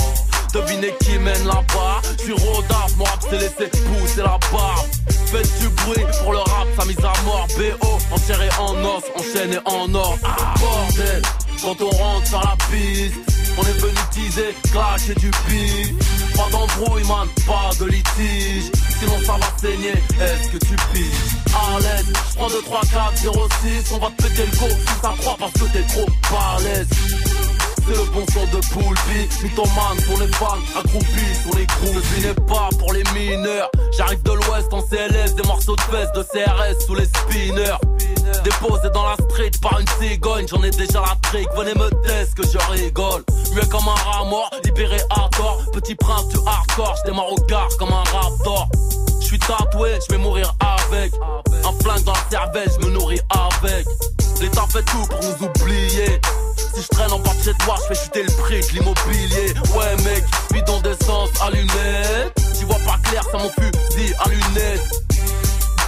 Devinez 0.54 0.94
qui 1.02 1.18
mène 1.20 1.46
là-bas 1.46 2.02
Je 2.20 2.24
suis 2.24 2.34
rodaf, 2.34 2.96
mon 2.98 3.04
rap 3.04 3.22
s'est 3.22 3.38
laissé 3.38 3.68
pousser 3.68 4.22
la 4.22 4.40
barbe 4.52 4.88
Faites 5.26 5.60
du 5.60 5.68
bruit 5.70 6.06
pour 6.24 6.32
le 6.32 6.40
rap, 6.40 6.68
sa 6.80 6.86
mise 6.86 6.98
à 7.00 7.14
mort 7.26 7.48
BO, 7.58 7.88
en 8.12 8.18
chair 8.18 8.42
et 8.42 8.50
en 8.60 8.74
os, 8.86 9.04
enchaîné 9.18 9.58
en 9.66 9.94
or 9.94 10.18
ah, 10.24 10.54
Bordel, 10.58 11.22
quand 11.62 11.82
on 11.82 11.90
rentre 11.90 12.28
sur 12.28 12.40
la 12.40 12.56
piste 12.72 13.37
On 13.58 13.64
est 13.64 13.80
venu 13.80 13.98
teaser, 14.12 14.56
clasher 14.72 15.16
du 15.16 15.32
pif. 15.48 15.94
Pas 16.36 16.50
d'embrouille 16.52 17.04
man, 17.08 17.28
pas 17.46 17.72
de 17.80 17.86
litige. 17.86 18.72
Sinon 19.00 19.20
ça 19.26 19.34
va 19.34 19.48
saigner, 19.60 19.94
est-ce 20.22 20.50
que 20.50 20.58
tu 20.58 20.76
piges? 20.94 21.36
À 21.54 21.80
l'aise, 21.80 22.06
je 22.08 22.36
prends 22.36 22.50
2, 22.50 22.62
3, 22.62 22.82
4, 22.82 23.18
0, 23.18 23.48
6 23.62 23.92
On 23.94 23.98
va 24.00 24.08
te 24.08 24.24
péter 24.24 24.46
le 24.46 24.58
go, 24.58 24.68
si 24.70 25.02
ça 25.02 25.14
croit 25.20 25.36
parce 25.40 25.52
que 25.54 25.66
t'es 25.74 25.84
trop 25.84 26.06
balèze. 26.32 26.88
C'est 27.88 27.96
le 27.96 28.04
bon 28.12 28.26
son 28.34 28.46
de 28.46 28.62
Poulpi 28.74 29.44
Mythomane 29.44 30.02
pour 30.06 30.20
les 30.20 30.28
fans, 30.34 30.58
accroupis 30.78 31.36
sur 31.42 31.58
les 31.58 31.66
crews 31.66 32.02
Je 32.18 32.28
n'est 32.28 32.34
pas 32.34 32.70
pour 32.78 32.92
les 32.92 33.04
mineurs. 33.14 33.70
J'arrive 33.98 34.22
de 34.24 34.32
l'ouest 34.32 34.72
en 34.74 34.82
CLS 34.82 35.36
Des 35.36 35.44
morceaux 35.44 35.76
de 35.76 35.82
fesses 35.82 36.12
de 36.14 36.22
CRS 36.22 36.86
sous 36.86 36.96
les 36.96 37.06
spinners 37.06 37.78
Déposé 38.44 38.90
dans 38.94 39.06
la 39.06 39.16
street 39.16 39.52
par 39.62 39.80
une 39.80 39.88
cigogne. 40.00 40.48
J'en 40.48 40.64
ai 40.64 40.72
déjà 40.72 41.02
la 41.02 41.18
trick, 41.24 41.48
venez 41.56 41.74
me 41.76 41.90
tester 42.04 42.42
que 42.42 42.48
je 42.48 42.58
rigole. 42.72 43.24
Mieux 43.54 43.66
comme 43.66 43.88
un 43.88 44.12
rat 44.12 44.26
mort, 44.26 44.50
libéré 44.64 45.00
à 45.10 45.28
Petit 45.74 45.96
prince 45.96 46.28
du 46.30 46.38
hardcore, 46.46 46.96
j'démarre 47.04 47.32
au 47.32 47.36
gare 47.48 47.70
comme 47.78 47.90
un 47.90 48.04
raptor. 48.04 48.68
Je 49.22 49.26
suis 49.28 49.40
tatoué, 49.40 50.00
je 50.08 50.16
vais 50.16 50.18
mourir 50.18 50.54
avec. 50.60 51.14
Un 51.64 51.84
flingue 51.84 52.04
dans 52.04 52.14
la 52.14 52.30
cervelle, 52.30 52.70
je 52.80 52.86
me 52.88 52.92
nourris 52.94 53.22
avec. 53.30 53.86
L'État 54.42 54.66
fait 54.72 54.84
tout 54.84 55.06
pour 55.08 55.20
nous 55.20 55.48
oublier. 55.48 56.20
Si 56.74 56.82
je 56.82 56.88
traîne 56.88 57.12
en 57.12 57.20
bas 57.20 57.34
de 57.38 57.44
chez 57.44 57.54
toi, 57.66 57.76
je 57.82 57.94
fais 57.94 58.04
chuter 58.04 58.24
le 58.24 58.32
prix 58.42 58.62
de 58.62 58.80
l'immobilier. 58.80 59.54
Ouais, 59.76 59.96
mec, 60.04 60.24
bidon 60.52 60.80
d'essence, 60.82 61.30
allumette. 61.42 62.34
Tu 62.58 62.66
vois 62.66 62.80
pas 62.86 62.98
clair, 63.10 63.24
ça 63.32 63.38
mon 63.38 63.50
fusil 63.50 64.14
à 64.20 64.30
lunettes. 64.30 64.82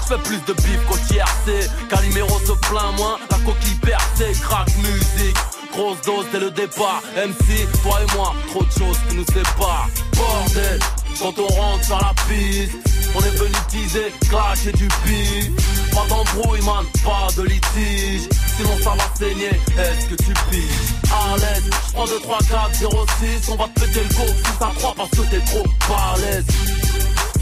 Fais 0.09 0.17
plus 0.23 0.41
de 0.47 0.53
bif 0.53 0.83
qu'au 0.87 0.97
TRC. 1.07 1.69
Calimero 1.87 2.39
se 2.39 2.53
plaint 2.67 2.97
moins, 2.97 3.19
la 3.29 3.37
coquille 3.45 3.75
percée, 3.75 4.31
crack 4.41 4.67
musique. 4.77 5.37
Grosse 5.71 6.01
dose 6.01 6.25
dès 6.31 6.39
le 6.39 6.49
départ. 6.49 7.03
MC, 7.15 7.67
toi 7.83 7.99
et 8.01 8.15
moi, 8.15 8.33
trop 8.47 8.63
de 8.63 8.71
choses 8.71 8.97
qui 9.07 9.17
nous 9.17 9.25
séparent. 9.25 9.87
Bordel, 10.15 10.79
quand 11.19 11.37
on 11.37 11.47
rentre 11.47 11.85
sur 11.85 11.97
la 11.97 12.13
piste. 12.27 12.73
On 13.15 13.19
est 13.21 13.37
venu 13.37 13.55
teaser, 13.69 14.11
clasher 14.29 14.71
du 14.71 14.87
pif 15.03 15.49
Pas 15.91 16.05
d'embrouille 16.07 16.61
man, 16.61 16.85
pas 17.03 17.27
de 17.35 17.41
litige 17.41 18.29
Sinon 18.55 18.77
ça 18.83 18.91
va 18.91 19.15
saigner, 19.17 19.47
est-ce 19.47 20.05
que 20.07 20.15
tu 20.15 20.33
piges? 20.51 21.11
À 21.11 21.35
l'aise, 21.37 21.69
j'prends 21.87 22.05
2, 22.05 22.19
3, 22.19 22.37
4, 22.37 22.75
0, 22.75 23.05
6 23.41 23.49
On 23.49 23.55
va 23.55 23.67
te 23.73 23.79
péter 23.79 24.01
le 24.07 24.15
go 24.15 24.27
si 24.27 24.51
ça 24.59 24.71
croit 24.77 24.93
parce 24.95 25.09
que 25.09 25.21
t'es 25.21 25.39
trop 25.39 25.63
balèze 25.87 26.45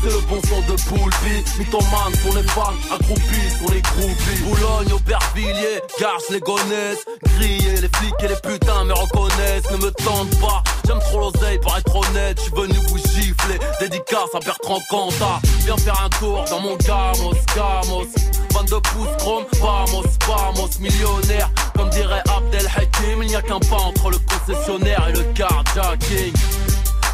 c'est 0.07 0.13
le 0.13 0.21
bon 0.27 0.41
son 0.47 0.61
de 0.61 0.77
Poulpi 0.83 1.43
Mythomane 1.59 2.13
pour 2.23 2.35
les 2.35 2.43
fans, 2.43 2.73
accroupis 2.93 3.49
sur 3.57 3.71
les 3.71 3.81
groupies. 3.81 4.41
Boulogne, 4.43 4.93
Aubervilliers, 4.93 5.81
Garce, 5.99 6.29
les 6.29 6.39
gonesse 6.39 7.05
Grillés, 7.23 7.81
les 7.81 7.89
flics 7.95 8.13
et 8.21 8.27
les 8.27 8.35
putains 8.35 8.83
me 8.85 8.93
reconnaissent 8.93 9.69
Ne 9.71 9.77
me 9.77 9.91
tente 9.91 10.39
pas, 10.39 10.63
j'aime 10.85 10.99
trop 10.99 11.19
l'oseille 11.19 11.59
pour 11.59 11.75
être 11.77 11.95
honnête 11.95 12.39
J'suis 12.39 12.51
venu 12.55 12.77
vous 12.87 12.97
gifler, 12.97 13.59
dédicace 13.79 14.33
à 14.33 14.39
Bertrand 14.39 14.81
Cantat. 14.89 15.39
Viens 15.65 15.77
faire 15.77 16.01
un 16.03 16.09
tour 16.09 16.43
dans 16.49 16.59
mon 16.59 16.75
gamos, 16.77 17.35
gamos. 17.55 18.07
22 18.53 18.81
pouces 18.81 19.17
chrome, 19.19 19.45
vamos, 19.59 20.05
vamos. 20.27 20.69
Millionnaire, 20.79 21.49
comme 21.75 21.89
dirait 21.89 22.23
Abdel 22.35 22.67
Hakim 22.75 23.23
Il 23.23 23.29
n'y 23.29 23.35
a 23.35 23.41
qu'un 23.41 23.59
pas 23.59 23.77
entre 23.77 24.11
le 24.11 24.17
concessionnaire 24.19 25.07
et 25.09 25.13
le 25.13 25.23
carjacking 25.33 26.33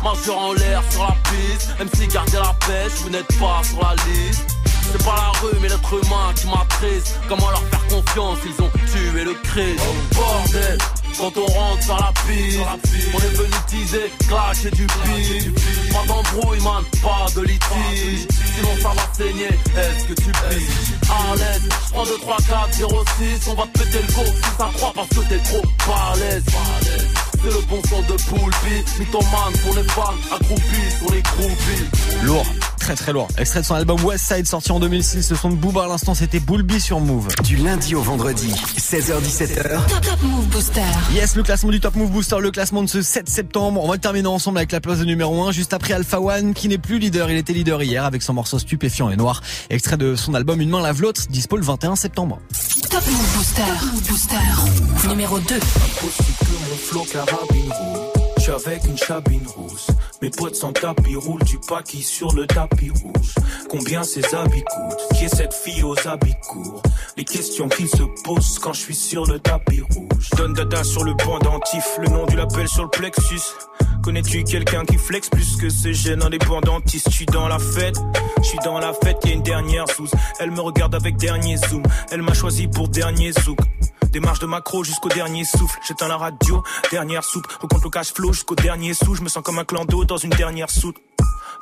Majeur 0.04 0.38
en 0.38 0.54
l'air 0.54 0.84
sur 0.90 1.02
la 1.02 1.16
piste 1.32 1.70
MC 1.80 2.12
gardez 2.12 2.34
la 2.34 2.54
pêche, 2.68 2.94
vous 3.04 3.10
n'êtes 3.10 3.40
pas 3.40 3.62
sur 3.64 3.82
la 3.82 3.96
liste. 4.06 4.46
C'est 4.92 5.04
pas 5.04 5.16
la 5.16 5.40
rue 5.40 5.58
mais 5.62 5.70
l'être 5.70 5.94
humain 5.94 6.34
qui 6.36 6.46
m'attriste. 6.48 7.20
Comment 7.30 7.50
leur 7.50 7.64
faire 7.64 7.88
confiance, 7.88 8.38
ils 8.46 8.64
ont 8.64 8.70
tué 8.70 9.24
le 9.24 9.34
Christ. 9.44 9.80
Bordel, 10.14 10.78
quand 11.18 11.38
on 11.38 11.46
rentre 11.46 11.84
sur 11.84 11.98
la 11.98 12.12
piste 12.28 12.60
On 13.14 13.18
est 13.18 13.36
venu 13.38 13.54
teaser, 13.68 14.12
clasher 14.28 14.72
du 14.72 14.86
pif. 14.86 15.94
Pas 15.94 16.06
d'embrouille 16.06 16.60
man, 16.60 16.84
pas 17.02 17.26
de 17.34 17.42
litige. 17.46 18.28
Sinon 18.56 18.76
ça 18.82 18.90
va 18.90 19.08
saigner, 19.14 19.48
est-ce 19.48 20.06
que 20.06 20.14
tu 20.16 20.32
piges? 20.32 21.10
À 21.10 21.36
l'aise, 21.36 21.70
j'prends 21.88 22.04
2, 22.04 22.18
3, 22.20 22.38
4, 22.50 22.74
0, 22.74 23.04
6 23.42 23.48
On 23.48 23.54
va 23.54 23.64
te 23.64 23.80
péter 23.80 24.02
le 24.06 24.14
go 24.14 24.26
si 24.26 24.58
ça 24.58 24.70
croit 24.76 24.92
parce 24.94 25.08
que 25.08 25.30
t'es 25.30 25.40
trop 25.40 25.62
balèze 25.88 26.44
c'est 27.44 27.50
le 27.50 27.66
bon 27.68 27.82
son 27.90 28.02
de 28.02 28.18
Poulpi 28.24 29.00
Mythomane 29.00 29.54
pour 29.64 29.76
les 29.76 29.84
fans, 29.84 30.14
accroupis 30.32 30.92
sur 30.98 31.12
les 31.14 31.22
groupies 31.22 32.24
Lourd, 32.24 32.46
très 32.80 32.96
très 32.96 33.12
lourd. 33.12 33.28
Extrait 33.38 33.62
de 33.62 33.66
son 33.66 33.76
album 33.76 34.02
West 34.04 34.32
Side 34.34 34.48
sorti 34.48 34.72
en 34.72 34.80
2006. 34.80 35.30
Le 35.30 35.36
son 35.36 35.50
de 35.50 35.56
Booba 35.56 35.84
à 35.84 35.88
l'instant, 35.88 36.14
c'était 36.14 36.40
Bulby 36.40 36.80
sur 36.80 37.00
Move. 37.00 37.28
Du 37.44 37.58
lundi 37.58 37.96
au 37.96 38.02
vendredi, 38.02 38.54
16h17h. 38.78 39.88
Top, 39.88 40.02
Top 40.02 40.22
Move 40.24 40.48
Booster. 40.48 40.82
Yes, 41.14 41.36
le 41.36 41.44
classement 41.44 41.72
du 41.72 41.80
Top 41.80 41.96
Move 41.96 42.12
Booster, 42.12 42.38
le 42.40 42.52
classement 42.52 42.82
de 42.82 42.88
ce 42.88 43.02
7 43.02 43.28
septembre. 43.28 43.84
On 43.84 43.88
va 43.88 43.96
le 43.96 44.00
terminer 44.00 44.28
ensemble 44.28 44.58
avec 44.58 44.72
la 44.72 44.80
place 44.80 45.00
de 45.00 45.06
numéro 45.06 45.44
1, 45.44 45.52
juste 45.52 45.74
après 45.74 45.94
Alpha 45.94 46.22
One, 46.22 46.54
qui 46.54 46.70
n'est 46.70 46.78
plus 46.78 47.00
leader. 47.00 47.30
Il 47.30 47.38
était 47.38 47.54
leader 47.54 47.82
hier 47.84 48.06
avec 48.06 48.22
son 48.22 48.34
morceau 48.34 48.60
stupéfiant 48.60 49.10
et 49.10 49.18
noir. 49.18 49.42
Extrait 49.70 49.98
de 49.98 50.16
son 50.16 50.34
album 50.34 50.62
Une 50.62 50.70
main 50.70 50.82
lave 50.82 51.02
l'autre, 51.02 51.22
dispo 51.30 51.58
le 51.58 51.64
21 51.64 51.96
septembre. 51.96 52.40
Top 52.90 53.04
Move 53.08 53.36
Booster. 53.36 53.62
Top 53.80 53.92
Move 53.92 54.08
Booster. 54.08 55.10
Numéro 55.10 55.40
2. 55.40 55.56
Impossible 56.84 57.06
que 57.06 57.18
mon 57.18 57.26
flow 57.26 57.26
carabine 57.26 57.72
rouge. 57.72 58.23
Je 58.46 58.52
suis 58.52 58.70
avec 58.70 58.84
une 58.84 58.98
chabine 58.98 59.48
rousse. 59.56 59.88
Mes 60.22 60.30
potes 60.30 60.58
sans 60.58 60.74
tapis 60.74 61.16
roulent 61.16 61.46
du 61.46 61.58
paquis 61.60 62.02
sur 62.02 62.34
le 62.34 62.46
tapis 62.46 62.90
rouge. 62.90 63.36
Combien 63.70 64.04
ces 64.04 64.36
habits 64.36 64.66
coûtent? 64.66 65.18
Qui 65.18 65.24
est 65.24 65.34
cette 65.34 65.54
fille 65.54 65.82
aux 65.82 65.96
habits 66.06 66.36
courts? 66.46 66.84
Les 67.16 67.24
questions 67.24 67.70
qu'ils 67.70 67.88
se 67.88 68.04
posent 68.26 68.60
quand 68.60 68.74
je 68.74 68.82
suis 68.82 68.96
sur 68.96 69.26
le 69.26 69.40
tapis 69.40 69.80
rouge. 69.80 70.30
Donne 70.36 70.52
dada 70.52 70.84
sur 70.84 71.06
le 71.06 71.16
pendentif, 71.16 71.86
le 72.02 72.10
nom 72.10 72.26
du 72.26 72.36
label 72.36 72.68
sur 72.68 72.84
le 72.84 72.90
plexus. 72.90 73.56
Connais-tu 74.04 74.44
quelqu'un 74.44 74.84
qui 74.84 74.98
flex 74.98 75.30
plus 75.30 75.56
que 75.56 75.70
ce 75.70 75.94
jeune 75.94 76.22
indépendantiste 76.22 77.10
Je 77.12 77.16
suis 77.16 77.26
dans 77.26 77.48
la 77.48 77.60
fête, 77.60 77.96
je 78.40 78.44
suis 78.44 78.60
dans 78.60 78.78
la 78.78 78.92
fête, 78.92 79.20
y 79.24 79.30
a 79.30 79.34
une 79.36 79.44
dernière 79.44 79.90
sous. 79.90 80.10
Elle 80.42 80.52
me 80.52 80.60
regarde 80.60 80.94
avec 80.96 81.16
dernier 81.16 81.56
zoom, 81.56 81.84
elle 82.12 82.22
m'a 82.22 82.34
choisi 82.34 82.68
pour 82.68 82.90
dernier 82.90 83.32
zouk. 83.32 83.60
Démarche 84.14 84.38
de 84.38 84.46
macro 84.46 84.84
jusqu'au 84.84 85.10
dernier 85.10 85.44
souffle. 85.44 85.80
J'éteins 85.88 86.08
la 86.08 86.18
radio, 86.18 86.62
dernière 86.92 87.24
soupe. 87.24 87.48
Recompte 87.60 87.84
le 87.84 87.90
cash 87.90 88.14
flow 88.14 88.32
jusqu'au 88.34 88.56
dernier 88.56 88.94
sou. 88.94 89.16
Je 89.16 89.22
me 89.22 89.30
sens 89.30 89.44
comme 89.44 89.60
un 89.60 89.64
clan 89.64 89.86
d'eau 89.86 90.06
dans 90.06 90.18
une 90.18 90.32
dernière 90.32 90.70
soute. 90.70 90.98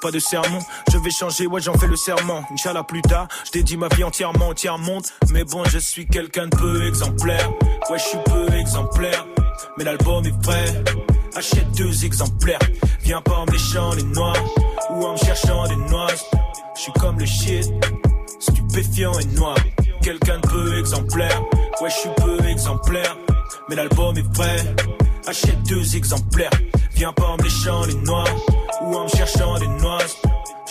Pas 0.02 0.10
de 0.10 0.20
sermon, 0.20 0.60
je 0.92 0.98
vais 0.98 1.12
changer, 1.12 1.46
ouais 1.46 1.62
j'en 1.62 1.78
fais 1.78 1.86
le 1.86 1.96
serment. 1.96 2.44
Inch'Allah 2.52 2.84
plus 2.84 3.04
tard, 3.04 3.28
je 3.46 3.52
dédie 3.52 3.78
ma 3.78 3.88
vie 3.90 4.04
entièrement 4.04 4.48
entière 4.48 4.80
monde. 4.80 5.06
Mais 5.30 5.44
bon, 5.44 5.64
je 5.66 5.78
suis 5.78 6.08
quelqu'un 6.08 6.48
de 6.48 6.56
peu 6.56 6.88
exemplaire. 6.88 7.52
Ouais, 7.90 8.00
je 8.00 8.04
suis 8.04 8.18
peu 8.26 8.52
exemplaire. 8.56 9.28
Mais 9.78 9.84
l'album 9.84 10.26
est 10.26 10.42
prêt. 10.42 10.84
Achète 11.36 11.72
deux 11.74 12.04
exemplaires. 12.04 12.60
Viens 13.02 13.22
pas 13.22 13.36
en 13.36 13.46
méchant 13.46 13.94
les 13.94 14.04
noirs 14.04 14.44
ou 14.90 15.06
en 15.06 15.14
me 15.14 15.18
cherchant 15.18 15.68
des 15.68 15.76
noix. 15.76 16.08
Je 16.76 16.82
suis 16.82 16.94
comme 16.94 17.20
le 17.20 17.26
shit, 17.26 17.70
stupéfiant 18.40 19.14
et 19.20 19.26
noir. 19.26 19.56
Quelqu'un 20.02 20.40
de 20.40 20.48
peu 20.48 20.80
exemplaire. 20.80 21.42
Ouais, 21.80 21.90
je 21.90 21.96
suis 21.96 22.10
peu 22.18 22.44
exemplaire. 22.46 23.18
Mais 23.70 23.76
l'album 23.76 24.18
est 24.18 24.34
prêt. 24.34 24.66
Achète 25.28 25.62
deux 25.64 25.96
exemplaires. 25.96 26.52
Viens 26.96 27.14
pas 27.14 27.28
en 27.28 27.38
me 27.38 27.44
léchant 27.44 27.86
les 27.86 27.94
noix 27.94 28.24
ou 28.82 28.96
en 28.96 29.04
me 29.04 29.10
cherchant 29.10 29.58
des 29.60 29.68
noix. 29.68 30.00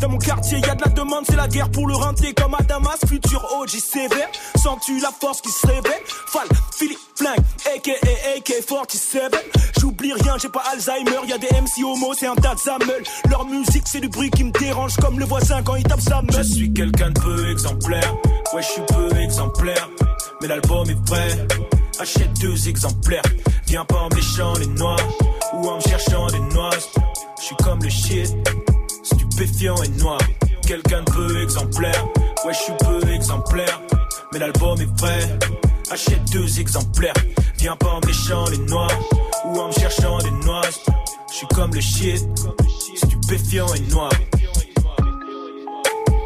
Dans 0.00 0.08
mon 0.08 0.18
quartier, 0.18 0.58
y 0.58 0.64
a 0.64 0.74
de 0.74 0.82
la 0.84 0.90
demande, 0.90 1.24
c'est 1.28 1.36
la 1.36 1.48
guerre 1.48 1.70
pour 1.70 1.86
le 1.88 1.94
renter 1.94 2.32
comme 2.32 2.54
à 2.54 2.62
Damas. 2.62 2.98
Futur 3.08 3.44
OG 3.58 3.70
sévère, 3.70 4.28
sens-tu 4.56 5.00
la 5.00 5.10
force 5.10 5.40
qui 5.40 5.50
se 5.50 5.66
réveille 5.66 6.02
Fall, 6.28 6.46
Philippe 6.76 6.98
Flingue, 7.16 7.40
aka 7.74 7.92
AK-47. 8.36 9.34
J'oublie 9.80 10.12
rien, 10.12 10.36
j'ai 10.40 10.48
pas 10.48 10.62
Alzheimer, 10.72 11.18
y 11.26 11.38
des 11.38 11.48
MC 11.48 11.84
homo, 11.84 12.14
c'est 12.14 12.26
un 12.26 12.36
tas 12.36 12.54
de 12.54 13.28
Leur 13.30 13.44
musique, 13.46 13.84
c'est 13.86 14.00
du 14.00 14.08
bruit 14.08 14.30
qui 14.30 14.44
me 14.44 14.52
dérange 14.52 14.96
comme 14.96 15.18
le 15.18 15.24
voisin 15.24 15.62
quand 15.62 15.74
il 15.74 15.82
tape 15.82 16.00
sa 16.00 16.22
meule. 16.22 16.36
Je 16.36 16.42
suis 16.42 16.72
quelqu'un 16.72 17.10
de 17.10 17.20
peu 17.20 17.50
exemplaire, 17.50 18.14
ouais, 18.54 18.62
je 18.62 18.68
suis 18.68 18.82
peu 18.82 19.16
exemplaire. 19.18 19.88
Mais 20.40 20.46
l'album 20.46 20.88
est 20.88 21.04
prêt, 21.04 21.46
achète 21.98 22.32
deux 22.40 22.68
exemplaires. 22.68 23.22
Viens 23.66 23.84
pas 23.84 23.96
en 23.96 24.08
méchant 24.14 24.52
les 24.60 24.66
noirs 24.66 25.00
ou 25.54 25.68
en 25.68 25.76
me 25.76 25.80
cherchant 25.80 26.28
des 26.28 26.40
noix. 26.54 26.70
Je 27.40 27.44
suis 27.44 27.56
comme 27.56 27.82
le 27.82 27.90
shit 27.90 28.34
stupéfiant 29.38 29.76
et 29.84 29.88
noir. 30.00 30.18
Quelqu'un 30.66 31.02
de 31.02 31.10
peu 31.12 31.42
exemplaire, 31.42 32.04
ouais, 32.44 32.52
je 32.52 32.58
suis 32.58 32.72
peu 32.80 33.08
exemplaire. 33.10 33.80
Mais 34.32 34.40
l'album 34.40 34.80
est 34.80 34.96
prêt, 34.96 35.38
achète 35.90 36.24
deux 36.32 36.58
exemplaires. 36.58 37.14
Viens 37.58 37.76
pas 37.76 37.90
en 37.90 38.00
méchant 38.04 38.44
les 38.50 38.58
noirs 38.58 38.90
ou 39.46 39.60
en 39.60 39.68
me 39.68 39.72
cherchant 39.72 40.18
des 40.18 40.30
noix. 40.44 40.62
Je 41.30 41.36
suis 41.36 41.46
comme 41.54 41.72
le 41.72 41.80
shit, 41.80 42.26
stupéfiant 42.96 43.72
et 43.74 43.80
noir. 43.92 44.10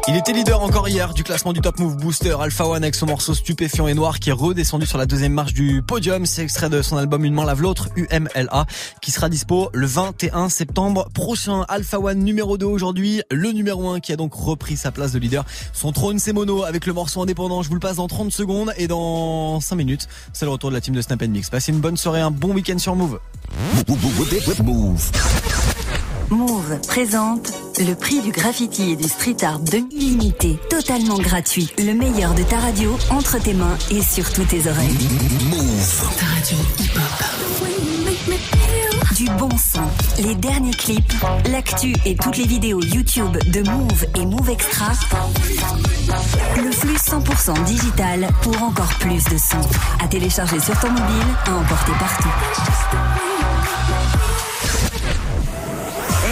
Il 0.09 0.17
était 0.17 0.33
leader 0.33 0.61
encore 0.61 0.89
hier 0.89 1.13
du 1.13 1.23
classement 1.23 1.53
du 1.53 1.61
Top 1.61 1.79
Move 1.79 1.95
Booster 1.95 2.35
Alpha 2.37 2.67
One 2.67 2.83
avec 2.83 2.93
son 2.93 3.05
morceau 3.05 3.33
stupéfiant 3.33 3.87
et 3.87 3.93
noir 3.93 4.19
qui 4.19 4.31
est 4.31 4.33
redescendu 4.33 4.85
sur 4.85 4.97
la 4.97 5.05
deuxième 5.05 5.31
marche 5.31 5.53
du 5.53 5.81
podium. 5.81 6.25
C'est 6.25 6.43
extrait 6.43 6.69
de 6.69 6.81
son 6.81 6.97
album 6.97 7.23
Une 7.23 7.33
main 7.33 7.45
lave 7.45 7.61
l'autre, 7.61 7.87
UMLA, 7.95 8.65
qui 9.01 9.11
sera 9.11 9.29
dispo 9.29 9.69
le 9.73 9.87
21 9.87 10.49
septembre 10.49 11.07
prochain. 11.13 11.63
Alpha 11.69 12.01
One 12.01 12.19
numéro 12.19 12.57
2 12.57 12.65
aujourd'hui, 12.65 13.21
le 13.31 13.53
numéro 13.53 13.91
1 13.91 14.01
qui 14.01 14.11
a 14.11 14.17
donc 14.17 14.33
repris 14.33 14.75
sa 14.75 14.91
place 14.91 15.13
de 15.13 15.19
leader. 15.19 15.45
Son 15.71 15.93
trône 15.93 16.19
c'est 16.19 16.33
Mono 16.33 16.65
avec 16.65 16.85
le 16.85 16.91
morceau 16.91 17.21
indépendant. 17.21 17.61
Je 17.61 17.69
vous 17.69 17.75
le 17.75 17.79
passe 17.79 17.95
dans 17.95 18.07
30 18.07 18.33
secondes 18.33 18.73
et 18.75 18.87
dans 18.87 19.61
5 19.61 19.77
minutes, 19.77 20.09
c'est 20.33 20.43
le 20.43 20.51
retour 20.51 20.69
de 20.69 20.75
la 20.75 20.81
team 20.81 20.93
de 20.93 21.01
Snap 21.01 21.21
Mix. 21.21 21.49
Passez 21.49 21.71
une 21.71 21.79
bonne 21.79 21.95
soirée, 21.95 22.19
un 22.19 22.31
bon 22.31 22.53
week-end 22.53 22.77
sur 22.77 22.97
Move. 22.97 23.19
Move. 24.61 25.11
Move 26.33 26.79
présente 26.87 27.53
le 27.77 27.93
prix 27.93 28.19
du 28.21 28.31
graffiti 28.31 28.91
et 28.91 28.95
du 28.95 29.07
street 29.07 29.37
art 29.43 29.59
de 29.59 29.77
limité, 29.91 30.57
totalement 30.67 31.19
gratuit. 31.19 31.71
Le 31.77 31.93
meilleur 31.93 32.33
de 32.33 32.41
ta 32.41 32.57
radio 32.57 32.97
entre 33.11 33.39
tes 33.39 33.53
mains 33.53 33.77
et 33.91 34.01
sur 34.01 34.33
toutes 34.33 34.47
tes 34.47 34.67
oreilles. 34.67 34.97
Move. 35.51 36.03
Ta 36.17 36.25
radio 36.25 36.57
hip-hop. 36.79 37.23
Du 39.15 39.25
bon 39.37 39.49
son, 39.57 39.83
les 40.23 40.33
derniers 40.33 40.73
clips, 40.73 41.13
l'actu 41.51 41.93
et 42.03 42.15
toutes 42.15 42.37
les 42.37 42.47
vidéos 42.47 42.81
YouTube 42.81 43.37
de 43.51 43.69
Move 43.69 44.05
et 44.15 44.25
Move 44.25 44.49
Extra. 44.49 44.91
Le 46.57 46.71
flux 46.71 46.95
100% 46.95 47.63
digital 47.65 48.27
pour 48.41 48.59
encore 48.63 48.93
plus 48.99 49.23
de 49.25 49.37
son. 49.37 49.61
À 50.03 50.07
télécharger 50.07 50.59
sur 50.59 50.79
ton 50.79 50.89
mobile, 50.89 51.27
à 51.45 51.53
emporter 51.53 51.91
partout. 51.99 53.32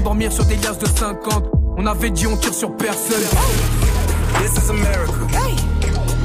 M'endormir 0.00 0.32
sur 0.32 0.44
des 0.46 0.56
liasses 0.56 0.78
de 0.78 0.86
50. 0.86 1.44
On 1.76 1.86
avait 1.86 2.10
dit 2.10 2.26
on 2.26 2.36
tire 2.36 2.54
sur 2.54 2.76
personne. 2.76 3.22
This 4.38 4.62
is 4.62 4.70
America. 4.70 5.12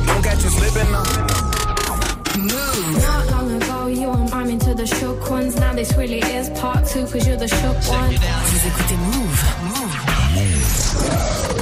Don't 0.07 0.21
got 0.21 0.41
you 0.41 0.49
slipping. 0.49 1.44
Not 2.37 3.31
long 3.31 3.51
ago, 3.61 3.87
you 3.87 4.09
were 4.09 4.25
miming 4.29 4.59
to 4.59 4.73
the 4.73 4.85
shook 4.85 5.29
ones. 5.29 5.55
Now 5.55 5.73
this 5.73 5.95
really 5.95 6.19
is 6.19 6.49
part 6.49 6.85
two, 6.85 7.05
cause 7.05 7.25
you're 7.25 7.37
the 7.37 7.47
shook 7.47 7.77
one. 7.87 8.11
Vous 8.11 8.67
écoutez 8.67 8.97
Move. 8.97 9.45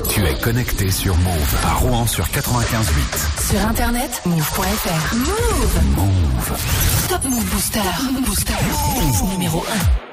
Tu 0.10 0.26
es 0.26 0.36
connecté 0.36 0.90
sur 0.90 1.16
Move 1.18 1.56
à 1.64 1.74
Rouen 1.76 2.08
sur 2.08 2.26
95.8. 2.26 3.52
Sur 3.52 3.68
internet, 3.68 4.22
move.fr. 4.26 5.16
Move. 5.16 5.84
Move. 5.96 6.58
Top 7.10 7.24
Move 7.26 7.46
Booster. 7.52 7.80
Booster. 8.26 8.54
Move 8.96 9.32
numéro 9.34 9.64
1. 10.10 10.13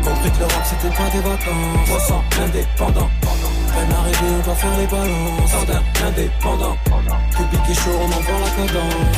Compris 0.21 0.37
que 0.37 0.39
l'Europe, 0.39 0.65
c'était 0.65 0.89
des 0.89 1.23
vacances. 1.23 1.87
300 1.87 2.23
indépendant. 2.43 3.09
Peine 3.21 3.91
arrivée, 3.91 4.35
on 4.37 4.45
doit 4.45 4.55
faire 4.55 4.77
les 4.77 4.85
balances. 4.85 5.51
Jardin 5.51 5.81
indépendant. 6.05 6.77
Public 7.31 7.61
et 7.69 7.73
chaud, 7.73 7.97
on 7.99 8.05
envoie 8.05 8.39
la 8.39 8.49
cadence. 8.67 9.17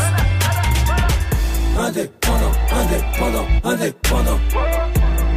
Indépendant, 1.77 2.53
indépendant, 2.71 3.47
indépendant. 3.65 4.39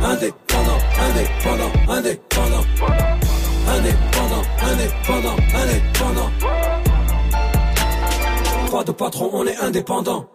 Indépendant, 0.03 0.81
indépendant, 1.03 1.73
indépendant. 1.89 2.65
Indépendant, 3.69 4.45
indépendant, 4.63 5.37
indépendant. 5.53 6.31
Pas 8.71 8.85
de 8.85 8.93
patron, 8.93 9.31
on 9.33 9.45
est 9.47 9.57
indépendant. 9.57 10.29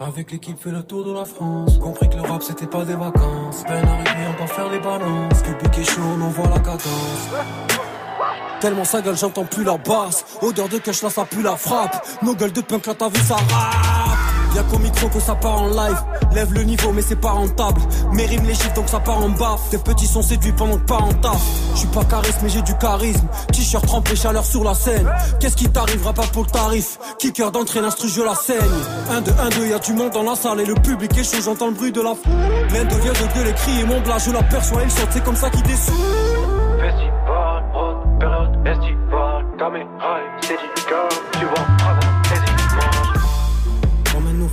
Avec 0.00 0.30
l'équipe 0.30 0.56
fait 0.56 0.70
le 0.70 0.84
tour 0.84 1.04
de 1.04 1.12
la 1.12 1.24
France. 1.24 1.76
Compris 1.78 2.08
que 2.08 2.14
le 2.14 2.22
rap 2.22 2.40
c'était 2.40 2.68
pas 2.68 2.84
des 2.84 2.94
vacances. 2.94 3.64
Peine 3.66 3.84
arrivée 3.84 4.28
on 4.28 4.40
va 4.40 4.46
faire 4.46 4.70
les 4.70 4.78
balances. 4.78 5.42
Public 5.42 5.78
est 5.78 5.90
chaud 5.90 6.02
on 6.16 6.20
envoie 6.22 6.48
la 6.48 6.60
cadence. 6.60 7.28
Tellement 8.60 8.84
sa 8.84 9.00
gueule 9.02 9.16
j'entends 9.16 9.44
plus 9.44 9.64
la 9.64 9.76
basse. 9.76 10.24
Odeur 10.40 10.68
de 10.68 10.78
cash 10.78 11.02
là 11.02 11.10
ça 11.10 11.24
pue 11.24 11.42
la 11.42 11.56
frappe. 11.56 12.06
Nos 12.22 12.36
gueules 12.36 12.52
de 12.52 12.60
punk 12.60 12.86
là 12.86 12.94
t'as 12.94 13.08
vu 13.08 13.18
ça 13.18 13.34
rap 13.34 14.07
Y'a 14.54 14.62
qu'au 14.64 14.78
micro 14.78 15.08
que 15.08 15.20
ça 15.20 15.34
part 15.34 15.62
en 15.62 15.68
live. 15.68 16.02
Lève 16.32 16.52
le 16.52 16.62
niveau 16.62 16.92
mais 16.92 17.02
c'est 17.02 17.20
pas 17.20 17.30
rentable. 17.30 17.80
Mes 18.12 18.26
rimes 18.26 18.46
les 18.46 18.54
chiffres 18.54 18.74
donc 18.74 18.88
ça 18.88 19.00
part 19.00 19.18
en 19.18 19.28
bas 19.30 19.56
Tes 19.70 19.78
petits 19.78 20.06
sont 20.06 20.22
séduits 20.22 20.52
pendant 20.52 20.76
que 20.76 20.84
pas 20.84 20.96
en 20.96 21.12
taf. 21.14 21.40
Je 21.74 21.78
suis 21.78 21.88
pas 21.88 22.04
charisme 22.04 22.38
mais 22.42 22.48
j'ai 22.48 22.62
du 22.62 22.76
charisme. 22.76 23.26
T-shirt 23.52 23.86
trempé 23.86 24.16
chaleur 24.16 24.44
sur 24.44 24.64
la 24.64 24.74
scène. 24.74 25.08
Qu'est-ce 25.40 25.56
qui 25.56 25.68
t'arrivera 25.68 26.12
pas 26.12 26.26
pour 26.32 26.44
le 26.44 26.50
tarif? 26.50 26.98
Kicker 27.18 27.50
d'entrée 27.50 27.80
l'instru 27.80 28.08
je 28.08 28.22
la 28.22 28.34
saigne. 28.34 28.58
1 29.10 29.20
2 29.20 29.32
1 29.38 29.48
2 29.50 29.66
y'a 29.68 29.78
du 29.78 29.92
monde 29.92 30.10
dans 30.10 30.22
la 30.22 30.34
salle. 30.34 30.60
Et 30.60 30.66
le 30.66 30.74
public 30.74 31.16
est 31.16 31.42
j'entends 31.42 31.68
le 31.68 31.74
bruit 31.74 31.92
de 31.92 32.00
la 32.00 32.14
foule. 32.14 32.32
L'un 32.74 32.84
devient 32.84 33.08
de 33.08 33.34
gueule 33.34 33.48
et 33.48 33.54
crier 33.54 33.84
mon 33.84 34.00
blague 34.00 34.20
je 34.20 34.32
l'aperçois 34.32 34.82
il 34.82 34.90
saute. 34.90 35.08
C'est 35.10 35.24
comme 35.24 35.36
ça 35.36 35.50
qu'il 35.50 35.62
descend. 35.62 35.94
Festival, 36.80 37.64
période 38.18 38.58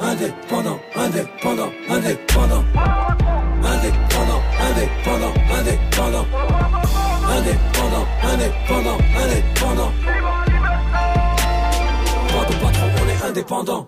indépendant, 0.00 0.78
indépendant, 0.96 1.70
indépendant. 1.88 2.64
Indépendant, 3.62 4.42
indépendant, 4.66 5.34
indépendant. 5.58 6.26
Indépendant, 7.28 8.06
indépendant, 8.22 8.98
indépendant. 9.22 9.92
Quand 12.32 12.46
on 12.48 12.64
patron, 12.64 12.88
on 13.02 13.08
est 13.08 13.28
indépendant. 13.28 13.78